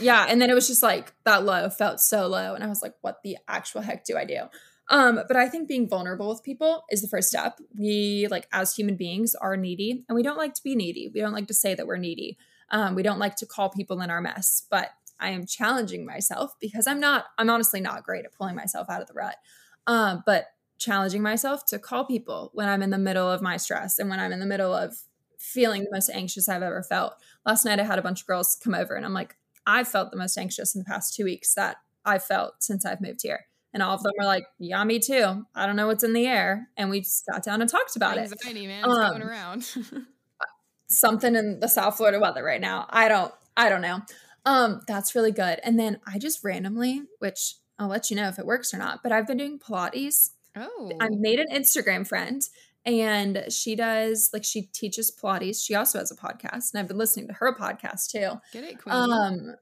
Yeah, 0.00 0.26
and 0.28 0.40
then 0.40 0.50
it 0.50 0.54
was 0.54 0.66
just 0.66 0.82
like 0.82 1.14
that 1.24 1.44
low 1.44 1.68
felt 1.70 2.00
so 2.00 2.26
low, 2.26 2.54
and 2.54 2.62
I 2.62 2.68
was 2.68 2.82
like, 2.82 2.94
"What 3.00 3.18
the 3.22 3.38
actual 3.48 3.80
heck 3.80 4.04
do 4.04 4.16
I 4.16 4.24
do?" 4.24 4.42
Um, 4.90 5.20
but 5.26 5.36
I 5.36 5.48
think 5.48 5.68
being 5.68 5.88
vulnerable 5.88 6.28
with 6.28 6.42
people 6.42 6.84
is 6.90 7.00
the 7.00 7.08
first 7.08 7.28
step. 7.28 7.58
We 7.78 8.26
like 8.30 8.48
as 8.52 8.74
human 8.74 8.96
beings 8.96 9.34
are 9.34 9.56
needy, 9.56 10.04
and 10.08 10.16
we 10.16 10.22
don't 10.22 10.38
like 10.38 10.54
to 10.54 10.62
be 10.62 10.76
needy. 10.76 11.10
We 11.12 11.20
don't 11.20 11.32
like 11.32 11.48
to 11.48 11.54
say 11.54 11.74
that 11.74 11.86
we're 11.86 11.96
needy. 11.96 12.36
Um, 12.70 12.94
we 12.94 13.02
don't 13.02 13.18
like 13.18 13.36
to 13.36 13.46
call 13.46 13.70
people 13.70 14.00
in 14.00 14.10
our 14.10 14.20
mess, 14.20 14.66
but 14.70 14.90
I 15.20 15.30
am 15.30 15.46
challenging 15.46 16.04
myself 16.04 16.54
because 16.60 16.86
I'm 16.86 17.00
not, 17.00 17.26
I'm 17.38 17.50
honestly 17.50 17.80
not 17.80 18.04
great 18.04 18.24
at 18.24 18.34
pulling 18.34 18.56
myself 18.56 18.90
out 18.90 19.00
of 19.00 19.06
the 19.06 19.14
rut. 19.14 19.36
Um, 19.86 20.22
but 20.26 20.46
challenging 20.78 21.22
myself 21.22 21.64
to 21.66 21.78
call 21.78 22.04
people 22.04 22.50
when 22.52 22.68
I'm 22.68 22.82
in 22.82 22.90
the 22.90 22.98
middle 22.98 23.30
of 23.30 23.40
my 23.40 23.56
stress 23.56 23.98
and 23.98 24.10
when 24.10 24.18
I'm 24.18 24.32
in 24.32 24.40
the 24.40 24.46
middle 24.46 24.74
of 24.74 24.96
feeling 25.44 25.84
the 25.84 25.90
most 25.92 26.10
anxious 26.10 26.48
I've 26.48 26.62
ever 26.62 26.82
felt. 26.82 27.14
Last 27.44 27.64
night 27.64 27.80
I 27.80 27.84
had 27.84 27.98
a 27.98 28.02
bunch 28.02 28.22
of 28.22 28.26
girls 28.26 28.58
come 28.62 28.74
over 28.74 28.94
and 28.94 29.04
I'm 29.04 29.14
like, 29.14 29.36
I've 29.66 29.88
felt 29.88 30.10
the 30.10 30.16
most 30.16 30.36
anxious 30.36 30.74
in 30.74 30.80
the 30.80 30.84
past 30.84 31.14
two 31.14 31.24
weeks 31.24 31.54
that 31.54 31.76
I've 32.04 32.24
felt 32.24 32.62
since 32.62 32.84
I've 32.84 33.00
moved 33.00 33.20
here. 33.22 33.46
And 33.72 33.82
all 33.82 33.94
of 33.94 34.02
them 34.02 34.12
were 34.18 34.24
like, 34.24 34.46
Yeah, 34.58 34.82
me 34.84 35.00
too. 35.00 35.44
I 35.54 35.66
don't 35.66 35.76
know 35.76 35.86
what's 35.86 36.04
in 36.04 36.12
the 36.12 36.26
air. 36.26 36.68
And 36.76 36.90
we 36.90 37.02
sat 37.02 37.42
down 37.42 37.60
and 37.60 37.68
talked 37.68 37.96
about 37.96 38.18
Anxiety, 38.18 38.64
it. 38.64 38.68
man. 38.68 38.84
It's 38.84 38.94
um, 38.94 39.10
going 39.10 39.22
around. 39.22 39.68
something 40.88 41.34
in 41.34 41.60
the 41.60 41.68
South 41.68 41.96
Florida 41.96 42.20
weather 42.20 42.44
right 42.44 42.60
now. 42.60 42.86
I 42.90 43.08
don't 43.08 43.32
I 43.56 43.68
don't 43.68 43.82
know. 43.82 44.00
Um, 44.46 44.82
that's 44.86 45.14
really 45.14 45.32
good. 45.32 45.60
And 45.62 45.78
then 45.78 46.00
I 46.06 46.18
just 46.18 46.44
randomly, 46.44 47.02
which 47.18 47.56
I'll 47.78 47.88
let 47.88 48.10
you 48.10 48.16
know 48.16 48.28
if 48.28 48.38
it 48.38 48.46
works 48.46 48.74
or 48.74 48.78
not, 48.78 49.02
but 49.02 49.12
I've 49.12 49.26
been 49.26 49.38
doing 49.38 49.58
Pilates. 49.58 50.30
Oh. 50.56 50.92
I 51.00 51.08
made 51.10 51.40
an 51.40 51.48
Instagram 51.52 52.06
friend 52.06 52.42
and 52.86 53.44
she 53.50 53.74
does 53.76 54.30
like 54.32 54.44
she 54.44 54.62
teaches 54.62 55.10
Pilates. 55.10 55.64
She 55.64 55.74
also 55.74 55.98
has 55.98 56.10
a 56.10 56.16
podcast 56.16 56.72
and 56.72 56.80
I've 56.80 56.88
been 56.88 56.98
listening 56.98 57.28
to 57.28 57.34
her 57.34 57.54
podcast 57.54 58.10
too. 58.10 58.32
Get 58.52 58.64
it, 58.64 58.82
queen. 58.82 58.94
Um 58.94 59.54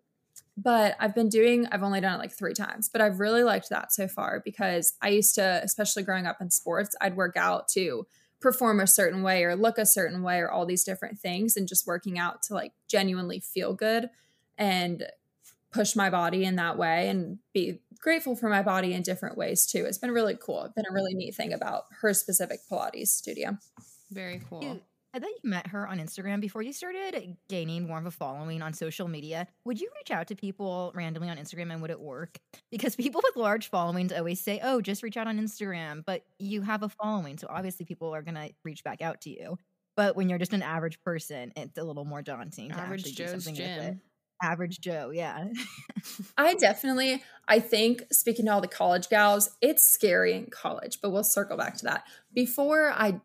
but 0.57 0.97
I've 1.01 1.15
been 1.15 1.29
doing 1.29 1.67
I've 1.73 1.83
only 1.83 2.01
done 2.01 2.15
it 2.15 2.19
like 2.19 2.33
3 2.33 2.53
times, 2.53 2.89
but 2.89 3.01
I've 3.01 3.21
really 3.21 3.45
liked 3.45 3.71
that 3.71 3.93
so 3.93 4.09
far 4.09 4.43
because 4.45 4.95
I 5.01 5.09
used 5.09 5.35
to 5.37 5.61
especially 5.63 6.03
growing 6.03 6.27
up 6.27 6.41
in 6.41 6.51
sports, 6.51 6.95
I'd 7.01 7.17
work 7.17 7.37
out 7.37 7.69
to 7.69 8.07
perform 8.41 8.81
a 8.81 8.87
certain 8.87 9.23
way 9.23 9.45
or 9.45 9.55
look 9.55 9.79
a 9.79 9.87
certain 9.87 10.23
way 10.23 10.41
or 10.41 10.51
all 10.51 10.67
these 10.67 10.85
different 10.85 11.19
things 11.19 11.57
and 11.57 11.69
just 11.69 11.87
working 11.87 12.19
out 12.19 12.43
to 12.43 12.55
like 12.55 12.73
genuinely 12.89 13.39
feel 13.39 13.73
good 13.73 14.11
and 14.59 15.07
push 15.71 15.97
my 15.97 16.11
body 16.11 16.45
in 16.45 16.57
that 16.57 16.77
way 16.77 17.09
and 17.09 17.39
be 17.55 17.81
grateful 18.03 18.37
for 18.37 18.49
my 18.49 18.63
body 18.63 18.93
in 18.93 19.03
different 19.03 19.39
ways 19.39 19.65
too. 19.65 19.85
It's 19.87 19.99
been 19.99 20.11
really 20.11 20.37
cool. 20.39 20.65
It's 20.65 20.75
been 20.75 20.85
a 20.91 20.93
really 20.93 21.15
neat 21.15 21.35
thing 21.35 21.53
about 21.53 21.85
her 22.01 22.13
specific 22.13 22.61
Pilates 22.71 23.09
studio. 23.09 23.57
Very 24.11 24.43
cool. 24.49 24.63
You, 24.63 24.81
I 25.15 25.19
thought 25.19 25.31
you 25.43 25.51
met 25.51 25.69
her 25.69 25.87
on 25.87 25.99
Instagram 25.99 26.41
before 26.41 26.63
you 26.63 26.73
started 26.73 27.37
gaining 27.49 27.87
more 27.87 27.99
of 27.99 28.07
a 28.07 28.11
following 28.11 28.61
on 28.61 28.73
social 28.73 29.09
media. 29.09 29.47
Would 29.65 29.81
you 29.81 29.89
reach 29.97 30.11
out 30.11 30.27
to 30.29 30.35
people 30.35 30.93
randomly 30.95 31.29
on 31.29 31.37
Instagram 31.37 31.71
and 31.71 31.81
would 31.81 31.91
it 31.91 32.01
work? 32.01 32.39
Because 32.71 32.97
people 32.97 33.21
with 33.23 33.37
large 33.37 33.69
followings 33.69 34.13
always 34.13 34.41
say, 34.41 34.59
oh, 34.63 34.81
just 34.81 35.03
reach 35.03 35.19
out 35.19 35.27
on 35.27 35.39
Instagram, 35.39 36.03
but 36.07 36.23
you 36.39 36.63
have 36.63 36.83
a 36.83 36.89
following. 36.89 37.37
So 37.37 37.47
obviously 37.51 37.85
people 37.85 38.15
are 38.15 38.23
going 38.23 38.35
to 38.35 38.49
reach 38.65 38.83
back 38.83 39.03
out 39.03 39.21
to 39.23 39.31
you. 39.31 39.59
But 39.95 40.17
when 40.17 40.31
you're 40.31 40.39
just 40.39 40.55
an 40.55 40.63
average 40.63 40.99
person, 41.03 41.53
it's 41.55 41.77
a 41.77 41.85
little 41.85 42.07
more 42.07 42.23
daunting 42.23 42.73
average 42.73 43.03
to 43.03 43.11
actually 43.11 43.25
Joe's 43.27 43.33
do 43.35 43.41
something 43.41 43.55
gym. 43.55 43.77
with 43.77 43.87
it 43.89 43.97
average 44.43 44.81
Joe. 44.81 45.11
Yeah. 45.15 45.49
I 46.37 46.55
definitely, 46.55 47.23
I 47.49 47.61
think, 47.61 48.05
speaking 48.11 48.47
to 48.47 48.53
all 48.53 48.61
the 48.61 48.69
college 48.69 49.09
gals, 49.09 49.51
it's 49.63 49.83
scary 49.83 50.35
in 50.35 50.47
college, 50.47 50.99
but 51.01 51.11
we'll 51.11 51.25
circle 51.25 51.57
back 51.57 51.77
to 51.79 51.85
that. 51.85 52.05
Before 52.35 52.91
I 52.91 53.21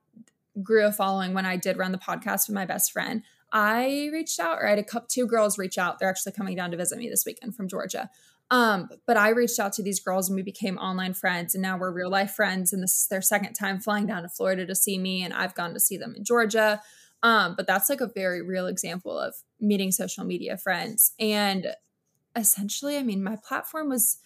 grew 0.62 0.86
a 0.86 0.92
following, 0.92 1.34
when 1.34 1.46
I 1.46 1.58
did 1.58 1.78
run 1.78 1.92
the 1.92 1.98
podcast 1.98 2.48
with 2.48 2.56
my 2.56 2.66
best 2.66 2.92
friend, 2.92 3.24
I 3.52 4.10
reached 4.12 4.40
out, 4.40 4.60
or 4.60 4.68
I 4.68 4.72
had 4.72 4.80
a 4.80 4.84
couple, 4.84 5.08
two 5.10 5.26
girls 5.26 5.58
reach 5.58 5.78
out. 5.78 6.00
They're 6.00 6.10
actually 6.10 6.34
coming 6.34 6.56
down 6.56 6.72
to 6.72 6.78
visit 6.78 6.98
me 6.98 7.10
this 7.10 7.26
weekend 7.26 7.56
from 7.56 7.68
Georgia. 7.68 8.10
Um, 8.50 8.90
but 9.06 9.18
I 9.18 9.30
reached 9.30 9.60
out 9.60 9.74
to 9.74 9.84
these 9.84 10.00
girls 10.00 10.30
and 10.30 10.36
we 10.36 10.42
became 10.42 10.78
online 10.78 11.14
friends, 11.14 11.56
and 11.56 11.62
now 11.62 11.78
we're 11.78 11.92
real 11.92 12.10
life 12.10 12.32
friends. 12.32 12.74
And 12.74 12.84
this 12.84 12.98
is 12.98 13.08
their 13.08 13.22
second 13.22 13.54
time 13.54 13.80
flying 13.80 14.06
down 14.06 14.24
to 14.24 14.30
Florida 14.30 14.66
to 14.66 14.76
see 14.76 14.98
me, 14.98 15.24
and 15.24 15.34
I've 15.34 15.56
gone 15.56 15.74
to 15.74 15.80
see 15.80 15.98
them 15.98 16.14
in 16.16 16.24
Georgia. 16.24 16.82
Um, 17.24 17.56
but 17.56 17.68
that's 17.68 17.90
like 17.90 18.02
a 18.02 18.08
very 18.08 18.42
real 18.42 18.68
example 18.68 19.18
of 19.18 19.36
meeting 19.60 19.92
social 19.92 20.24
media 20.24 20.58
friends. 20.58 21.14
And 21.20 21.74
essentially, 22.36 22.98
I 22.98 23.04
mean, 23.04 23.24
my 23.24 23.38
platform 23.38 23.90
was 23.90 24.18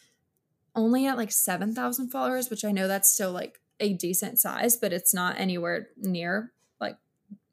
only 0.76 1.06
at 1.06 1.18
like 1.18 1.32
7,000 1.32 2.10
followers, 2.10 2.50
which 2.50 2.64
I 2.66 2.72
know 2.72 2.88
that's 2.88 3.12
still 3.12 3.32
like 3.32 3.60
a 3.80 3.94
decent 3.94 4.40
size, 4.40 4.78
but 4.78 4.94
it's 4.94 5.14
not 5.14 5.40
anywhere 5.40 5.90
near 5.98 6.52
like 6.80 6.98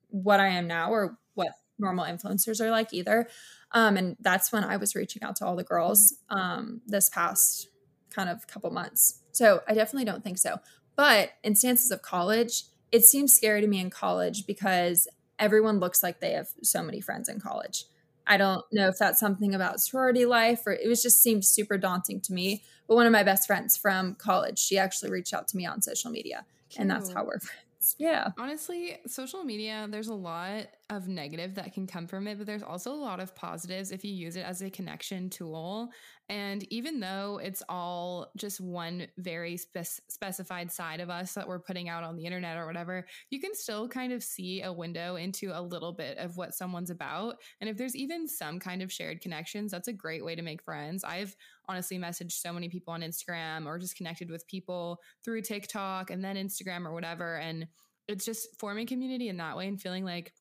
what 0.08 0.40
I 0.40 0.48
am 0.48 0.66
now 0.66 0.90
or 0.90 1.18
what 1.34 1.52
normal 1.78 2.04
influencers 2.04 2.60
are 2.60 2.70
like 2.70 2.92
either. 2.92 3.28
Um, 3.72 3.96
and 3.96 4.16
that's 4.20 4.52
when 4.52 4.64
I 4.64 4.76
was 4.76 4.94
reaching 4.94 5.22
out 5.22 5.36
to 5.36 5.46
all 5.46 5.56
the 5.56 5.64
girls 5.64 6.14
um, 6.30 6.80
this 6.86 7.08
past 7.08 7.68
kind 8.10 8.28
of 8.28 8.46
couple 8.46 8.70
months. 8.70 9.22
So 9.32 9.62
I 9.68 9.74
definitely 9.74 10.06
don't 10.06 10.24
think 10.24 10.38
so. 10.38 10.58
But 10.96 11.30
instances 11.42 11.90
of 11.90 12.02
college, 12.02 12.64
it 12.90 13.04
seems 13.04 13.32
scary 13.32 13.60
to 13.60 13.66
me 13.66 13.80
in 13.80 13.90
college 13.90 14.46
because 14.46 15.06
everyone 15.38 15.80
looks 15.80 16.02
like 16.02 16.20
they 16.20 16.32
have 16.32 16.48
so 16.62 16.82
many 16.82 17.00
friends 17.00 17.28
in 17.28 17.40
college. 17.40 17.84
I 18.26 18.36
don't 18.36 18.64
know 18.72 18.88
if 18.88 18.98
that's 18.98 19.18
something 19.18 19.54
about 19.54 19.80
sorority 19.80 20.26
life 20.26 20.66
or 20.66 20.72
it 20.72 20.86
was 20.86 21.02
just 21.02 21.22
seemed 21.22 21.44
super 21.44 21.78
daunting 21.78 22.20
to 22.22 22.32
me. 22.32 22.62
But 22.86 22.96
one 22.96 23.06
of 23.06 23.12
my 23.12 23.22
best 23.22 23.46
friends 23.46 23.76
from 23.76 24.14
college, 24.14 24.58
she 24.58 24.78
actually 24.78 25.10
reached 25.10 25.32
out 25.32 25.48
to 25.48 25.56
me 25.56 25.66
on 25.66 25.80
social 25.82 26.10
media, 26.10 26.44
Cute. 26.68 26.82
and 26.82 26.90
that's 26.90 27.12
how 27.12 27.24
we're 27.24 27.38
friends. 27.40 27.96
Yeah. 27.98 28.28
Honestly, 28.38 28.98
social 29.06 29.44
media, 29.44 29.86
there's 29.90 30.08
a 30.08 30.14
lot 30.14 30.66
of 30.90 31.06
negative 31.06 31.54
that 31.54 31.74
can 31.74 31.86
come 31.86 32.06
from 32.06 32.26
it, 32.26 32.38
but 32.38 32.46
there's 32.46 32.62
also 32.62 32.92
a 32.92 32.96
lot 32.96 33.20
of 33.20 33.34
positives 33.34 33.90
if 33.90 34.04
you 34.04 34.12
use 34.12 34.36
it 34.36 34.44
as 34.44 34.62
a 34.62 34.70
connection 34.70 35.28
tool. 35.28 35.90
And 36.30 36.64
even 36.72 36.98
though 37.00 37.40
it's 37.42 37.62
all 37.68 38.30
just 38.36 38.58
one 38.60 39.06
very 39.18 39.58
spe- 39.58 40.00
specified 40.08 40.72
side 40.72 41.00
of 41.00 41.10
us 41.10 41.34
that 41.34 41.46
we're 41.46 41.58
putting 41.58 41.90
out 41.90 42.04
on 42.04 42.16
the 42.16 42.24
internet 42.24 42.56
or 42.56 42.66
whatever, 42.66 43.06
you 43.28 43.38
can 43.38 43.54
still 43.54 43.86
kind 43.86 44.12
of 44.12 44.22
see 44.22 44.62
a 44.62 44.72
window 44.72 45.16
into 45.16 45.50
a 45.52 45.60
little 45.60 45.92
bit 45.92 46.16
of 46.16 46.38
what 46.38 46.54
someone's 46.54 46.90
about. 46.90 47.36
And 47.60 47.68
if 47.68 47.76
there's 47.76 47.96
even 47.96 48.26
some 48.26 48.58
kind 48.58 48.80
of 48.80 48.90
shared 48.90 49.20
connections, 49.20 49.70
that's 49.70 49.88
a 49.88 49.92
great 49.92 50.24
way 50.24 50.34
to 50.34 50.42
make 50.42 50.62
friends. 50.62 51.04
I've 51.04 51.36
honestly 51.68 51.98
messaged 51.98 52.32
so 52.32 52.52
many 52.52 52.70
people 52.70 52.94
on 52.94 53.02
Instagram 53.02 53.66
or 53.66 53.78
just 53.78 53.96
connected 53.96 54.30
with 54.30 54.46
people 54.46 55.00
through 55.22 55.42
TikTok 55.42 56.10
and 56.10 56.24
then 56.24 56.36
Instagram 56.36 56.86
or 56.86 56.94
whatever. 56.94 57.36
And 57.36 57.68
it's 58.08 58.24
just 58.24 58.58
forming 58.58 58.86
community 58.86 59.28
in 59.28 59.36
that 59.36 59.56
way 59.56 59.68
and 59.68 59.80
feeling 59.80 60.04
like 60.04 60.32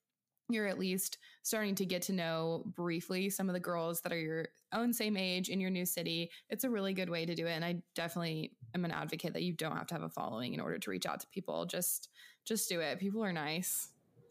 you're 0.50 0.68
at 0.68 0.80
least 0.80 1.18
starting 1.44 1.76
to 1.76 1.86
get 1.86 2.04
to 2.04 2.14
know 2.14 2.64
briefly 2.76 3.30
some 3.30 3.50
of 3.50 3.54
the 3.54 3.60
girls 3.60 4.02
that 4.02 4.12
are 4.12 4.20
your 4.20 4.48
own 4.74 4.94
same 4.94 5.18
age 5.18 5.50
in 5.50 5.60
your 5.60 5.70
new 5.70 5.86
city. 5.86 6.32
It's 6.50 6.64
a 6.64 6.70
really 6.70 6.94
good 6.94 7.10
way 7.10 7.26
to 7.26 7.36
do 7.36 7.48
it. 7.48 7.52
And 7.52 7.66
I 7.66 7.82
definitely 7.96 8.54
am 8.74 8.86
an 8.86 8.92
advocate 8.92 9.34
that 9.34 9.44
you 9.44 9.54
don't 9.54 9.76
have 9.76 9.88
to 9.88 9.96
have 9.96 10.04
a 10.04 10.10
following 10.10 10.54
in 10.54 10.60
order 10.60 10.78
to 10.78 10.90
reach 10.90 11.06
out 11.06 11.20
to 11.22 11.28
people. 11.28 11.66
Just 11.66 12.10
just 12.46 12.70
do 12.70 12.80
it. 12.80 13.00
People 13.00 13.24
are 13.24 13.34
nice. 13.34 13.90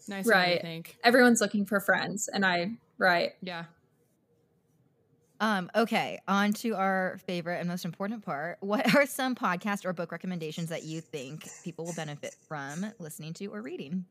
Nice, 0.08 0.26
right? 0.26 0.58
I 0.58 0.62
think 0.62 0.96
everyone's 1.02 1.40
looking 1.40 1.66
for 1.66 1.80
friends, 1.80 2.28
and 2.32 2.46
I 2.46 2.72
right. 2.98 3.32
Yeah. 3.42 3.64
Um, 5.38 5.70
okay, 5.74 6.20
on 6.26 6.52
to 6.54 6.76
our 6.76 7.18
favorite 7.26 7.58
and 7.58 7.68
most 7.68 7.84
important 7.84 8.24
part. 8.24 8.58
What 8.60 8.94
are 8.94 9.04
some 9.04 9.34
podcast 9.34 9.84
or 9.84 9.92
book 9.92 10.12
recommendations 10.12 10.70
that 10.70 10.84
you 10.84 11.00
think 11.00 11.46
people 11.62 11.84
will 11.84 11.92
benefit 11.92 12.36
from 12.48 12.86
listening 12.98 13.34
to 13.34 13.46
or 13.46 13.60
reading? 13.60 14.06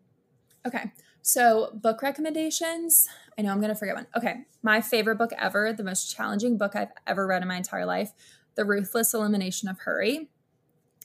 Okay. 0.65 0.91
So, 1.21 1.71
book 1.73 2.01
recommendations. 2.01 3.07
I 3.37 3.41
know 3.41 3.51
I'm 3.51 3.59
going 3.59 3.69
to 3.69 3.75
forget 3.75 3.95
one. 3.95 4.07
Okay. 4.15 4.45
My 4.61 4.81
favorite 4.81 5.17
book 5.17 5.31
ever, 5.37 5.73
the 5.73 5.83
most 5.83 6.15
challenging 6.15 6.57
book 6.57 6.75
I've 6.75 6.91
ever 7.07 7.25
read 7.25 7.41
in 7.41 7.47
my 7.47 7.57
entire 7.57 7.85
life 7.85 8.11
The 8.55 8.65
Ruthless 8.65 9.13
Elimination 9.13 9.69
of 9.69 9.79
Hurry. 9.79 10.29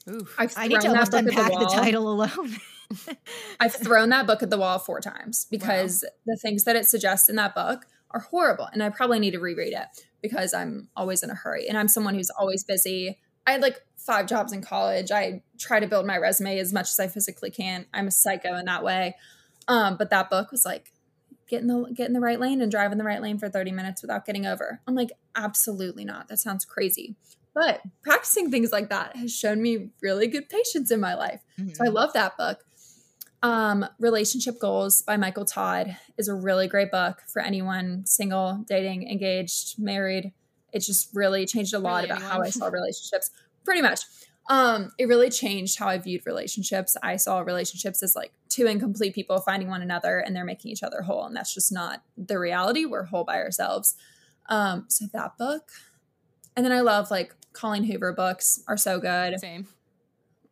Oof. 0.08 0.34
I've 0.38 0.52
I 0.56 0.68
need 0.68 0.80
to 0.80 0.88
almost 0.88 1.14
unpack 1.14 1.52
the, 1.52 1.58
the, 1.58 1.66
title 1.66 2.12
alone. 2.12 2.56
I've 3.60 3.74
thrown 3.74 4.08
that 4.10 4.26
book 4.26 4.42
at 4.42 4.50
the 4.50 4.58
wall 4.58 4.78
four 4.78 5.00
times 5.00 5.46
because 5.50 6.04
wow. 6.04 6.34
the 6.34 6.36
things 6.36 6.64
that 6.64 6.76
it 6.76 6.86
suggests 6.86 7.28
in 7.28 7.36
that 7.36 7.54
book 7.54 7.86
are 8.10 8.20
horrible. 8.20 8.68
And 8.72 8.82
I 8.82 8.88
probably 8.88 9.18
need 9.18 9.32
to 9.32 9.40
reread 9.40 9.72
it 9.72 9.86
because 10.22 10.52
I'm 10.54 10.88
always 10.96 11.22
in 11.22 11.30
a 11.30 11.34
hurry 11.34 11.68
and 11.68 11.78
I'm 11.78 11.88
someone 11.88 12.14
who's 12.14 12.30
always 12.30 12.64
busy. 12.64 13.18
I 13.46 13.52
had 13.52 13.62
like 13.62 13.80
five 13.96 14.26
jobs 14.26 14.52
in 14.52 14.62
college. 14.62 15.10
I 15.10 15.42
try 15.58 15.80
to 15.80 15.86
build 15.86 16.06
my 16.06 16.16
resume 16.16 16.58
as 16.58 16.72
much 16.72 16.90
as 16.90 16.98
I 16.98 17.08
physically 17.08 17.50
can. 17.50 17.86
I'm 17.94 18.08
a 18.08 18.10
psycho 18.10 18.56
in 18.56 18.64
that 18.66 18.82
way. 18.82 19.16
Um, 19.68 19.96
but 19.96 20.10
that 20.10 20.30
book 20.30 20.50
was 20.50 20.64
like, 20.64 20.92
get 21.48 21.62
in 21.62 21.66
the 21.66 21.90
get 21.92 22.06
in 22.06 22.12
the 22.12 22.20
right 22.20 22.40
lane 22.40 22.60
and 22.60 22.70
drive 22.70 22.92
in 22.92 22.98
the 22.98 23.04
right 23.04 23.20
lane 23.20 23.38
for 23.38 23.48
30 23.48 23.72
minutes 23.72 24.02
without 24.02 24.24
getting 24.24 24.46
over. 24.46 24.80
I'm 24.86 24.94
like, 24.94 25.12
absolutely 25.34 26.04
not. 26.04 26.28
That 26.28 26.38
sounds 26.38 26.64
crazy. 26.64 27.16
But 27.52 27.80
practicing 28.02 28.50
things 28.50 28.70
like 28.70 28.90
that 28.90 29.16
has 29.16 29.34
shown 29.34 29.60
me 29.60 29.90
really 30.00 30.28
good 30.28 30.48
patience 30.48 30.90
in 30.90 31.00
my 31.00 31.14
life. 31.14 31.40
Mm-hmm. 31.58 31.70
So 31.70 31.84
I 31.84 31.86
mm-hmm. 31.88 31.96
love 31.96 32.12
that 32.12 32.36
book. 32.36 32.64
Um, 33.42 33.86
Relationship 33.98 34.60
Goals 34.60 35.02
by 35.02 35.16
Michael 35.16 35.46
Todd 35.46 35.96
is 36.16 36.28
a 36.28 36.34
really 36.34 36.68
great 36.68 36.90
book 36.90 37.22
for 37.26 37.40
anyone 37.40 38.04
single, 38.06 38.64
dating, 38.68 39.08
engaged, 39.10 39.78
married. 39.78 40.32
It 40.72 40.80
just 40.80 41.08
really 41.14 41.46
changed 41.46 41.74
a 41.74 41.78
lot 41.78 42.02
really 42.02 42.10
about 42.10 42.18
anyone. 42.18 42.36
how 42.36 42.42
I 42.42 42.50
saw 42.50 42.66
relationships. 42.72 43.30
Pretty 43.64 43.82
much 43.82 44.02
um, 44.50 44.90
it 44.98 45.06
really 45.06 45.30
changed 45.30 45.78
how 45.78 45.86
I 45.88 45.98
viewed 45.98 46.26
relationships. 46.26 46.96
I 47.02 47.16
saw 47.16 47.38
relationships 47.40 48.02
as 48.02 48.16
like 48.16 48.32
two 48.50 48.66
incomplete 48.66 49.14
people 49.14 49.40
finding 49.40 49.68
one 49.68 49.80
another 49.80 50.18
and 50.18 50.36
they're 50.36 50.44
making 50.44 50.70
each 50.70 50.82
other 50.82 51.02
whole. 51.02 51.24
And 51.24 51.34
that's 51.34 51.54
just 51.54 51.72
not 51.72 52.02
the 52.18 52.38
reality. 52.38 52.84
We're 52.84 53.04
whole 53.04 53.24
by 53.24 53.36
ourselves. 53.36 53.94
Um, 54.48 54.84
so 54.88 55.06
that 55.12 55.38
book. 55.38 55.70
And 56.56 56.66
then 56.66 56.72
I 56.72 56.80
love 56.80 57.10
like 57.10 57.34
Colleen 57.52 57.84
Hoover 57.84 58.12
books 58.12 58.62
are 58.68 58.76
so 58.76 58.98
good. 58.98 59.38
Same. 59.40 59.66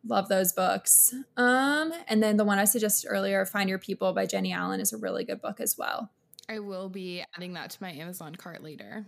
Love 0.07 0.29
those 0.29 0.53
books. 0.53 1.13
Um, 1.35 1.91
and 2.07 2.23
then 2.23 2.37
the 2.37 2.45
one 2.45 2.57
I 2.57 2.63
suggested 2.63 3.09
earlier, 3.09 3.45
Find 3.45 3.69
Your 3.69 3.79
People 3.79 4.13
by 4.13 4.25
Jennie 4.25 4.53
Allen, 4.53 4.79
is 4.79 4.93
a 4.93 4.97
really 4.97 5.25
good 5.25 5.41
book 5.41 5.59
as 5.59 5.77
well. 5.77 6.09
I 6.47 6.59
will 6.59 6.89
be 6.89 7.23
adding 7.35 7.53
that 7.53 7.71
to 7.71 7.77
my 7.81 7.91
Amazon 7.91 8.33
cart 8.35 8.63
later. 8.63 9.05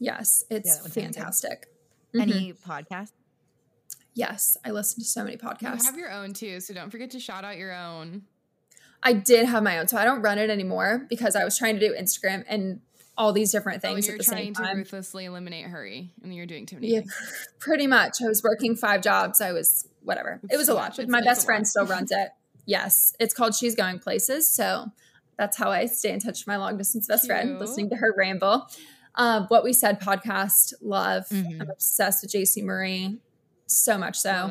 Yes, 0.00 0.44
it's 0.50 0.80
yeah, 0.82 0.90
fantastic. 0.90 1.66
Mm-hmm. 2.14 2.20
Any 2.20 2.52
podcast 2.54 3.12
Yes, 4.14 4.56
I 4.64 4.70
listen 4.70 5.02
to 5.02 5.08
so 5.08 5.24
many 5.24 5.36
podcasts. 5.36 5.80
You 5.80 5.86
have 5.86 5.98
your 5.98 6.10
own 6.10 6.32
too, 6.32 6.60
so 6.60 6.72
don't 6.72 6.90
forget 6.90 7.10
to 7.12 7.20
shout 7.20 7.44
out 7.44 7.56
your 7.56 7.74
own. 7.74 8.22
I 9.02 9.12
did 9.12 9.46
have 9.46 9.62
my 9.62 9.78
own, 9.78 9.88
so 9.88 9.98
I 9.98 10.04
don't 10.04 10.22
run 10.22 10.38
it 10.38 10.50
anymore 10.50 11.04
because 11.10 11.36
I 11.36 11.44
was 11.44 11.58
trying 11.58 11.78
to 11.78 11.80
do 11.80 11.94
Instagram 11.94 12.44
and 12.48 12.80
all 13.18 13.32
these 13.32 13.52
different 13.52 13.78
oh, 13.84 13.88
things 13.88 14.08
oh, 14.08 14.12
at 14.12 14.18
the 14.18 14.24
same 14.24 14.54
time. 14.54 14.76
to 14.76 14.78
ruthlessly 14.78 15.24
eliminate 15.24 15.66
hurry, 15.66 16.12
and 16.22 16.34
you're 16.34 16.46
doing 16.46 16.64
too 16.64 16.76
many. 16.76 16.88
Yeah, 16.88 17.00
things. 17.00 17.48
pretty 17.58 17.86
much. 17.86 18.18
I 18.24 18.28
was 18.28 18.42
working 18.42 18.76
five 18.76 19.02
jobs. 19.02 19.40
I 19.40 19.52
was 19.52 19.88
whatever. 20.02 20.40
It's 20.44 20.54
it 20.54 20.56
was 20.56 20.68
a 20.68 20.74
lot. 20.74 20.98
My 21.08 21.20
best 21.20 21.44
friend 21.44 21.66
still 21.66 21.86
runs 21.86 22.10
it. 22.10 22.30
Yes, 22.66 23.14
it's 23.20 23.34
called 23.34 23.54
She's 23.54 23.74
Going 23.74 23.98
Places. 23.98 24.48
So 24.48 24.86
that's 25.36 25.58
how 25.58 25.70
I 25.70 25.84
stay 25.84 26.12
in 26.12 26.18
touch 26.18 26.40
with 26.40 26.46
my 26.46 26.56
long 26.56 26.78
distance 26.78 27.06
best 27.06 27.24
Cute. 27.24 27.36
friend, 27.36 27.58
listening 27.58 27.90
to 27.90 27.96
her 27.96 28.14
ramble. 28.16 28.66
Um, 29.16 29.44
what 29.48 29.62
we 29.62 29.74
said 29.74 30.00
podcast, 30.00 30.72
love. 30.80 31.26
Mm-hmm. 31.28 31.60
I'm 31.60 31.68
obsessed 31.68 32.22
with 32.22 32.32
JC 32.32 32.62
Marie 32.62 33.18
so 33.66 33.98
much 33.98 34.18
so. 34.18 34.50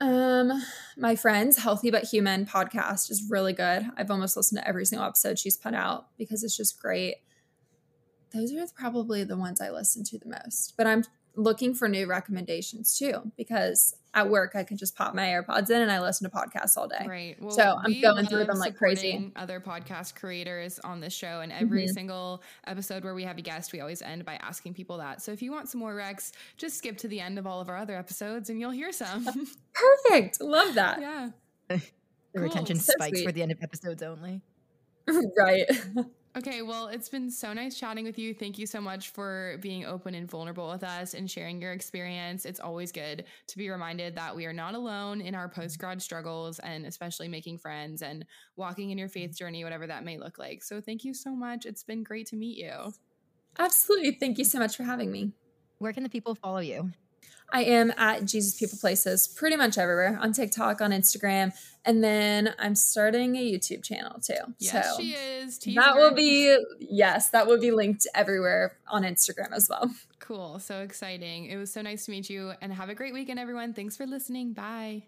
Um, 0.00 0.62
my 0.96 1.14
friend's 1.14 1.58
Healthy 1.58 1.90
But 1.90 2.04
Human 2.04 2.46
podcast 2.46 3.10
is 3.10 3.28
really 3.28 3.52
good. 3.52 3.84
I've 3.96 4.10
almost 4.10 4.36
listened 4.36 4.60
to 4.60 4.66
every 4.66 4.86
single 4.86 5.06
episode 5.06 5.38
she's 5.38 5.58
put 5.58 5.74
out 5.74 6.06
because 6.16 6.42
it's 6.42 6.56
just 6.56 6.80
great. 6.80 7.16
Those 8.32 8.52
are 8.52 8.64
probably 8.74 9.24
the 9.24 9.36
ones 9.36 9.60
I 9.60 9.70
listen 9.70 10.04
to 10.04 10.18
the 10.18 10.28
most. 10.28 10.74
But 10.76 10.86
I'm 10.86 11.04
looking 11.36 11.74
for 11.74 11.88
new 11.88 12.06
recommendations 12.06 12.98
too 12.98 13.30
because 13.36 13.94
at 14.12 14.28
work 14.28 14.52
I 14.56 14.64
can 14.64 14.76
just 14.76 14.96
pop 14.96 15.14
my 15.14 15.26
AirPods 15.26 15.70
in 15.70 15.80
and 15.80 15.90
I 15.90 16.00
listen 16.00 16.28
to 16.28 16.36
podcasts 16.36 16.76
all 16.76 16.88
day. 16.88 17.06
Right. 17.06 17.36
Well, 17.40 17.52
so 17.52 17.76
I'm 17.82 18.00
going 18.00 18.26
through 18.26 18.44
them 18.44 18.58
like 18.58 18.76
crazy. 18.76 19.30
Other 19.36 19.60
podcast 19.60 20.16
creators 20.16 20.78
on 20.80 21.00
this 21.00 21.12
show, 21.12 21.40
and 21.40 21.52
every 21.52 21.84
mm-hmm. 21.84 21.92
single 21.92 22.42
episode 22.66 23.04
where 23.04 23.14
we 23.14 23.24
have 23.24 23.38
a 23.38 23.42
guest, 23.42 23.72
we 23.72 23.80
always 23.80 24.02
end 24.02 24.24
by 24.24 24.34
asking 24.36 24.74
people 24.74 24.98
that. 24.98 25.22
So 25.22 25.32
if 25.32 25.42
you 25.42 25.52
want 25.52 25.68
some 25.68 25.80
more 25.80 25.94
recs, 25.94 26.32
just 26.56 26.76
skip 26.78 26.98
to 26.98 27.08
the 27.08 27.20
end 27.20 27.38
of 27.38 27.46
all 27.46 27.60
of 27.60 27.68
our 27.68 27.76
other 27.76 27.96
episodes 27.96 28.50
and 28.50 28.58
you'll 28.58 28.70
hear 28.70 28.92
some. 28.92 29.24
Perfect. 29.72 30.40
Love 30.40 30.74
that. 30.74 31.00
Yeah. 31.00 31.30
the 31.68 31.78
cool. 32.34 32.42
retention 32.42 32.76
so 32.76 32.92
spikes 32.94 33.18
sweet. 33.18 33.26
for 33.26 33.32
the 33.32 33.42
end 33.42 33.52
of 33.52 33.62
episodes 33.62 34.02
only. 34.02 34.42
right. 35.38 35.66
Okay, 36.36 36.62
well, 36.62 36.86
it's 36.86 37.08
been 37.08 37.28
so 37.28 37.52
nice 37.52 37.76
chatting 37.76 38.04
with 38.04 38.16
you. 38.16 38.32
Thank 38.32 38.56
you 38.56 38.64
so 38.64 38.80
much 38.80 39.10
for 39.10 39.56
being 39.60 39.84
open 39.84 40.14
and 40.14 40.30
vulnerable 40.30 40.70
with 40.70 40.84
us 40.84 41.14
and 41.14 41.28
sharing 41.28 41.60
your 41.60 41.72
experience. 41.72 42.44
It's 42.44 42.60
always 42.60 42.92
good 42.92 43.24
to 43.48 43.58
be 43.58 43.68
reminded 43.68 44.14
that 44.14 44.36
we 44.36 44.46
are 44.46 44.52
not 44.52 44.76
alone 44.76 45.20
in 45.20 45.34
our 45.34 45.48
mm-hmm. 45.48 45.62
post 45.62 45.80
grad 45.80 46.00
struggles 46.00 46.60
and 46.60 46.86
especially 46.86 47.26
making 47.26 47.58
friends 47.58 48.02
and 48.02 48.24
walking 48.54 48.90
in 48.90 48.98
your 48.98 49.08
mm-hmm. 49.08 49.26
faith 49.26 49.36
journey, 49.36 49.64
whatever 49.64 49.88
that 49.88 50.04
may 50.04 50.18
look 50.18 50.38
like. 50.38 50.62
So, 50.62 50.80
thank 50.80 51.04
you 51.04 51.14
so 51.14 51.34
much. 51.34 51.66
It's 51.66 51.82
been 51.82 52.04
great 52.04 52.28
to 52.28 52.36
meet 52.36 52.58
you. 52.58 52.92
Absolutely. 53.58 54.12
Thank 54.12 54.38
you 54.38 54.44
so 54.44 54.60
much 54.60 54.76
for 54.76 54.84
having 54.84 55.10
me. 55.10 55.32
Where 55.78 55.92
can 55.92 56.04
the 56.04 56.08
people 56.08 56.36
follow 56.36 56.60
you? 56.60 56.92
I 57.52 57.64
am 57.64 57.92
at 57.96 58.24
Jesus 58.24 58.58
People 58.58 58.78
Places 58.78 59.28
pretty 59.28 59.56
much 59.56 59.78
everywhere 59.78 60.18
on 60.20 60.32
TikTok, 60.32 60.80
on 60.80 60.90
Instagram, 60.90 61.52
and 61.84 62.04
then 62.04 62.54
I'm 62.58 62.74
starting 62.74 63.36
a 63.36 63.52
YouTube 63.52 63.82
channel 63.82 64.20
too. 64.20 64.34
Yes, 64.58 64.96
so 64.96 65.02
she 65.02 65.12
is. 65.12 65.58
Teaser. 65.58 65.80
That 65.80 65.96
will 65.96 66.14
be 66.14 66.56
yes, 66.78 67.30
that 67.30 67.46
will 67.46 67.60
be 67.60 67.70
linked 67.70 68.06
everywhere 68.14 68.76
on 68.88 69.02
Instagram 69.02 69.52
as 69.52 69.68
well. 69.68 69.90
Cool. 70.18 70.58
So 70.58 70.80
exciting. 70.82 71.46
It 71.46 71.56
was 71.56 71.72
so 71.72 71.82
nice 71.82 72.04
to 72.04 72.10
meet 72.12 72.30
you 72.30 72.52
and 72.60 72.72
have 72.72 72.88
a 72.88 72.94
great 72.94 73.14
weekend, 73.14 73.38
everyone. 73.38 73.74
Thanks 73.74 73.96
for 73.96 74.06
listening. 74.06 74.52
Bye. 74.52 75.04